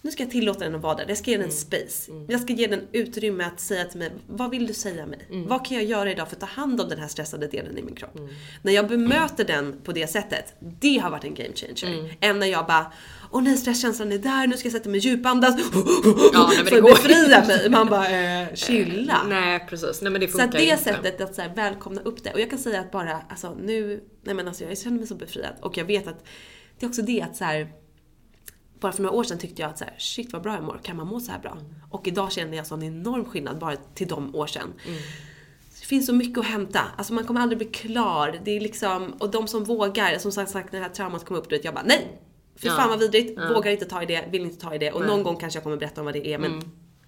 Nu 0.02 0.10
ska 0.10 0.22
jag 0.22 0.30
tillåta 0.30 0.64
den 0.64 0.74
att 0.74 0.82
vara 0.82 0.94
där. 0.94 1.04
Jag 1.08 1.18
ska 1.18 1.30
ge 1.30 1.36
den 1.36 1.50
space. 1.50 2.12
Jag 2.28 2.40
ska 2.40 2.52
ge 2.52 2.66
den 2.66 2.80
utrymme 2.92 3.44
att 3.44 3.60
säga 3.60 3.84
till 3.84 3.98
mig, 3.98 4.10
vad 4.26 4.50
vill 4.50 4.66
du 4.66 4.74
säga 4.74 5.06
mig? 5.06 5.26
Vad 5.48 5.66
kan 5.66 5.76
jag 5.76 5.86
göra 5.86 6.10
idag 6.12 6.28
för 6.28 6.36
att 6.36 6.40
ta 6.40 6.46
hand 6.46 6.80
om 6.80 6.88
den 6.88 6.98
här 6.98 7.08
stressade 7.08 7.46
delen 7.46 7.78
i 7.78 7.82
min 7.82 7.94
kropp? 7.94 8.18
När 8.62 8.72
jag 8.72 8.88
bemöter 8.88 9.44
den 9.44 9.80
på 9.84 9.92
det 9.92 10.06
sättet, 10.06 10.54
det 10.80 10.98
har 10.98 11.10
varit 11.10 11.24
en 11.24 11.34
game 11.34 11.54
changer. 11.54 12.16
Än 12.20 12.38
när 12.38 12.46
jag 12.46 12.66
bara, 12.66 12.92
åh 13.30 13.42
nej 13.42 13.56
stresskänslan 13.56 14.12
är 14.12 14.18
där, 14.18 14.46
nu 14.46 14.56
ska 14.56 14.66
jag 14.66 14.72
sätta 14.72 14.88
mig 14.88 15.00
djupandas 15.00 15.54
Ja, 16.32 16.50
nej, 16.56 16.64
för 16.66 16.76
att 16.78 16.84
befria 16.84 17.44
mig. 17.46 17.70
Man 17.70 17.86
bara, 17.86 18.08
eh, 18.42 18.54
chilla. 18.54 19.22
Nej 19.28 19.66
precis, 19.68 20.02
nej 20.02 20.12
men 20.12 20.20
det 20.20 20.26
Så 20.26 20.30
funkar 20.32 20.46
att 20.46 20.52
det 20.52 20.64
inte. 20.64 20.76
sättet 20.84 21.20
att 21.20 21.34
så 21.34 21.42
här 21.42 21.54
välkomna 21.54 22.00
upp 22.00 22.24
det. 22.24 22.32
Och 22.32 22.40
jag 22.40 22.50
kan 22.50 22.58
säga 22.58 22.80
att 22.80 22.90
bara, 22.92 23.20
alltså 23.28 23.54
nu, 23.62 24.04
nej 24.22 24.34
men 24.34 24.48
alltså 24.48 24.64
jag 24.64 24.78
känner 24.78 24.98
mig 24.98 25.06
så 25.06 25.14
befriad. 25.14 25.54
Och 25.60 25.76
jag 25.76 25.84
vet 25.84 26.06
att 26.08 26.24
det 26.78 26.86
är 26.86 26.88
också 26.88 27.02
det 27.02 27.22
att 27.22 27.36
så 27.36 27.44
här, 27.44 27.72
bara 28.80 28.92
för 28.92 29.02
några 29.02 29.16
år 29.16 29.24
sedan 29.24 29.38
tyckte 29.38 29.62
jag 29.62 29.70
att 29.70 29.78
så 29.78 29.84
här, 29.84 29.94
shit 29.98 30.32
vad 30.32 30.42
bra 30.42 30.54
jag 30.54 30.64
mår, 30.64 30.80
kan 30.82 30.96
man 30.96 31.06
må 31.06 31.20
så 31.20 31.32
här 31.32 31.38
bra? 31.38 31.58
Och 31.90 32.08
idag 32.08 32.32
känner 32.32 32.56
jag 32.56 32.66
sån 32.66 32.82
enorm 32.82 33.24
skillnad 33.24 33.58
bara 33.58 33.76
till 33.76 34.08
de 34.08 34.34
år 34.34 34.46
sedan. 34.46 34.72
Det 35.80 35.86
finns 35.86 36.06
så 36.06 36.12
mycket 36.14 36.38
att 36.38 36.46
hämta. 36.46 36.80
Alltså 36.96 37.12
man 37.14 37.24
kommer 37.24 37.40
aldrig 37.40 37.58
bli 37.58 37.66
klar. 37.66 38.40
Det 38.44 38.56
är 38.56 38.60
liksom, 38.60 39.12
och 39.18 39.30
de 39.30 39.48
som 39.48 39.64
vågar, 39.64 40.18
som 40.18 40.32
sagt 40.32 40.54
när 40.72 40.80
det 40.80 40.86
här 40.86 40.92
traumat 40.92 41.24
kom 41.24 41.36
upp, 41.36 41.48
du 41.48 41.56
vet, 41.56 41.64
jag 41.64 41.74
bara 41.74 41.84
nej! 41.84 42.20
Fy 42.62 42.68
Ja. 42.68 42.76
fan 42.76 42.88
vad 42.88 42.98
vidrigt, 42.98 43.38
vågar 43.54 43.70
inte 43.70 43.84
ta 43.84 44.02
i 44.02 44.06
det, 44.06 44.24
vill 44.30 44.42
inte 44.42 44.60
ta 44.60 44.74
i 44.74 44.78
det. 44.78 44.92
Och 44.92 45.06
någon 45.06 45.22
gång 45.22 45.36
kanske 45.36 45.56
jag 45.56 45.62
kommer 45.64 45.76
berätta 45.76 46.00
om 46.00 46.04
vad 46.04 46.14
det 46.14 46.26
är 46.34 46.38
men 46.38 46.62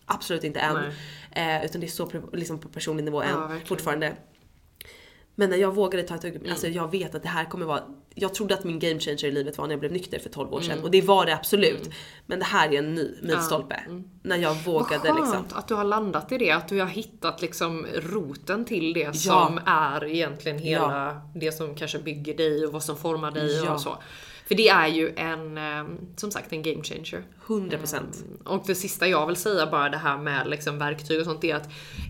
absolut 0.07 0.45
inte 0.45 0.61
än. 0.61 0.77
Eh, 1.33 1.65
utan 1.65 1.81
det 1.81 1.87
är 1.87 1.89
så 1.89 2.11
liksom 2.33 2.59
på 2.59 2.69
personlig 2.69 3.05
nivå 3.05 3.23
än 3.23 3.29
Ja, 3.31 3.39
verkligen. 3.41 3.67
fortfarande. 3.67 4.13
Men 5.35 5.51
när 5.51 5.57
jag 5.57 5.75
vågade 5.75 6.03
ta 6.03 6.15
ett 6.15 6.21
tugg, 6.21 6.49
alltså 6.51 6.69
jag 6.69 6.91
vet 6.91 7.15
att 7.15 7.23
det 7.23 7.29
här 7.29 7.45
kommer 7.45 7.67
vara 7.67 7.83
jag 8.15 8.35
trodde 8.35 8.55
att 8.55 8.65
min 8.65 8.79
game 8.79 9.01
changer 9.01 9.25
i 9.25 9.31
livet 9.31 9.59
var 9.59 9.67
när 9.67 9.73
jag 9.73 9.81
blev 9.81 9.93
nykter 9.93 10.19
för 10.19 10.29
12 10.31 10.53
år 10.55 10.61
sedan 10.61 10.79
och 10.83 10.91
det 10.91 11.03
var 11.03 11.27
det 11.27 11.35
absolut. 11.35 11.91
Men 12.27 12.39
det 12.39 12.45
här 12.45 12.73
är 12.75 12.79
en 12.79 12.95
ny 12.95 13.15
milstolpe. 13.23 13.81
När 14.23 14.37
jag 14.37 14.55
vågade 14.55 15.09
Vad 15.09 15.19
skönt 15.19 15.43
liksom. 15.43 15.59
att 15.59 15.69
du 15.69 15.75
har 15.75 15.85
landat 15.85 16.33
i 16.33 16.39
det, 16.39 16.51
att 16.51 16.69
du 16.69 16.81
har 16.81 16.87
hittat 16.87 17.43
liksom 17.43 17.87
roten 17.95 18.65
till 18.65 18.93
det 18.93 19.17
som 19.17 19.61
är 19.67 20.05
egentligen 20.05 20.59
hela 20.59 21.21
det 21.35 21.53
som 21.53 21.75
kanske 21.75 21.99
bygger 21.99 22.37
dig 22.37 22.67
och 22.67 22.73
vad 22.73 22.83
som 22.83 22.97
formar 22.97 23.31
dig 23.31 23.63
Ja. 23.65 23.75
och 23.75 23.81
så. 23.81 24.03
För 24.53 24.57
det 24.57 24.69
är 24.69 24.87
ju 24.89 25.13
en, 25.17 25.59
eh, 25.59 25.85
som 26.17 26.31
sagt 26.31 26.53
en 26.53 26.63
game 26.63 26.83
changer. 26.85 27.23
100%. 27.47 28.03
Och 28.45 28.63
det 28.67 28.75
sista 28.75 29.07
jag 29.09 29.27
vill 29.27 29.37
säga 29.37 29.67
bara 29.67 29.89
det 29.89 29.97
här 29.97 30.19
med 30.19 30.47
liksom 30.49 30.79
verktyg 30.79 31.19
och 31.21 31.25
sånt, 31.27 31.41
det 31.41 31.51
är 31.51 31.57
att 31.57 31.69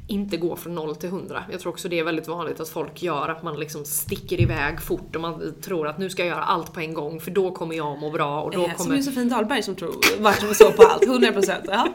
inte 0.08 0.36
gå 0.36 0.56
från 0.56 0.74
0 0.74 0.96
till 0.96 1.08
100. 1.08 1.44
Jag 1.50 1.60
tror 1.60 1.72
också 1.72 1.88
det 1.88 1.98
är 1.98 2.04
väldigt 2.04 2.28
vanligt 2.28 2.60
att 2.60 2.68
folk 2.68 3.02
gör, 3.02 3.28
att 3.28 3.42
man 3.42 3.56
liksom 3.60 3.84
sticker 3.84 4.40
iväg 4.40 4.82
fort 4.82 5.14
och 5.16 5.22
man 5.22 5.54
tror 5.62 5.88
att 5.88 5.98
nu 5.98 6.10
ska 6.10 6.22
jag 6.22 6.28
göra 6.28 6.44
allt 6.44 6.72
på 6.72 6.80
en 6.80 6.94
gång 6.94 7.20
för 7.20 7.30
då 7.30 7.50
kommer 7.50 7.74
jag 7.76 7.98
må 7.98 8.10
bra 8.10 8.42
och 8.42 8.50
då 8.50 8.62
Eh, 8.64 8.68
Som 8.68 8.76
kommer... 8.84 8.96
Josefin 8.96 9.28
Dahlberg 9.28 9.62
som 9.62 9.74
tror, 9.74 9.94
vart 10.22 10.56
så 10.56 10.72
på 10.72 10.82
allt, 10.82 11.02
100%. 11.02 11.52
Ja. 11.68 11.88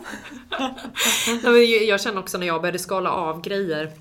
Nej, 1.27 1.39
men 1.43 1.53
jag- 1.53 1.83
jag 1.83 2.01
känner 2.01 2.19
också 2.19 2.38
när 2.38 2.47
jag 2.47 2.62
började 2.62 2.79
skala 2.79 3.12
av 3.12 3.41
grejer 3.41 3.91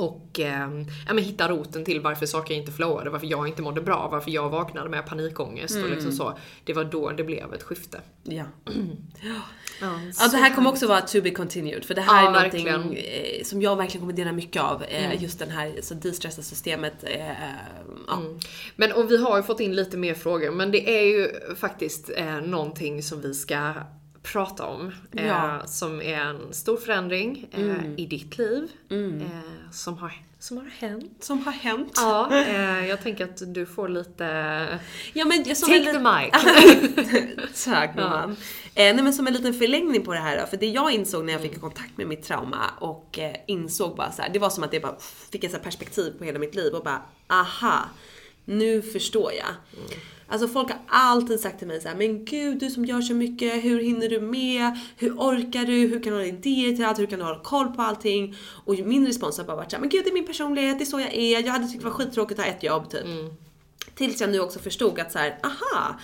och 0.00 0.40
eh, 0.40 0.68
ja, 1.06 1.14
men 1.14 1.24
hitta 1.24 1.48
roten 1.48 1.84
till 1.84 2.00
varför 2.00 2.26
saker 2.26 2.54
inte 2.54 2.72
flowade, 2.72 3.10
varför 3.10 3.26
jag 3.26 3.48
inte 3.48 3.62
mådde 3.62 3.80
bra, 3.80 4.08
varför 4.12 4.30
jag 4.30 4.48
vaknade 4.50 4.88
med 4.90 5.06
panikångest 5.06 5.76
och 5.84 5.90
liksom 5.90 6.12
så. 6.12 6.38
Det 6.64 6.72
var 6.72 6.84
då 6.84 7.10
det 7.10 7.24
blev 7.24 7.54
ett 7.54 7.62
skifte. 7.62 8.00
ja. 8.22 8.44
Ja, 9.22 9.40
Ja, 10.18 10.28
det 10.28 10.36
här 10.36 10.54
kommer 10.54 10.70
också 10.70 10.86
vara 10.86 11.00
to 11.00 11.20
be 11.22 11.30
continued 11.30 11.84
för 11.84 11.94
det 11.94 12.00
här 12.00 12.22
Ja, 12.22 12.28
är 12.28 12.32
någonting 12.32 12.64
verkligen. 12.64 13.38
eh, 13.38 13.44
som 13.44 13.62
jag 13.62 13.76
verkligen 13.76 14.00
kommer 14.00 14.12
dela 14.12 14.32
mycket 14.32 14.62
av. 14.62 14.82
Eh, 14.82 15.22
Just 15.22 15.38
den 15.38 15.50
här 15.50 15.78
så 15.82 15.94
de-stressa 15.94 16.42
systemet. 16.42 16.94
Eh, 17.04 17.26
ja. 18.06 18.22
Men 18.76 18.92
och 18.92 19.10
vi 19.10 19.22
har 19.22 19.36
ju 19.36 19.42
fått 19.42 19.60
in 19.60 19.76
lite 19.76 19.96
mer 19.96 20.14
frågor, 20.14 20.50
men 20.50 20.70
det 20.70 20.98
är 20.98 21.02
ju 21.04 21.28
faktiskt 21.56 22.10
eh, 22.16 22.40
någonting 22.40 23.02
som 23.02 23.20
vi 23.20 23.34
ska 23.34 23.72
prata 24.22 24.66
om. 24.66 24.92
Eh, 25.16 25.26
Ja. 25.26 25.66
Som 25.66 26.02
är 26.02 26.18
en 26.20 26.54
stor 26.54 26.76
förändring 26.76 27.48
eh, 27.52 27.94
i 27.96 28.06
ditt 28.06 28.38
liv. 28.38 28.68
Eh, 28.90 29.70
som, 29.72 29.98
har, 29.98 30.12
som 30.38 30.56
har 30.56 30.64
hänt. 30.78 31.16
Som 31.24 31.44
har 31.44 31.52
hänt. 31.52 31.92
Ja, 31.96 32.34
eh, 32.46 32.86
jag 32.88 33.02
tänker 33.02 33.24
att 33.24 33.54
du 33.54 33.66
får 33.66 33.88
lite... 33.88 34.24
Ja, 35.12 35.24
men 35.24 35.42
jag- 35.46 35.56
Take 35.58 35.74
en 35.76 35.84
the 35.84 35.98
mic. 35.98 37.64
Tack 37.64 37.96
gumman. 37.96 38.30
Eh, 38.74 38.94
nej 38.94 39.02
men 39.02 39.12
som 39.12 39.26
en 39.26 39.32
liten 39.32 39.54
förlängning 39.54 40.02
på 40.04 40.12
det 40.12 40.20
här 40.20 40.40
då, 40.40 40.46
för 40.46 40.56
det 40.56 40.66
jag 40.66 40.92
insåg 40.92 41.24
när 41.24 41.32
jag 41.32 41.42
fick 41.42 41.60
kontakt 41.60 41.96
med 41.98 42.06
mitt 42.06 42.22
trauma 42.22 42.70
och 42.78 43.18
eh, 43.18 43.36
insåg 43.46 43.96
bara 43.96 44.12
så 44.12 44.22
här, 44.22 44.28
det 44.32 44.38
var 44.38 44.50
som 44.50 44.64
att 44.64 44.70
det 44.70 44.80
bara 44.80 44.96
fick 45.32 45.44
ett 45.44 45.62
perspektiv 45.62 46.10
på 46.18 46.24
hela 46.24 46.38
mitt 46.38 46.54
liv 46.54 46.72
och 46.74 46.84
bara 46.84 47.02
aha, 47.28 47.78
nu 48.44 48.82
förstår 48.82 49.32
jag. 49.32 49.46
Alltså 50.30 50.48
folk 50.48 50.68
har 50.70 50.78
alltid 50.86 51.40
sagt 51.40 51.58
till 51.58 51.68
mig 51.68 51.80
så 51.80 51.88
här, 51.88 51.94
men 51.94 52.24
gud 52.24 52.58
du 52.58 52.70
som 52.70 52.84
gör 52.84 53.00
så 53.00 53.14
mycket, 53.14 53.64
hur 53.64 53.82
hinner 53.82 54.08
du 54.08 54.20
med? 54.20 54.78
Hur 54.96 55.12
orkar 55.12 55.64
du? 55.64 55.72
Hur 55.72 56.02
kan 56.02 56.12
du 56.12 56.18
ha 56.18 56.24
idéer 56.24 56.76
till 56.76 56.84
allt? 56.84 56.98
Hur 56.98 57.06
kan 57.06 57.18
du 57.18 57.24
ha 57.24 57.42
koll 57.42 57.68
på 57.68 57.82
allting? 57.82 58.36
Och 58.64 58.74
min 58.78 59.06
respons 59.06 59.38
har 59.38 59.44
bara 59.44 59.56
varit 59.56 59.70
så 59.70 59.76
här, 59.76 59.80
men 59.80 59.88
gud 59.88 60.04
det 60.04 60.10
är 60.10 60.14
min 60.14 60.26
personlighet, 60.26 60.78
det 60.78 60.84
är 60.84 60.86
så 60.86 61.00
jag 61.00 61.14
är, 61.14 61.46
jag 61.46 61.52
hade 61.52 61.66
tyckt 61.68 61.78
det 61.78 61.84
var 61.84 61.94
skittråkigt 61.94 62.40
att 62.40 62.46
ha 62.46 62.52
ett 62.52 62.62
jobb 62.62 62.90
typ. 62.90 63.04
Tills 63.94 64.20
jag 64.20 64.30
nu 64.30 64.40
också 64.40 64.58
förstod 64.58 65.00
att 65.00 65.12
så 65.12 65.18
här, 65.18 65.38
aha! 65.42 65.98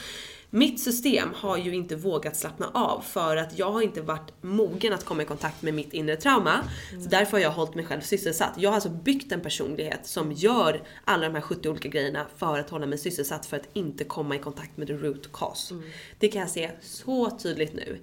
Mitt 0.50 0.80
system 0.80 1.28
har 1.34 1.56
ju 1.56 1.74
inte 1.74 1.96
vågat 1.96 2.36
slappna 2.36 2.70
av 2.74 3.00
för 3.00 3.36
att 3.36 3.58
jag 3.58 3.72
har 3.72 3.82
inte 3.82 4.02
varit 4.02 4.32
mogen 4.40 4.92
att 4.92 5.04
komma 5.04 5.22
i 5.22 5.24
kontakt 5.24 5.62
med 5.62 5.74
mitt 5.74 5.92
inre 5.92 6.16
trauma. 6.16 6.60
Så 7.02 7.08
därför 7.08 7.32
har 7.32 7.38
jag 7.38 7.50
hållit 7.50 7.74
mig 7.74 7.84
själv 7.84 8.00
sysselsatt. 8.00 8.52
Jag 8.56 8.70
har 8.70 8.74
alltså 8.74 8.90
byggt 8.90 9.32
en 9.32 9.40
personlighet 9.40 10.06
som 10.06 10.32
gör 10.32 10.82
alla 11.04 11.28
de 11.28 11.34
här 11.34 11.40
70 11.40 11.68
olika 11.68 11.88
grejerna 11.88 12.26
för 12.36 12.58
att 12.58 12.70
hålla 12.70 12.86
mig 12.86 12.98
sysselsatt 12.98 13.46
för 13.46 13.56
att 13.56 13.68
inte 13.72 14.04
komma 14.04 14.36
i 14.36 14.38
kontakt 14.38 14.76
med 14.76 14.86
the 14.86 14.94
root 14.94 15.32
cause. 15.32 15.74
Det 16.18 16.28
kan 16.28 16.40
jag 16.40 16.50
se 16.50 16.70
så 16.80 17.30
tydligt 17.30 17.74
nu. 17.74 17.98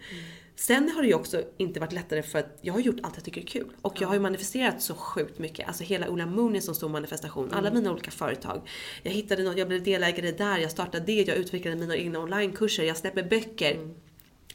Sen 0.56 0.90
har 0.90 1.02
det 1.02 1.08
ju 1.08 1.14
också 1.14 1.44
inte 1.58 1.80
varit 1.80 1.94
lättare 1.94 2.24
för 2.24 2.40
att 2.40 2.58
jag 2.62 2.74
har 2.74 2.80
gjort 2.80 3.00
allt 3.04 3.16
jag 3.16 3.24
tycker 3.24 3.42
är 3.42 3.46
kul. 3.46 3.68
Och 3.82 4.02
jag 4.02 4.08
har 4.08 4.16
ju 4.16 4.22
manifesterat 4.22 4.82
så 4.82 4.94
sjukt 4.96 5.40
mycket. 5.40 5.68
Alltså 5.68 5.84
hela 5.84 6.10
Ola 6.10 6.26
Moon 6.26 6.56
är 6.56 6.60
så 6.60 6.74
stor 6.74 6.90
manifestation. 6.90 7.54
Alla 7.54 7.72
mina 7.72 7.92
olika 7.92 8.12
företag. 8.12 8.70
Jag 9.04 9.12
hittade 9.12 9.44
något, 9.44 9.58
jag 9.58 9.68
blev 9.68 9.84
delägare 9.84 10.32
där, 10.32 10.58
jag 10.58 10.72
startade 10.72 11.06
det, 11.06 11.28
jag 11.28 11.38
utvecklade 11.38 11.78
mina 11.78 11.96
egna 11.96 12.20
onlinekurser, 12.20 12.84
jag 12.84 12.98
släpper 12.98 13.24
böcker. 13.24 13.94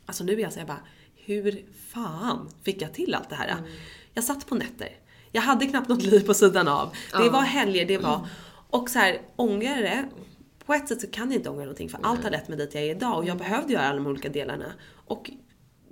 Alltså 0.06 0.24
nu 0.24 0.32
är 0.32 0.38
jag 0.38 0.52
såhär 0.52 0.66
bara, 0.66 0.80
hur 1.16 1.64
fan 1.88 2.50
fick 2.62 2.82
jag 2.82 2.94
till 2.94 3.14
allt 3.14 3.28
det 3.28 3.36
här? 3.36 3.56
Jag 4.14 4.24
satt 4.24 4.46
på 4.46 4.54
nätter. 4.54 4.88
Jag 5.32 5.42
hade 5.42 5.66
knappt 5.66 5.88
något 5.88 6.02
liv 6.02 6.26
på 6.26 6.34
sidan 6.34 6.68
av. 6.68 6.92
Det 7.12 7.30
var 7.30 7.42
helger, 7.42 7.86
det 7.86 7.98
var... 7.98 8.28
Och 8.70 8.90
så 8.90 8.98
här, 8.98 9.20
ångrar 9.36 9.76
det 9.76 10.08
på 10.66 10.74
ett 10.74 10.88
sätt 10.88 11.00
så 11.00 11.06
kan 11.06 11.30
jag 11.30 11.38
inte 11.38 11.50
ångra 11.50 11.62
någonting 11.62 11.88
för 11.88 11.98
allt 12.02 12.22
har 12.22 12.30
lett 12.30 12.48
mig 12.48 12.58
dit 12.58 12.74
jag 12.74 12.82
är 12.82 12.90
idag 12.90 13.18
och 13.18 13.24
jag 13.24 13.38
behövde 13.38 13.72
göra 13.72 13.84
alla 13.84 13.96
de 13.96 14.06
olika 14.06 14.28
delarna. 14.28 14.72
Och 15.06 15.30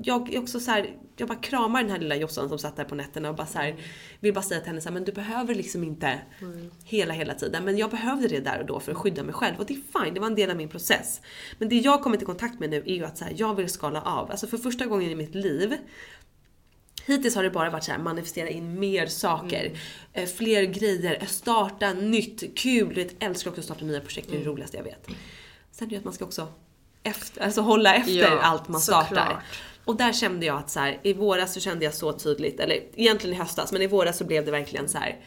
jag 0.02 0.34
är 0.34 0.38
också 0.38 0.60
så 0.60 0.70
här, 0.70 0.96
jag 1.16 1.28
bara 1.28 1.38
kramar 1.38 1.82
den 1.82 1.90
här 1.90 1.98
lilla 1.98 2.16
Jossan 2.16 2.48
som 2.48 2.58
satt 2.58 2.76
där 2.76 2.84
på 2.84 2.94
nätterna 2.94 3.28
och 3.28 3.34
bara 3.36 3.46
så 3.46 3.58
här, 3.58 3.76
vill 4.20 4.34
bara 4.34 4.42
säga 4.42 4.60
till 4.60 4.68
henne 4.68 4.80
så 4.80 4.88
här, 4.88 4.94
men 4.94 5.04
du 5.04 5.12
behöver 5.12 5.54
liksom 5.54 5.84
inte 5.84 6.18
hela, 6.84 7.14
hela 7.14 7.34
tiden. 7.34 7.64
Men 7.64 7.78
jag 7.78 7.90
behövde 7.90 8.28
det 8.28 8.40
där 8.40 8.60
och 8.60 8.66
då 8.66 8.80
för 8.80 8.92
att 8.92 8.98
skydda 8.98 9.22
mig 9.22 9.34
själv 9.34 9.56
och 9.58 9.66
det 9.66 9.74
är 9.74 10.02
fine, 10.04 10.14
det 10.14 10.20
var 10.20 10.26
en 10.26 10.34
del 10.34 10.50
av 10.50 10.56
min 10.56 10.68
process. 10.68 11.20
Men 11.58 11.68
det 11.68 11.76
jag 11.78 12.02
kommit 12.02 12.22
i 12.22 12.24
kontakt 12.24 12.60
med 12.60 12.70
nu 12.70 12.76
är 12.86 12.94
ju 12.94 13.04
att 13.04 13.18
så 13.18 13.24
här, 13.24 13.34
jag 13.36 13.54
vill 13.54 13.68
skala 13.68 14.02
av. 14.02 14.30
Alltså 14.30 14.46
för 14.46 14.58
första 14.58 14.86
gången 14.86 15.10
i 15.10 15.14
mitt 15.14 15.34
liv 15.34 15.76
Hittills 17.06 17.34
har 17.34 17.42
det 17.42 17.50
bara 17.50 17.70
varit 17.70 17.84
så 17.84 17.92
här, 17.92 17.98
manifestera 17.98 18.48
in 18.48 18.80
mer 18.80 19.06
saker, 19.06 19.78
eh, 20.12 20.26
fler 20.28 20.62
grejer, 20.62 21.26
starta 21.26 21.92
nytt, 21.92 22.58
kul. 22.58 22.88
Du 22.88 22.94
vet, 22.94 23.22
älskar 23.22 23.50
också 23.50 23.60
att 23.60 23.64
starta 23.64 23.84
nya 23.84 24.00
projekt, 24.00 24.28
det 24.30 24.36
är 24.36 24.38
det 24.38 24.46
roligaste 24.46 24.76
jag 24.76 24.84
vet. 24.84 25.06
Sen 25.70 25.86
är 25.86 25.90
det 25.90 25.96
att 25.96 26.04
man 26.04 26.12
ska 26.12 26.24
också 26.24 26.48
efter, 27.02 27.42
alltså 27.42 27.60
hålla 27.60 27.94
efter 27.94 28.12
Ja, 28.12 28.40
allt 28.40 28.68
man 28.68 28.80
startar. 28.80 29.06
såklart. 29.08 29.42
Och 29.86 29.96
där 29.96 30.12
kände 30.12 30.46
jag 30.46 30.56
att 30.58 30.70
så 30.70 30.80
här, 30.80 31.00
i 31.02 31.12
våras 31.12 31.54
så 31.54 31.60
kände 31.60 31.84
jag 31.84 31.94
så 31.94 32.12
tydligt, 32.12 32.60
eller 32.60 32.76
egentligen 32.94 33.36
i 33.36 33.38
höstas, 33.38 33.72
men 33.72 33.82
i 33.82 33.86
våras 33.86 34.18
så 34.18 34.24
blev 34.24 34.44
det 34.44 34.50
verkligen 34.50 34.88
så 34.88 34.98
här 34.98 35.20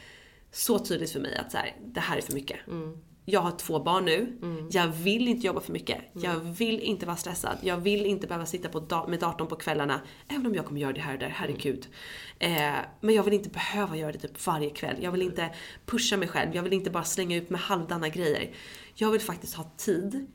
så 0.52 0.80
tydligt 0.80 1.12
för 1.12 1.20
mig 1.20 1.36
att 1.36 1.52
så 1.52 1.58
här, 1.58 1.76
det 1.86 2.00
här 2.00 2.18
är 2.18 2.22
för 2.22 2.34
mycket. 2.34 2.58
Jag 3.26 3.40
har 3.42 3.52
två 3.52 3.80
barn 3.80 4.06
nu. 4.06 4.38
Jag 4.72 4.88
vill 4.88 5.28
inte 5.28 5.48
jobba 5.48 5.60
för 5.62 5.72
mycket. 5.74 5.98
Jag 6.14 6.36
vill 6.40 6.80
inte 6.80 7.06
vara 7.06 7.18
stressad. 7.18 7.58
Jag 7.64 7.78
vill 7.78 8.06
inte 8.06 8.28
behöva 8.28 8.46
sitta 8.46 8.70
på 8.70 8.80
da- 8.80 9.08
med 9.08 9.20
datorn 9.20 9.48
på 9.48 9.56
kvällarna. 9.56 10.02
Även 10.28 10.46
om 10.46 10.56
jag 10.56 10.66
kommer 10.66 10.82
göra 10.82 10.94
det 10.94 11.02
här 11.02 11.14
och 11.14 11.20
där, 11.20 11.30
herregud. 11.30 11.88
Eh, 12.40 12.50
men 13.02 13.16
jag 13.16 13.24
vill 13.24 13.34
inte 13.34 13.50
behöva 13.50 13.98
göra 13.98 14.12
det 14.12 14.18
typ 14.20 14.46
varje 14.46 14.70
kväll. 14.70 14.96
Jag 15.02 15.12
vill 15.12 15.22
inte 15.22 15.50
pusha 15.86 16.18
mig 16.18 16.28
själv. 16.28 16.56
Jag 16.56 16.64
vill 16.64 16.74
inte 16.74 16.90
bara 16.90 17.04
slänga 17.04 17.38
ut 17.38 17.50
med 17.50 17.60
halvdana 17.62 18.10
grejer. 18.10 18.50
Jag 18.96 19.12
vill 19.12 19.22
faktiskt 19.22 19.54
ha 19.56 19.72
tid. 19.78 20.28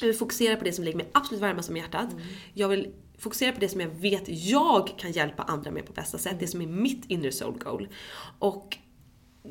Jag 0.00 0.06
vill 0.06 0.16
fokusera 0.16 0.56
på 0.56 0.64
det 0.64 0.72
som 0.72 0.84
ligger 0.84 0.98
mig 0.98 1.08
absolut 1.12 1.40
varmast 1.42 1.70
om 1.70 1.76
hjärtat. 1.76 2.08
Jag 2.54 2.68
vill 2.68 2.92
fokusera 3.22 3.52
på 3.52 3.60
det 3.60 3.68
som 3.68 3.80
jag 3.80 3.88
vet 3.88 4.22
jag 4.26 4.98
kan 4.98 5.12
hjälpa 5.12 5.42
andra 5.42 5.70
med 5.70 5.86
på 5.86 5.92
bästa 5.92 6.18
sätt. 6.18 6.36
Det 6.40 6.46
som 6.46 6.60
är 6.60 6.66
mitt 6.66 7.04
inner 7.08 7.30
soul 7.30 7.58
goal. 7.58 7.88
Och 8.38 8.78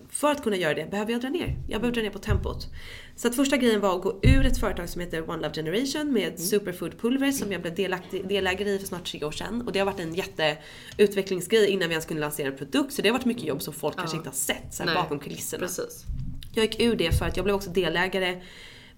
för 0.10 0.32
att 0.32 0.44
kunna 0.44 0.56
göra 0.56 0.74
det 0.74 0.92
behöver 0.92 1.12
jag 1.12 1.22
dra 1.22 1.30
ner. 1.30 1.58
Jag 1.68 1.82
behöver 1.82 1.96
dra 1.96 2.02
ner 2.02 2.10
på 2.10 2.20
tempot. 2.20 2.68
Så 3.16 3.28
att 3.28 3.36
första 3.36 3.58
grejen 3.58 3.82
var 3.82 3.96
att 3.96 4.02
gå 4.04 4.20
ur 4.24 4.46
ett 4.46 4.60
företag 4.60 4.90
som 4.90 5.02
heter 5.02 5.30
One 5.30 5.42
Love 5.42 5.54
Generation 5.54 6.14
med 6.14 6.40
superfoodpulver 6.40 7.32
som 7.32 7.52
jag 7.52 7.62
blev 7.62 7.76
delaktig, 7.76 8.28
delägare 8.28 8.70
i 8.70 8.80
för 8.80 8.88
snart 8.88 9.12
tre 9.12 9.24
år 9.24 9.32
sedan. 9.32 9.62
Och 9.62 9.72
det 9.72 9.80
har 9.80 9.86
varit 9.86 10.00
en 10.00 10.16
jätteutvecklingsgrej 10.16 11.70
innan 11.70 11.90
vi 11.90 11.94
ens 11.94 12.06
kunde 12.06 12.22
lansera 12.22 12.48
en 12.48 12.58
produkt. 12.58 12.94
Så 12.94 13.02
det 13.02 13.10
har 13.10 13.14
varit 13.14 13.26
mycket 13.26 13.44
jobb 13.44 13.62
som 13.62 13.74
folk 13.74 13.98
kanske 13.98 14.18
inte 14.18 14.30
har 14.30 14.36
sett 14.36 14.74
så 14.74 14.86
bakom 14.86 15.20
kulisserna. 15.20 15.68
Precis. 15.68 16.06
Jag 16.54 16.66
gick 16.66 16.82
ur 16.82 16.96
det 16.96 17.20
för 17.20 17.26
att 17.26 17.38
jag 17.38 17.44
blev 17.44 17.56
också 17.56 17.70
delägare 17.70 18.42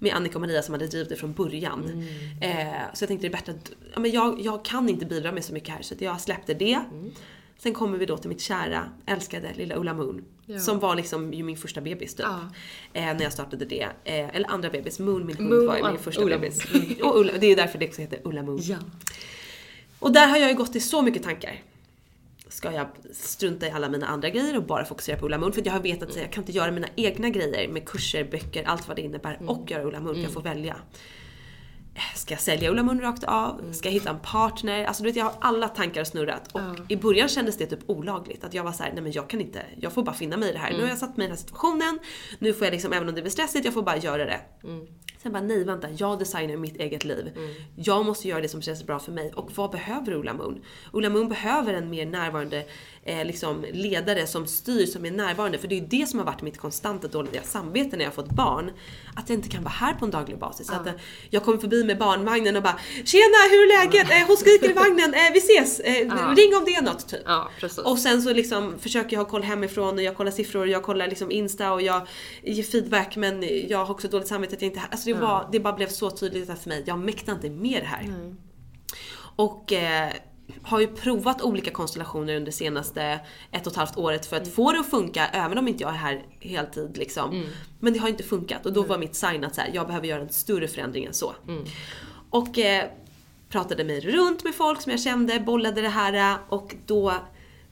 med 0.04 0.14
Annika 0.16 0.36
och 0.36 0.42
Maria 0.42 0.62
som 0.62 0.74
hade 0.74 0.88
drivit 0.88 1.10
det 1.10 1.16
från 1.16 1.34
början. 1.34 2.08
Eh, 2.42 2.66
så 2.94 3.04
jag 3.04 3.08
tänkte 3.08 3.28
det 3.28 3.32
är 3.32 3.38
bättre 3.38 3.52
att, 3.52 3.72
ja, 3.94 4.00
men 4.00 4.12
jag, 4.12 4.42
jag 4.42 4.66
kan 4.66 4.90
inte 4.90 5.06
bidra 5.06 5.32
med 5.32 5.46
så 5.46 5.54
mycket 5.54 5.70
här 5.70 5.82
så 5.82 5.96
jag 6.00 6.22
släppte 6.22 6.54
det. 6.54 6.80
Sen 7.58 7.74
kommer 7.74 7.98
vi 7.98 8.06
då 8.06 8.18
till 8.18 8.30
mitt 8.30 8.42
kära, 8.42 8.90
älskade 9.06 9.54
lilla 9.56 9.76
Ulla 9.76 9.94
Moon. 9.94 10.26
Som 10.60 10.80
var 10.80 10.96
liksom 10.96 11.34
ju 11.34 11.44
min 11.44 11.58
första 11.58 11.82
bebis 11.82 12.16
typ. 12.16 12.26
Eh, 12.94 13.04
när 13.04 13.22
jag 13.22 13.34
startade 13.34 13.66
det. 13.66 13.88
Eh, 14.04 14.36
eller 14.36 14.52
andra 14.52 14.70
bebis, 14.70 15.00
Moon 15.00 15.26
min 15.26 15.38
hund 15.38 15.50
Moon, 15.50 15.68
var 15.68 15.78
ju 15.78 15.84
min 15.84 15.92
ja, 15.92 15.98
första 15.98 16.22
Ulla 16.22 16.38
bebis. 16.38 16.66
och 17.04 17.20
Ulla, 17.20 17.34
det 17.40 17.48
är 17.48 17.56
därför 17.56 17.80
det 17.80 17.88
också 17.88 18.02
heter 18.02 18.20
Ulla 18.24 18.44
Moon. 18.44 18.62
Och 20.00 20.12
där 20.12 20.28
har 20.28 20.38
jag 20.38 20.50
ju 20.50 20.56
gått 20.56 20.76
i 20.76 20.80
så 20.80 21.02
mycket 21.02 21.24
tankar. 21.24 21.62
Ska 22.64 22.72
jag 22.72 22.88
strunta 23.12 23.68
i 23.68 23.72
alla 23.72 23.90
mina 23.90 24.08
andra 24.08 24.30
grejer 24.30 24.58
och 24.58 24.64
bara 24.64 24.86
fokusera 24.86 25.18
på 25.18 25.26
Ulla 25.26 25.38
Moon? 25.38 25.54
För 25.54 25.62
jag 25.66 25.74
har 25.74 25.80
vetat 25.80 26.10
att 26.10 26.16
jag 26.16 26.32
kan 26.32 26.42
inte 26.44 26.52
göra 26.52 26.72
mina 26.72 26.88
egna 26.96 27.30
grejer 27.30 27.68
med 27.68 27.86
kurser, 27.90 28.24
böcker, 28.24 28.64
allt 28.64 28.88
vad 28.88 28.98
det 28.98 29.02
innebär 29.02 29.40
och 29.48 29.72
göra 29.72 29.84
Ulla 29.84 30.00
Moon. 30.00 30.22
Jag 30.22 30.32
får 30.32 30.42
välja. 30.42 30.76
Ska 32.16 32.34
jag 32.34 32.42
sälja 32.42 32.72
Ulla 32.72 32.84
Moon 32.84 33.02
rakt 33.02 33.24
av? 33.24 33.62
Ska 33.74 33.88
jag 33.90 33.94
hitta 33.94 34.10
en 34.10 34.20
partner? 34.20 34.86
Alltså 34.86 35.04
du 35.04 35.10
vet 35.10 35.16
jag 35.16 35.26
har 35.26 35.34
alla 35.42 35.68
tankar 35.68 36.04
snurrat. 36.04 36.52
Och 36.52 36.62
i 36.92 36.96
början 36.98 37.28
kändes 37.30 37.58
det 37.58 37.66
typ 37.66 37.80
olagligt. 37.90 38.44
Att 38.44 38.54
jag 38.54 38.64
var 38.64 38.72
så 38.72 38.84
här, 38.84 38.92
nej 38.94 39.04
men 39.04 39.12
jag 39.12 39.30
kan 39.30 39.42
inte, 39.42 39.62
jag 39.80 39.94
får 39.94 40.04
bara 40.04 40.16
finna 40.16 40.38
mig 40.38 40.50
i 40.50 40.52
det 40.52 40.58
här. 40.60 40.72
Nu 40.72 40.82
har 40.82 40.90
jag 40.90 40.98
satt 40.98 41.18
mig 41.18 41.26
i 41.26 41.28
den 41.28 41.38
här 41.38 41.42
situationen. 41.42 42.00
Nu 42.40 42.54
får 42.54 42.66
jag 42.66 42.72
liksom, 42.72 42.94
även 42.94 43.10
om 43.10 43.16
det 43.16 43.22
blir 43.22 43.32
stressigt, 43.32 43.66
jag 43.66 43.74
får 43.74 43.82
bara 43.84 43.98
göra 43.98 44.26
det. 44.26 44.40
Sen 45.24 45.32
bara, 45.32 45.44
nej 45.44 45.64
vänta, 45.64 45.88
jag 45.98 46.20
designar 46.20 46.58
mitt 46.58 46.78
eget 46.78 47.06
liv. 47.06 47.32
Jag 47.76 48.06
måste 48.06 48.28
göra 48.28 48.42
det 48.42 48.48
som 48.50 48.62
känns 48.62 48.84
bra 48.84 49.00
för 49.00 49.12
mig. 49.12 49.34
Och 49.34 49.52
vad 49.56 49.72
behöver 49.72 50.14
Ulla 50.14 50.34
Moon? 50.34 50.62
Ulla 50.94 51.10
Moon 51.10 51.30
behöver 51.30 51.74
en 51.74 51.90
mer 51.90 52.06
närvarande 52.06 52.66
eh, 53.04 53.26
liksom 53.26 53.66
ledare 53.72 54.28
som 54.28 54.48
styr, 54.48 54.86
som 54.86 55.06
är 55.06 55.12
närvarande. 55.12 55.58
För 55.58 55.68
det 55.68 55.76
är 55.76 55.80
ju 55.80 55.88
det 55.88 56.06
som 56.10 56.20
har 56.20 56.26
varit 56.26 56.42
mitt 56.42 56.58
konstanta 56.58 57.08
dåliga 57.08 57.42
samvete 57.44 57.98
när 57.98 58.04
jag 58.04 58.12
har 58.12 58.16
fått 58.16 58.32
barn. 58.32 58.72
Att 59.16 59.30
jag 59.30 59.38
inte 59.38 59.50
kan 59.50 59.64
vara 59.64 59.74
här 59.74 59.94
på 59.94 60.06
en 60.06 60.12
daglig 60.12 60.40
basis. 60.40 60.70
Att 60.70 60.88
eh, 60.88 60.94
jag 61.30 61.44
kommer 61.44 61.58
förbi 61.58 61.84
med 61.84 61.98
barnvagnen 61.98 62.56
och 62.56 62.64
bara 62.64 62.80
“Tjena, 63.06 63.38
hur 63.52 63.62
är 63.64 63.86
läget? 63.86 64.12
Eh, 64.12 64.28
hon 64.28 64.38
skriker 64.38 64.70
i 64.70 64.74
vagnen, 64.74 65.14
eh, 65.14 65.34
vi 65.34 65.40
ses! 65.40 65.80
Eh, 65.80 66.08
Ring 66.36 66.56
om 66.56 66.66
det 66.66 66.76
är 66.76 66.82
något” 66.82 67.08
typ. 67.10 67.22
Ja. 67.26 67.50
Och 67.86 68.00
sen 68.00 68.22
så 68.22 68.34
liksom 68.34 68.80
försöker 68.80 69.16
jag 69.16 69.24
ha 69.24 69.30
koll 69.30 69.44
hemifrån 69.44 69.96
och 69.96 70.04
jag 70.04 70.16
kollar 70.16 70.32
siffror, 70.32 70.68
jag 70.68 70.84
kollar 70.84 71.08
liksom 71.08 71.32
Insta 71.32 71.74
och 71.74 71.82
jag 71.82 72.08
ger 72.44 72.64
feedback 72.64 73.16
men 73.16 73.68
jag 73.68 73.86
har 73.86 73.92
också 73.92 74.08
dåligt 74.08 74.28
samvete 74.28 74.56
att 74.56 74.62
jag 74.62 74.70
inte... 74.70 74.82
Alltså 74.92 75.10
det, 75.10 75.14
var, 75.14 75.50
det 75.52 75.60
bara 75.60 75.74
blev 75.74 75.88
så 75.88 76.10
tydligt 76.12 76.46
för 76.46 76.70
mig, 76.70 76.84
jag 76.86 77.00
mäktar 77.00 77.34
inte 77.34 77.50
med 77.50 77.82
det 77.82 77.88
här. 77.88 78.34
Och 79.36 79.74
eh, 79.74 80.12
har 80.64 80.80
ju 80.80 80.88
provat 80.88 81.42
olika 81.42 81.72
konstellationer 81.72 82.36
under 82.36 82.52
senaste 82.52 83.20
ett 83.52 83.68
och 83.68 83.72
ett 83.72 83.78
halvt 83.78 83.98
året 83.98 84.26
för 84.26 84.38
att 84.38 84.48
få 84.48 84.72
det 84.72 84.80
att 84.80 84.90
funka 84.90 85.28
även 85.28 85.58
om 85.58 85.68
inte 85.68 85.84
jag 85.84 85.92
är 85.92 85.98
här 85.98 86.26
heltid 86.40 86.98
liksom. 86.98 87.30
Men 87.80 87.94
det 87.94 88.00
har 88.00 88.10
inte 88.10 88.24
funkat 88.24 88.66
och 88.66 88.74
då 88.74 88.84
var 88.84 88.98
mitt 88.98 89.16
sign 89.16 89.44
att 89.44 89.56
så 89.56 89.62
här, 89.62 89.72
jag 89.74 89.88
behöver 89.88 90.08
göra 90.08 90.22
en 90.22 90.30
större 90.30 90.68
förändring 90.68 91.06
än 91.06 91.14
så. 91.14 91.34
Och 92.30 92.60
eh, 92.60 92.86
pratade 93.50 93.84
mig 93.84 94.00
runt 94.00 94.44
med 94.44 94.56
folk 94.56 94.82
som 94.82 94.92
jag 94.92 95.02
kände, 95.02 95.40
bollade 95.40 95.82
det 95.82 95.90
här 95.90 96.38
och 96.50 96.76
då 96.86 97.14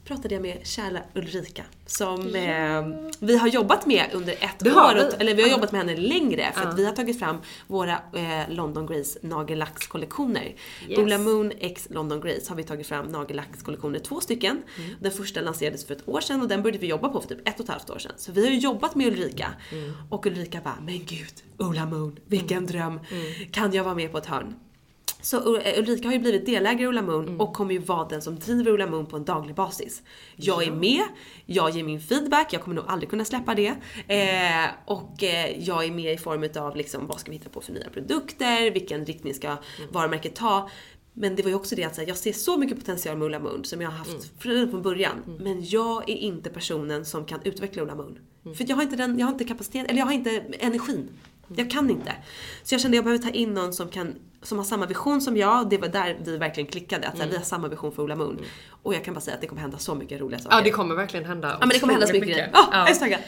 pratade 0.04 0.34
jag 0.34 0.42
med 0.42 0.66
kära 0.66 1.00
Ulrika 1.14 1.62
som 1.86 2.34
eh, 2.34 3.10
vi 3.18 3.38
har 3.38 3.48
jobbat 3.48 3.86
med 3.86 4.06
under 4.12 4.32
ett 4.32 4.58
Det 4.58 4.70
år. 4.72 4.94
vi. 4.94 5.16
Eller 5.20 5.34
vi 5.34 5.42
har 5.42 5.50
jobbat 5.50 5.72
med 5.72 5.80
henne 5.80 5.96
längre 5.96 6.52
för 6.54 6.68
att 6.68 6.78
vi 6.78 6.84
har 6.84 6.92
tagit 6.92 7.18
fram 7.18 7.36
våra 7.66 7.92
eh, 7.92 8.48
London 8.48 8.86
Grace 8.86 9.18
nagellackskollektioner. 9.22 10.54
Yes. 10.88 10.98
Ulla 10.98 11.18
Moon 11.18 11.52
x 11.60 11.88
London 11.90 12.20
Grace 12.20 12.48
har 12.48 12.56
vi 12.56 12.64
tagit 12.64 12.86
fram 12.86 13.06
nagellackskollektioner, 13.06 13.98
två 13.98 14.20
stycken. 14.20 14.62
Mm. 14.78 14.96
Den 15.00 15.12
första 15.12 15.40
lanserades 15.40 15.86
för 15.86 15.94
ett 15.94 16.08
år 16.08 16.20
sedan 16.20 16.40
och 16.42 16.48
den 16.48 16.62
började 16.62 16.78
vi 16.78 16.86
jobba 16.86 17.08
på 17.08 17.20
för 17.20 17.28
typ 17.28 17.48
ett 17.48 17.60
och 17.60 17.64
ett 17.64 17.70
halvt 17.70 17.90
år 17.90 17.98
sedan. 17.98 18.12
Så 18.16 18.32
vi 18.32 18.44
har 18.44 18.50
ju 18.52 18.58
jobbat 18.58 18.94
med 18.94 19.06
Ulrika. 19.06 19.48
Mm. 19.72 19.92
Och 20.10 20.26
Ulrika 20.26 20.60
bara, 20.64 20.78
men 20.80 20.98
gud, 21.04 21.34
Ulla 21.56 21.86
Moon, 21.86 22.18
vilken 22.26 22.66
dröm. 22.66 23.00
Mm. 23.10 23.50
Kan 23.52 23.72
jag 23.72 23.84
vara 23.84 23.94
med 23.94 24.12
på 24.12 24.18
ett 24.18 24.26
hörn? 24.26 24.54
Så 25.20 25.56
eh, 25.56 25.78
Ulrika 25.78 26.08
har 26.08 26.12
ju 26.12 26.18
blivit 26.18 26.46
delägare 26.46 26.82
i 26.82 26.86
Ulla 26.86 27.02
Moon 27.02 27.28
Mm. 27.28 27.40
och 27.40 27.52
kommer 27.54 27.72
ju 27.72 27.78
vara 27.78 28.08
den 28.08 28.22
som 28.22 28.38
driver 28.38 28.70
Ulla 28.70 28.86
Moon 28.86 29.06
på 29.06 29.16
en 29.16 29.24
daglig 29.24 29.54
basis. 29.54 30.02
Jag 30.36 30.62
är 30.66 30.72
med, 30.72 31.02
jag 31.46 31.70
ger 31.70 31.84
min 31.84 32.00
feedback, 32.00 32.52
jag 32.52 32.62
kommer 32.62 32.74
nog 32.74 32.84
aldrig 32.88 33.10
kunna 33.10 33.24
släppa 33.24 33.54
det. 33.54 33.68
Eh, 34.08 34.70
och 34.84 35.22
eh, 35.22 35.58
jag 35.68 35.84
är 35.84 35.90
med 35.90 36.14
i 36.14 36.18
form 36.18 36.48
av 36.64 36.76
liksom, 36.76 37.06
vad 37.06 37.20
ska 37.20 37.30
vi 37.30 37.36
hitta 37.36 37.50
på 37.50 37.60
för 37.60 37.72
nya 37.72 37.90
produkter, 37.90 38.70
vilken 38.70 39.06
riktning 39.06 39.34
ska 39.34 39.56
varumärket 39.92 40.34
ta. 40.34 40.70
Men 41.14 41.36
det 41.36 41.42
var 41.42 41.50
ju 41.50 41.56
också 41.56 41.76
det 41.76 41.84
att 41.84 41.96
här, 41.96 42.04
jag 42.08 42.16
ser 42.16 42.32
så 42.32 42.58
mycket 42.58 42.78
potential 42.78 43.16
med 43.18 43.26
Ulla 43.26 43.38
Moon 43.38 43.64
som 43.64 43.80
jag 43.80 43.90
har 43.90 43.98
haft 43.98 44.32
redan 44.38 44.70
från 44.70 44.82
början. 44.82 45.16
Men 45.40 45.64
jag 45.66 46.10
är 46.10 46.16
inte 46.16 46.50
personen 46.50 47.04
som 47.04 47.24
kan 47.24 47.40
utveckla 47.44 47.82
Ulla 47.82 47.94
Moon. 47.94 48.18
För 48.56 48.64
jag 48.68 48.76
har 48.76 48.82
inte 48.82 48.96
den, 48.96 49.18
jag 49.18 49.26
har 49.26 49.32
inte 49.32 49.44
kapacitet, 49.44 49.86
eller 49.88 49.98
jag 49.98 50.06
har 50.06 50.12
inte 50.12 50.44
energin. 50.58 51.08
Jag 51.56 51.70
kan 51.70 51.90
inte. 51.90 52.12
Så 52.62 52.74
jag 52.74 52.80
kände 52.80 52.94
att 52.94 52.96
jag 52.96 53.04
behöver 53.04 53.22
ta 53.22 53.30
in 53.30 53.54
någon 53.54 53.72
som 53.72 53.88
kan 53.88 54.14
som 54.42 54.58
har 54.58 54.64
samma 54.64 54.86
vision 54.86 55.20
som 55.20 55.36
jag. 55.36 55.68
Det 55.70 55.78
var 55.78 55.88
där 55.88 56.16
vi 56.24 56.36
verkligen 56.36 56.66
klickade. 56.70 57.08
Att 57.08 57.18
här, 57.18 57.26
vi 57.28 57.36
har 57.36 57.42
samma 57.44 57.68
vision 57.68 57.92
för 57.92 58.02
Ulla 58.02 58.16
Moon. 58.16 58.38
Och 58.82 58.94
jag 58.94 59.04
kan 59.04 59.14
bara 59.14 59.20
säga 59.20 59.34
att 59.34 59.40
det 59.40 59.46
kommer 59.46 59.62
hända 59.62 59.78
så 59.78 59.94
mycket 59.94 60.20
roliga 60.20 60.38
saker. 60.40 60.56
Ja, 60.56 60.62
det 60.62 60.70
kommer 60.70 60.94
verkligen 60.94 61.26
hända 61.26 61.48
Ja 61.48 61.58
men 61.60 61.68
det 61.68 61.78
kommer 61.78 61.92
hända 61.92 62.06
så 62.06 62.12
mycket 62.12 62.28
grejer. 62.28 62.50
Ja, 62.52 62.68
jag 62.72 62.90
är 62.90 62.94
så 62.94 63.00
taggad. 63.00 63.20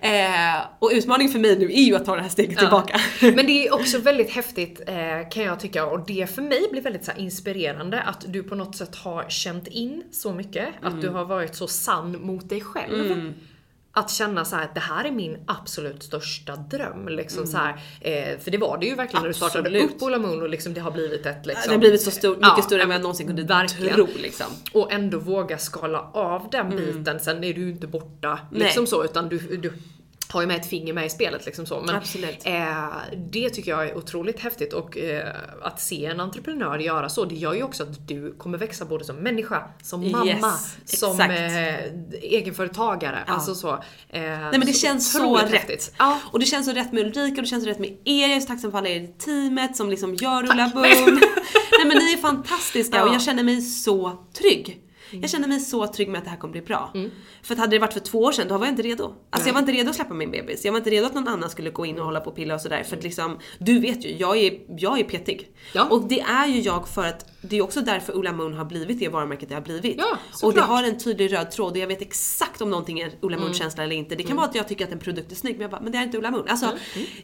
Eh, 0.00 0.62
och 0.78 0.90
utmaningen 0.94 1.32
för 1.32 1.38
mig 1.40 1.58
nu 1.58 1.64
är 1.64 1.82
ju 1.82 1.96
att 1.96 2.04
ta 2.04 2.16
det 2.16 2.22
här 2.22 2.28
steget 2.28 2.58
tillbaka. 2.58 3.00
Men 3.20 3.46
det 3.46 3.66
är 3.66 3.74
också 3.74 3.98
väldigt 3.98 4.30
häftigt 4.30 4.80
eh, 4.86 5.28
kan 5.30 5.42
jag 5.42 5.60
tycka 5.60 5.86
och 5.86 6.06
det 6.06 6.34
för 6.34 6.42
mig 6.42 6.68
blir 6.70 6.82
väldigt 6.82 7.04
så 7.04 7.12
inspirerande 7.16 8.02
att 8.02 8.24
du 8.28 8.42
på 8.42 8.54
något 8.54 8.76
sätt 8.76 8.96
har 8.96 9.24
känt 9.28 9.66
in 9.66 10.02
så 10.12 10.32
mycket. 10.32 10.68
Att 10.82 11.00
du 11.00 11.06
Mm. 11.06 11.14
har 11.14 11.24
varit 11.24 11.54
så 11.56 11.66
sann 11.66 12.16
mot 12.22 12.48
dig 12.48 12.60
själv. 12.60 13.32
Att 13.92 14.10
känna 14.10 14.44
så 14.44 14.56
här 14.56 14.64
att 14.64 14.74
det 14.74 14.80
här 14.80 15.04
är 15.04 15.10
min 15.10 15.38
absolut 15.46 16.02
största 16.02 16.56
dröm. 16.56 17.08
Liksom 17.08 17.46
så 17.46 17.56
här, 17.56 17.80
eh, 18.00 18.38
för 18.38 18.50
det 18.50 18.58
var 18.58 18.78
det 18.78 18.86
ju 18.86 18.94
verkligen 18.94 19.22
när 19.22 19.28
du 19.28 19.34
startade 19.34 19.68
Mm. 19.68 19.82
Absolut. 19.82 19.96
upp 19.96 20.02
Ola 20.02 20.18
Moon 20.18 20.42
och 20.42 20.48
liksom, 20.48 20.74
det 20.74 20.80
har 20.80 20.90
blivit 20.90 21.26
ett 21.26 21.46
liksom, 21.46 21.64
det 21.66 21.74
har 21.74 21.78
blivit 21.78 22.02
så 22.02 22.10
stor, 22.10 22.30
mycket 22.36 22.48
Ja, 22.56 22.62
större 22.62 22.82
än 22.82 22.88
vad 22.88 22.94
jag 22.94 23.02
någonsin 23.02 23.26
kunde 23.26 23.42
verkligen. 23.42 23.94
tro 23.94 24.06
liksom. 24.16 24.46
Och 24.72 24.92
ändå 24.92 25.18
våga 25.18 25.58
skala 25.58 26.00
av 26.12 26.48
den 26.50 26.70
biten. 26.70 27.20
Sen 27.20 27.44
är 27.44 27.54
du 27.54 27.60
ju 27.60 27.70
inte 27.70 27.86
borta 27.86 28.38
liksom 28.52 28.86
så 28.86 29.04
utan 29.04 29.28
du, 29.28 29.38
du 29.38 29.72
har 30.32 30.40
ju 30.40 30.46
med 30.46 30.56
ett 30.56 30.66
finger 30.66 30.92
med 30.92 31.06
i 31.06 31.10
spelet 31.10 31.46
liksom 31.46 31.66
så. 31.66 31.80
Men 31.80 31.96
Absolut. 31.96 32.46
Eh, 32.46 32.88
det 33.16 33.50
tycker 33.50 33.70
jag 33.70 33.88
är 33.88 33.96
otroligt 33.96 34.40
häftigt 34.40 34.72
och 34.72 34.98
eh, 34.98 35.34
att 35.62 35.80
se 35.80 36.06
en 36.06 36.20
entreprenör 36.20 36.78
göra 36.78 37.08
så, 37.08 37.24
det 37.24 37.34
gör 37.34 37.54
ju 37.54 37.62
också 37.62 37.82
att 37.82 38.08
du 38.08 38.34
kommer 38.38 38.58
växa 38.58 38.84
både 38.84 39.04
som 39.04 39.16
människa, 39.16 39.62
som 39.82 40.10
mamma, 40.10 40.26
Yes, 40.26 40.76
som 40.84 41.20
eh, 41.20 41.84
egenföretagare. 42.22 43.18
Alltså 43.26 43.54
så. 43.54 43.72
Eh, 43.72 43.78
Nej 44.08 44.50
men 44.50 44.60
det 44.60 44.72
känns 44.72 45.12
så 45.12 45.36
rätt. 45.36 45.50
häftigt. 45.50 45.92
Ja. 45.98 46.20
Och 46.32 46.38
det 46.38 46.46
känns 46.46 46.66
så 46.66 46.72
rätt 46.72 46.92
med 46.92 47.06
Ulrika 47.06 47.36
och 47.36 47.42
det 47.42 47.48
känns 47.48 47.64
så 47.64 47.70
rätt 47.70 47.78
med 47.78 47.96
er. 48.04 48.28
Jag 48.28 48.36
är 48.36 48.40
så 48.40 48.46
tacksam 48.46 48.70
för 48.70 48.78
alla 48.78 48.88
er 48.88 49.00
i 49.00 49.14
teamet 49.18 49.76
som 49.76 49.90
liksom 49.90 50.14
gör 50.14 50.42
Ulla 50.42 50.70
Boom. 50.74 50.84
Nej 51.78 51.86
men 51.86 51.98
ni 51.98 52.12
är 52.12 52.16
fantastiska 52.16 53.04
och 53.04 53.14
jag 53.14 53.22
känner 53.22 53.42
mig 53.42 53.62
så 53.62 54.26
trygg. 54.38 54.80
Jag 55.10 55.30
känner 55.30 55.48
mig 55.48 55.60
så 55.60 55.86
trygg 55.86 56.08
med 56.08 56.18
att 56.18 56.24
det 56.24 56.30
här 56.30 56.36
kommer 56.36 56.52
bli 56.52 56.62
bra. 56.62 56.92
För 57.42 57.54
att 57.54 57.58
hade 57.60 57.76
det 57.76 57.78
varit 57.78 57.92
för 57.92 58.00
två 58.00 58.18
år 58.18 58.32
sedan, 58.32 58.48
då 58.48 58.58
var 58.58 58.66
jag 58.66 58.72
inte 58.72 58.82
redo. 58.82 59.14
Alltså 59.30 59.48
jag 59.48 59.54
var 59.54 59.60
inte 59.60 59.72
redo 59.72 59.90
att 59.90 59.96
släppa 59.96 60.14
min 60.14 60.30
bebis. 60.30 60.64
Jag 60.64 60.72
var 60.72 60.78
inte 60.78 60.90
redo 60.90 61.06
att 61.06 61.14
någon 61.14 61.28
annan 61.28 61.50
skulle 61.50 61.70
gå 61.70 61.86
in 61.86 61.98
och 61.98 62.04
hålla 62.04 62.20
på 62.20 62.30
och 62.30 62.36
pilla 62.36 62.54
och 62.54 62.60
sådär. 62.60 62.82
För 62.82 62.96
att 62.96 63.02
liksom, 63.02 63.38
du 63.58 63.80
vet 63.80 64.04
ju, 64.04 64.16
jag 64.16 64.36
är, 64.36 64.60
jag 64.78 65.00
är 65.00 65.04
petig. 65.04 65.48
Ja. 65.72 65.88
Och 65.90 66.08
det 66.08 66.20
är 66.20 66.46
ju 66.46 66.60
jag 66.60 66.88
för 66.88 67.04
att, 67.04 67.26
det 67.42 67.56
är 67.56 67.62
också 67.62 67.80
därför 67.80 68.16
Ulla 68.16 68.32
Moon 68.32 68.54
har 68.54 68.64
blivit 68.64 68.98
det 68.98 69.08
varumärket 69.08 69.48
det 69.48 69.54
har 69.54 69.62
blivit. 69.62 69.94
Ja, 69.98 70.18
och 70.42 70.54
det 70.54 70.60
har 70.60 70.82
en 70.82 70.98
tydlig 70.98 71.32
röd 71.32 71.50
tråd 71.50 71.72
och 71.72 71.78
jag 71.78 71.86
vet 71.86 72.02
exakt 72.02 72.60
om 72.60 72.70
någonting 72.70 73.00
är 73.00 73.12
Ulla 73.20 73.38
Moon-känsla 73.38 73.84
eller 73.84 73.96
inte. 73.96 74.14
Det 74.14 74.22
kan 74.22 74.36
vara 74.36 74.46
att 74.46 74.54
jag 74.54 74.68
tycker 74.68 74.84
att 74.84 74.92
en 74.92 74.98
produkt 74.98 75.32
är 75.32 75.36
snygg 75.36 75.54
men 75.54 75.62
jag 75.62 75.70
bara, 75.70 75.80
men 75.80 75.92
det 75.92 75.98
är 75.98 76.02
inte 76.02 76.18
Ulla 76.18 76.30
Moon. 76.30 76.44
Alltså, 76.48 76.78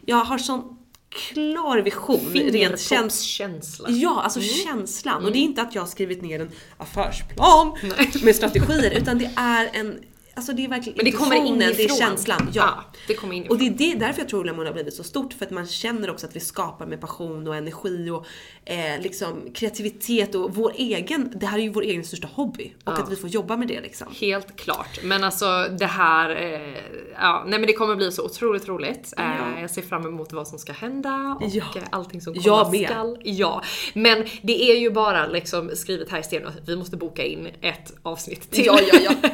jag 0.06 0.16
har 0.16 0.38
sån 0.38 0.78
klar 1.16 1.78
vision 1.78 2.20
rent 2.34 2.80
käns 2.80 2.88
Fingertoppskänsla. 2.88 3.88
Ja, 3.90 4.20
alltså 4.22 4.40
känslan. 4.40 5.24
Och 5.24 5.32
det 5.32 5.38
är 5.38 5.40
inte 5.42 5.62
att 5.62 5.74
jag 5.74 5.82
har 5.82 5.86
skrivit 5.88 6.22
ner 6.22 6.40
en 6.40 6.50
affärsplan 6.76 7.78
med 8.22 8.36
strategier 8.36 8.90
utan 8.90 9.18
det 9.18 9.30
är 9.36 9.70
en 9.72 10.00
Alltså 10.36 10.52
det 10.52 10.64
är 10.64 10.68
verkligen 10.68 10.96
Men 10.96 11.04
det 11.04 11.12
kommer 11.12 11.36
intuitionen, 11.36 11.58
det 11.58 11.64
är 11.64 11.80
inifrån. 11.80 11.98
känslan. 11.98 12.50
Ja. 12.52 12.62
Ja, 12.92 12.98
det 13.06 13.14
kommer 13.14 13.34
inifrån. 13.34 13.56
Och 13.56 13.62
det 13.62 13.66
är 13.66 13.70
det, 13.94 13.98
därför 13.98 14.20
jag 14.20 14.28
tror 14.28 14.40
Ulla 14.40 14.52
Moon 14.52 14.66
har 14.66 14.72
blivit 14.72 14.94
så 14.94 15.04
stort. 15.04 15.32
För 15.32 15.44
att 15.44 15.50
man 15.50 15.66
känner 15.66 16.10
också 16.10 16.26
att 16.26 16.36
vi 16.36 16.40
skapar 16.40 16.86
med 16.86 17.00
passion 17.00 17.48
och 17.48 17.56
energi 17.56 18.10
och 18.10 18.26
eh, 18.68 19.00
liksom 19.02 19.50
kreativitet 19.54 20.34
och 20.34 20.54
vår 20.54 20.72
egen, 20.76 21.32
det 21.34 21.46
här 21.46 21.58
är 21.58 21.62
ju 21.62 21.68
vår 21.68 21.82
egen 21.82 22.04
största 22.04 22.28
hobby. 22.34 22.72
Och 22.84 22.98
att 22.98 23.10
vi 23.12 23.16
får 23.16 23.30
jobba 23.30 23.56
med 23.56 23.68
det 23.68 23.80
liksom. 23.80 24.06
Helt 24.20 24.56
klart. 24.56 25.00
Men 25.02 25.24
alltså 25.24 25.46
det 25.78 25.86
här, 25.86 26.30
eh, 26.30 26.74
ja, 27.14 27.44
nej 27.46 27.58
men 27.58 27.66
det 27.66 27.72
kommer 27.72 27.96
bli 27.96 28.12
så 28.12 28.24
otroligt 28.24 28.68
roligt. 28.68 29.12
Eh, 29.18 29.60
jag 29.60 29.70
ser 29.70 29.82
fram 29.82 30.06
emot 30.06 30.32
vad 30.32 30.48
som 30.48 30.58
ska 30.58 30.72
hända 30.72 31.36
och 31.40 31.48
Ja. 31.52 31.64
eh, 31.76 31.82
allting 31.90 32.20
som 32.20 32.34
komma 32.34 32.44
Jag 32.46 32.70
med. 32.72 32.88
skall. 32.90 33.18
Ja. 33.24 33.62
Men 33.94 34.24
det 34.42 34.70
är 34.70 34.76
ju 34.76 34.90
bara 34.90 35.26
liksom 35.26 35.70
skrivet 35.74 36.10
här 36.10 36.20
i 36.20 36.22
sten 36.22 36.46
att 36.46 36.68
vi 36.68 36.76
måste 36.76 36.96
boka 36.96 37.24
in 37.24 37.48
ett 37.60 37.92
avsnitt 38.02 38.50
till. 38.50 38.66
Ja, 38.66 38.78
ja, 38.92 38.98
ja. 39.22 39.30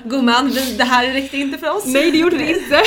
Gumman, 0.04 0.52
det 0.78 0.84
här 0.84 1.12
räckte 1.12 1.36
inte 1.36 1.58
för 1.58 1.76
oss. 1.76 1.86
Nej 1.86 2.10
det 2.10 2.18
gjorde 2.18 2.36
det 2.36 2.48
inte. 2.50 2.82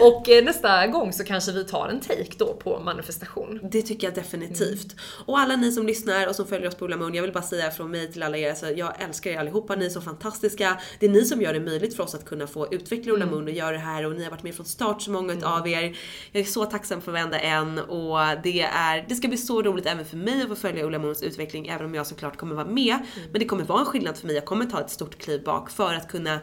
och 0.04 0.28
eh, 0.28 0.44
nästa 0.44 0.86
gång 0.86 1.12
så 1.12 1.24
kanske 1.24 1.52
vi 1.52 1.64
tar 1.64 1.88
en 1.88 2.00
take 2.00 2.32
då 2.38 2.54
på 2.54 2.80
manifestation. 2.84 3.60
Det 3.72 3.82
tycker 3.82 4.06
jag 4.06 4.14
definitivt. 4.14 4.87
Och 5.26 5.38
alla 5.38 5.56
ni 5.56 5.72
som 5.72 5.86
lyssnar 5.86 6.26
och 6.26 6.36
som 6.36 6.46
följer 6.46 6.68
oss 6.68 6.74
på 6.74 6.84
Ulla 6.84 6.96
Moon, 6.96 7.14
jag 7.14 7.22
vill 7.22 7.32
bara 7.32 7.42
säga 7.42 7.70
från 7.70 7.90
mig 7.90 8.12
till 8.12 8.22
alla 8.22 8.36
er, 8.36 8.50
alltså, 8.50 8.70
jag 8.70 9.02
älskar 9.02 9.30
er 9.30 9.38
allihopa, 9.38 9.74
ni 9.74 9.86
är 9.86 9.90
så 9.90 10.00
fantastiska. 10.00 10.80
Det 11.00 11.06
är 11.06 11.10
ni 11.10 11.24
som 11.24 11.42
gör 11.42 11.52
det 11.52 11.60
möjligt 11.60 11.96
för 11.96 12.02
oss 12.02 12.14
att 12.14 12.24
kunna 12.24 12.46
få 12.46 12.74
utveckla 12.74 13.12
Ulla 13.12 13.26
Moon 13.26 13.44
och 13.44 13.50
göra 13.50 13.70
det 13.70 13.78
här. 13.78 14.06
Och 14.06 14.12
ni 14.12 14.24
har 14.24 14.30
varit 14.30 14.42
med 14.42 14.54
från 14.54 14.66
start 14.66 15.02
så 15.02 15.10
många 15.10 15.32
utav 15.32 15.68
er. 15.68 15.98
Jag 16.32 16.40
är 16.40 16.44
så 16.44 16.64
tacksam 16.64 17.00
för 17.00 17.12
varenda 17.12 17.40
en. 17.40 17.78
Och 17.78 18.18
det, 18.42 18.60
är, 18.62 19.04
det 19.08 19.14
ska 19.14 19.28
bli 19.28 19.38
så 19.38 19.62
roligt 19.62 19.86
även 19.86 20.04
för 20.04 20.16
mig 20.16 20.42
att 20.42 20.48
få 20.48 20.54
följa 20.54 20.84
Ulla 20.84 20.98
Moons 20.98 21.22
utveckling 21.22 21.68
även 21.68 21.86
om 21.86 21.94
jag 21.94 22.06
såklart 22.06 22.36
kommer 22.36 22.54
vara 22.54 22.66
med. 22.66 22.98
Men 23.32 23.40
det 23.40 23.44
kommer 23.44 23.64
vara 23.64 23.80
en 23.80 23.86
skillnad 23.86 24.16
för 24.16 24.26
mig, 24.26 24.36
jag 24.36 24.44
kommer 24.44 24.66
ta 24.66 24.80
ett 24.80 24.90
stort 24.90 25.18
kliv 25.18 25.44
bak 25.44 25.70
för 25.70 25.94
att 25.94 26.08
kunna 26.08 26.40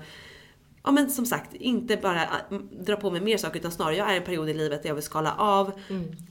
Ja 0.85 0.91
men 0.91 1.09
som 1.09 1.25
sagt, 1.25 1.53
inte 1.53 1.97
bara 1.97 2.23
äh, 2.23 2.57
dra 2.85 2.95
på 2.95 3.11
mig 3.11 3.21
mer 3.21 3.37
saker 3.37 3.59
utan 3.59 3.71
snarare 3.71 3.95
jag 3.95 4.09
är 4.09 4.13
i 4.13 4.17
en 4.17 4.23
period 4.23 4.49
i 4.49 4.53
livet 4.53 4.83
där 4.83 4.89
jag 4.89 4.95
vill 4.95 5.03
skala 5.03 5.35
av. 5.37 5.71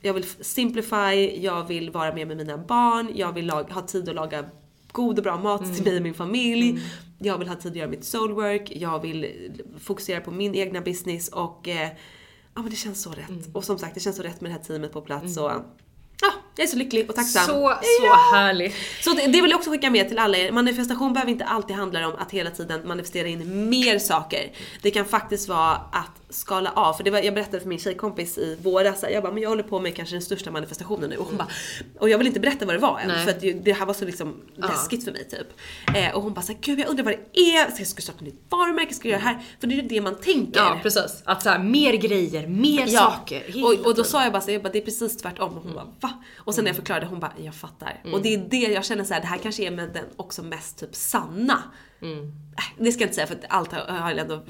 Jag 0.02 0.14
vill 0.14 0.24
simplify, 0.24 1.40
jag 1.42 1.68
vill 1.68 1.90
vara 1.90 2.14
med 2.14 2.28
med 2.28 2.36
mina 2.36 2.58
barn, 2.58 3.10
jag 3.14 3.32
vill 3.32 3.50
ha 3.50 3.82
tid 3.86 4.08
att 4.08 4.14
laga 4.14 4.44
god 4.92 5.18
och 5.18 5.24
bra 5.24 5.38
mat 5.38 5.74
till 5.74 5.84
mig 5.84 5.96
och 5.96 6.02
min 6.02 6.14
familj. 6.14 6.80
Jag 7.18 7.38
vill 7.38 7.48
ha 7.48 7.56
tid 7.56 7.70
att 7.72 7.76
göra 7.78 7.88
mitt 7.88 8.04
soulwork, 8.04 8.72
jag 8.76 9.02
vill 9.02 9.26
fokusera 9.80 10.20
på 10.20 10.30
min 10.30 10.54
egna 10.54 10.80
business 10.80 11.28
och 11.28 11.68
eh, 11.68 11.88
ja 12.54 12.62
men 12.62 12.70
det 12.70 12.76
känns 12.76 13.02
så 13.02 13.10
rätt. 13.10 13.54
Och 13.54 13.64
som 13.64 13.78
sagt 13.78 13.94
det 13.94 14.00
känns 14.00 14.16
så 14.16 14.22
rätt 14.22 14.40
med 14.40 14.50
det 14.50 14.54
här 14.54 14.62
teamet 14.64 14.92
på 14.92 15.00
plats 15.00 15.36
och 15.36 15.50
ja, 15.50 15.64
jag 16.56 16.64
är 16.64 16.68
så 16.68 16.76
lycklig 16.76 17.10
och 17.10 17.16
tacksam. 17.16 17.46
Så, 17.46 17.78
så 18.00 18.34
härligt. 18.34 18.74
Så 19.00 19.10
det, 19.10 19.26
det 19.26 19.40
vill 19.40 19.50
jag 19.50 19.58
också 19.58 19.70
skicka 19.70 19.90
med 19.90 20.08
till 20.08 20.18
alla 20.18 20.38
er. 20.38 20.52
Manifestation 20.52 21.12
behöver 21.12 21.32
inte 21.32 21.44
alltid 21.44 21.76
handla 21.76 22.08
om 22.08 22.14
att 22.18 22.30
hela 22.30 22.50
tiden 22.50 22.88
manifestera 22.88 23.28
in 23.28 23.68
mer 23.70 23.98
saker. 23.98 24.52
Det 24.82 24.90
kan 24.90 25.04
faktiskt 25.04 25.48
vara 25.48 25.72
att 25.72 26.23
skala 26.30 26.70
av. 26.70 26.94
För 26.94 27.04
det 27.04 27.10
var, 27.10 27.18
jag 27.18 27.34
berättade 27.34 27.60
för 27.60 27.68
min 27.68 27.78
tjejkompis 27.78 28.38
i 28.38 28.58
våras, 28.62 29.02
här, 29.02 29.10
jag 29.10 29.22
bara, 29.22 29.32
men 29.32 29.42
jag 29.42 29.48
håller 29.48 29.62
på 29.62 29.80
med 29.80 29.96
kanske 29.96 30.14
den 30.14 30.22
största 30.22 30.50
manifestationen 30.50 31.10
nu. 31.10 31.16
Och 31.16 31.26
hon 31.26 31.36
bara, 31.36 31.48
och 31.98 32.08
jag 32.08 32.18
vill 32.18 32.26
inte 32.26 32.40
berätta 32.40 32.66
vad 32.66 32.74
det 32.74 32.78
var 32.78 32.98
än. 33.00 33.08
Nej. 33.08 33.24
För 33.24 33.30
att 33.30 33.64
det, 33.64 33.72
här 33.72 33.86
var 33.86 33.94
så 33.94 34.04
liksom 34.04 34.40
läskigt 34.56 35.04
för 35.04 35.12
mig 35.12 35.28
typ. 35.28 35.46
Eh, 35.96 36.14
och 36.16 36.22
hon 36.22 36.34
bara 36.34 36.42
såhär, 36.42 36.58
gud 36.60 36.78
jag 36.80 36.88
undrar 36.88 37.04
vad 37.04 37.14
det 37.14 37.40
är. 37.40 37.70
Så 37.70 37.80
jag 37.80 37.86
ska 37.88 38.02
starta 38.02 38.18
ett 38.18 38.24
nytt 38.24 38.40
varumärke, 38.48 38.94
ska 38.94 39.08
jag 39.08 39.20
göra 39.20 39.30
det 39.30 39.36
här? 39.36 39.44
För 39.60 39.66
det 39.66 39.74
är 39.74 39.82
ju 39.82 39.88
det 39.88 40.00
man 40.00 40.14
tänker. 40.14 40.60
Ja 40.60 40.78
precis. 40.82 41.22
Att 41.24 41.42
så 41.42 41.48
här, 41.48 41.58
mer 41.58 41.92
grejer, 41.92 42.46
mer 42.46 42.86
Ja. 42.88 43.00
saker. 43.00 43.42
Och, 43.64 43.86
och 43.86 43.94
då 43.94 44.04
sa 44.04 44.22
jag 44.22 44.32
bara 44.32 44.42
så 44.42 44.50
jag 44.50 44.62
bara, 44.62 44.72
det 44.72 44.78
är 44.78 44.84
precis 44.84 45.16
tvärtom. 45.16 45.56
Och 45.56 45.62
hon 45.62 45.74
bara 45.74 45.88
va? 46.00 46.22
Och 46.36 46.54
sen 46.54 46.64
när 46.64 46.68
jag 46.68 46.76
förklarade 46.76 47.06
hon 47.06 47.20
bara, 47.20 47.32
jag 47.36 47.54
fattar. 47.54 48.00
Och 48.12 48.22
det 48.22 48.34
är 48.34 48.38
det 48.38 48.56
jag 48.56 48.84
känner 48.84 49.04
så 49.04 49.14
här, 49.14 49.20
det 49.20 49.26
här 49.26 49.38
kanske 49.38 49.62
är 49.64 49.70
med 49.70 49.90
den 49.94 50.04
också 50.16 50.42
mest 50.42 50.78
typ 50.78 50.94
sanna. 50.94 51.62
Äh, 52.02 52.64
Det 52.78 52.92
ska 52.92 53.00
jag 53.00 53.06
inte 53.08 53.14
säga 53.14 53.26
för 53.26 53.34
att 53.34 53.44
allt 53.48 53.72
har, 53.72 53.80
har 53.94 54.10
ändå, 54.12 54.42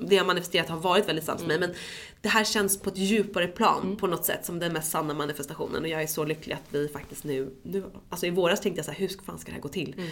det 0.00 0.14
jag 0.14 0.26
manifesterat 0.26 0.68
har 0.68 0.76
varit 0.76 1.08
väldigt 1.08 1.24
sant 1.24 1.40
för 1.40 1.48
mig. 1.48 1.58
Men 1.58 1.74
det 2.20 2.28
här 2.28 2.44
känns 2.44 2.80
på 2.80 2.90
ett 2.90 2.96
djupare 2.98 3.46
plan 3.46 3.96
på 4.00 4.06
något 4.06 4.24
sätt 4.24 4.44
som 4.46 4.58
den 4.58 4.72
mest 4.72 4.90
sanna 4.90 5.14
manifestationen. 5.14 5.82
Och 5.82 5.88
jag 5.88 6.02
är 6.02 6.06
så 6.06 6.24
lycklig 6.24 6.54
att 6.54 6.62
vi 6.70 6.88
faktiskt 6.88 7.24
nu, 7.24 7.54
nu 7.62 7.84
alltså 8.10 8.26
i 8.26 8.30
våras 8.30 8.60
tänkte 8.60 8.78
jag 8.78 8.84
så 8.84 8.90
här, 8.90 8.98
hur 8.98 9.08
fan 9.26 9.38
ska 9.38 9.46
det 9.50 9.54
här 9.54 9.60
gå 9.62 9.68
till? 9.68 10.02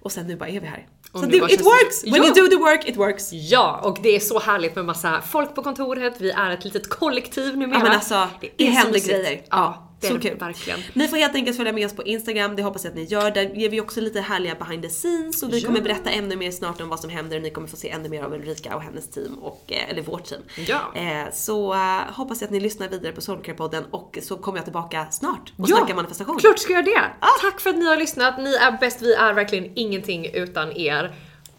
Och 0.00 0.12
sen 0.12 0.26
nu 0.26 0.36
bara 0.36 0.48
är 0.48 0.60
vi 0.60 0.66
här. 0.66 0.86
Och 1.12 1.20
så 1.20 1.26
det, 1.26 1.36
it 1.36 1.58
det- 1.58 1.64
works! 1.64 2.04
When 2.04 2.14
Ja. 2.14 2.24
you 2.24 2.34
do 2.34 2.46
the 2.48 2.56
work, 2.56 2.88
it 2.88 2.96
works! 2.96 3.32
Ja, 3.32 3.80
och 3.84 3.98
det 4.02 4.16
är 4.16 4.20
så 4.20 4.38
härligt 4.40 4.74
med 4.76 4.84
massa 4.84 5.20
folk 5.22 5.54
på 5.54 5.62
kontoret, 5.62 6.20
vi 6.20 6.30
är 6.30 6.50
ett 6.50 6.64
litet 6.64 6.88
kollektiv 6.88 7.56
numera. 7.56 7.78
Ja 7.78 7.84
men 7.84 7.92
alltså, 7.92 8.28
det, 8.40 8.66
är 8.68 8.72
så 8.72 8.78
händer 8.78 9.08
grejer. 9.08 9.42
Ja, 9.50 9.93
det 10.08 10.14
så 10.14 10.28
kul. 10.28 10.38
verkligen. 10.38 10.80
Ni 10.92 11.08
får 11.08 11.16
helt 11.16 11.34
enkelt 11.34 11.56
följa 11.56 11.72
med 11.72 11.86
oss 11.86 11.96
på 11.96 12.02
Instagram, 12.02 12.56
det 12.56 12.62
hoppas 12.62 12.84
jag 12.84 12.90
att 12.90 12.96
ni 12.96 13.04
gör. 13.04 13.30
Där 13.30 13.42
ger 13.42 13.68
vi 13.68 13.80
också 13.80 14.00
lite 14.00 14.20
härliga 14.20 14.54
behind 14.54 14.82
the 14.82 14.88
scenes 14.88 15.42
och 15.42 15.52
vi 15.52 15.62
kommer 15.62 15.80
berätta 15.80 16.10
ännu 16.10 16.36
mer 16.36 16.50
snart 16.50 16.80
om 16.80 16.88
vad 16.88 17.00
som 17.00 17.10
händer 17.10 17.36
och 17.36 17.42
ni 17.42 17.50
kommer 17.50 17.68
få 17.68 17.76
se 17.76 17.90
ännu 17.90 18.08
mer 18.08 18.22
av 18.22 18.34
Ulrika 18.34 18.76
och 18.76 18.82
hennes 18.82 19.10
team, 19.10 19.38
och, 19.38 19.62
eh, 19.68 19.90
eller 19.90 20.02
vårt 20.02 20.24
team. 20.24 20.42
Ja. 20.66 20.92
Eh, 20.94 21.32
så 21.32 21.74
eh, 21.74 22.00
hoppas 22.16 22.40
jag 22.40 22.46
att 22.46 22.52
ni 22.52 22.60
lyssnar 22.60 22.88
vidare 22.88 23.12
på 23.12 23.20
Soulcare-podden 23.20 23.84
och 23.90 24.18
så 24.22 24.36
kommer 24.36 24.58
jag 24.58 24.64
tillbaka 24.64 25.06
snart 25.10 25.52
och 25.56 25.68
Ja, 25.68 25.76
snackar 25.76 25.94
manifestation. 25.94 26.38
Klart 26.38 26.58
ska 26.58 26.72
jag 26.72 26.84
det! 26.84 27.10
Tack 27.40 27.60
för 27.60 27.70
att 27.70 27.76
ni 27.76 27.86
har 27.86 27.96
lyssnat, 27.96 28.38
ni 28.38 28.54
är 28.54 28.78
bäst, 28.80 29.02
vi 29.02 29.14
är 29.14 29.32
verkligen 29.32 29.72
ingenting 29.74 30.30
utan 30.34 30.72
er. 30.76 31.14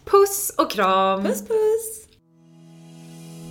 Puss 0.06 0.54
och 0.58 0.72
kram! 0.72 1.24
Puss 1.24 1.42
puss! 1.48 2.05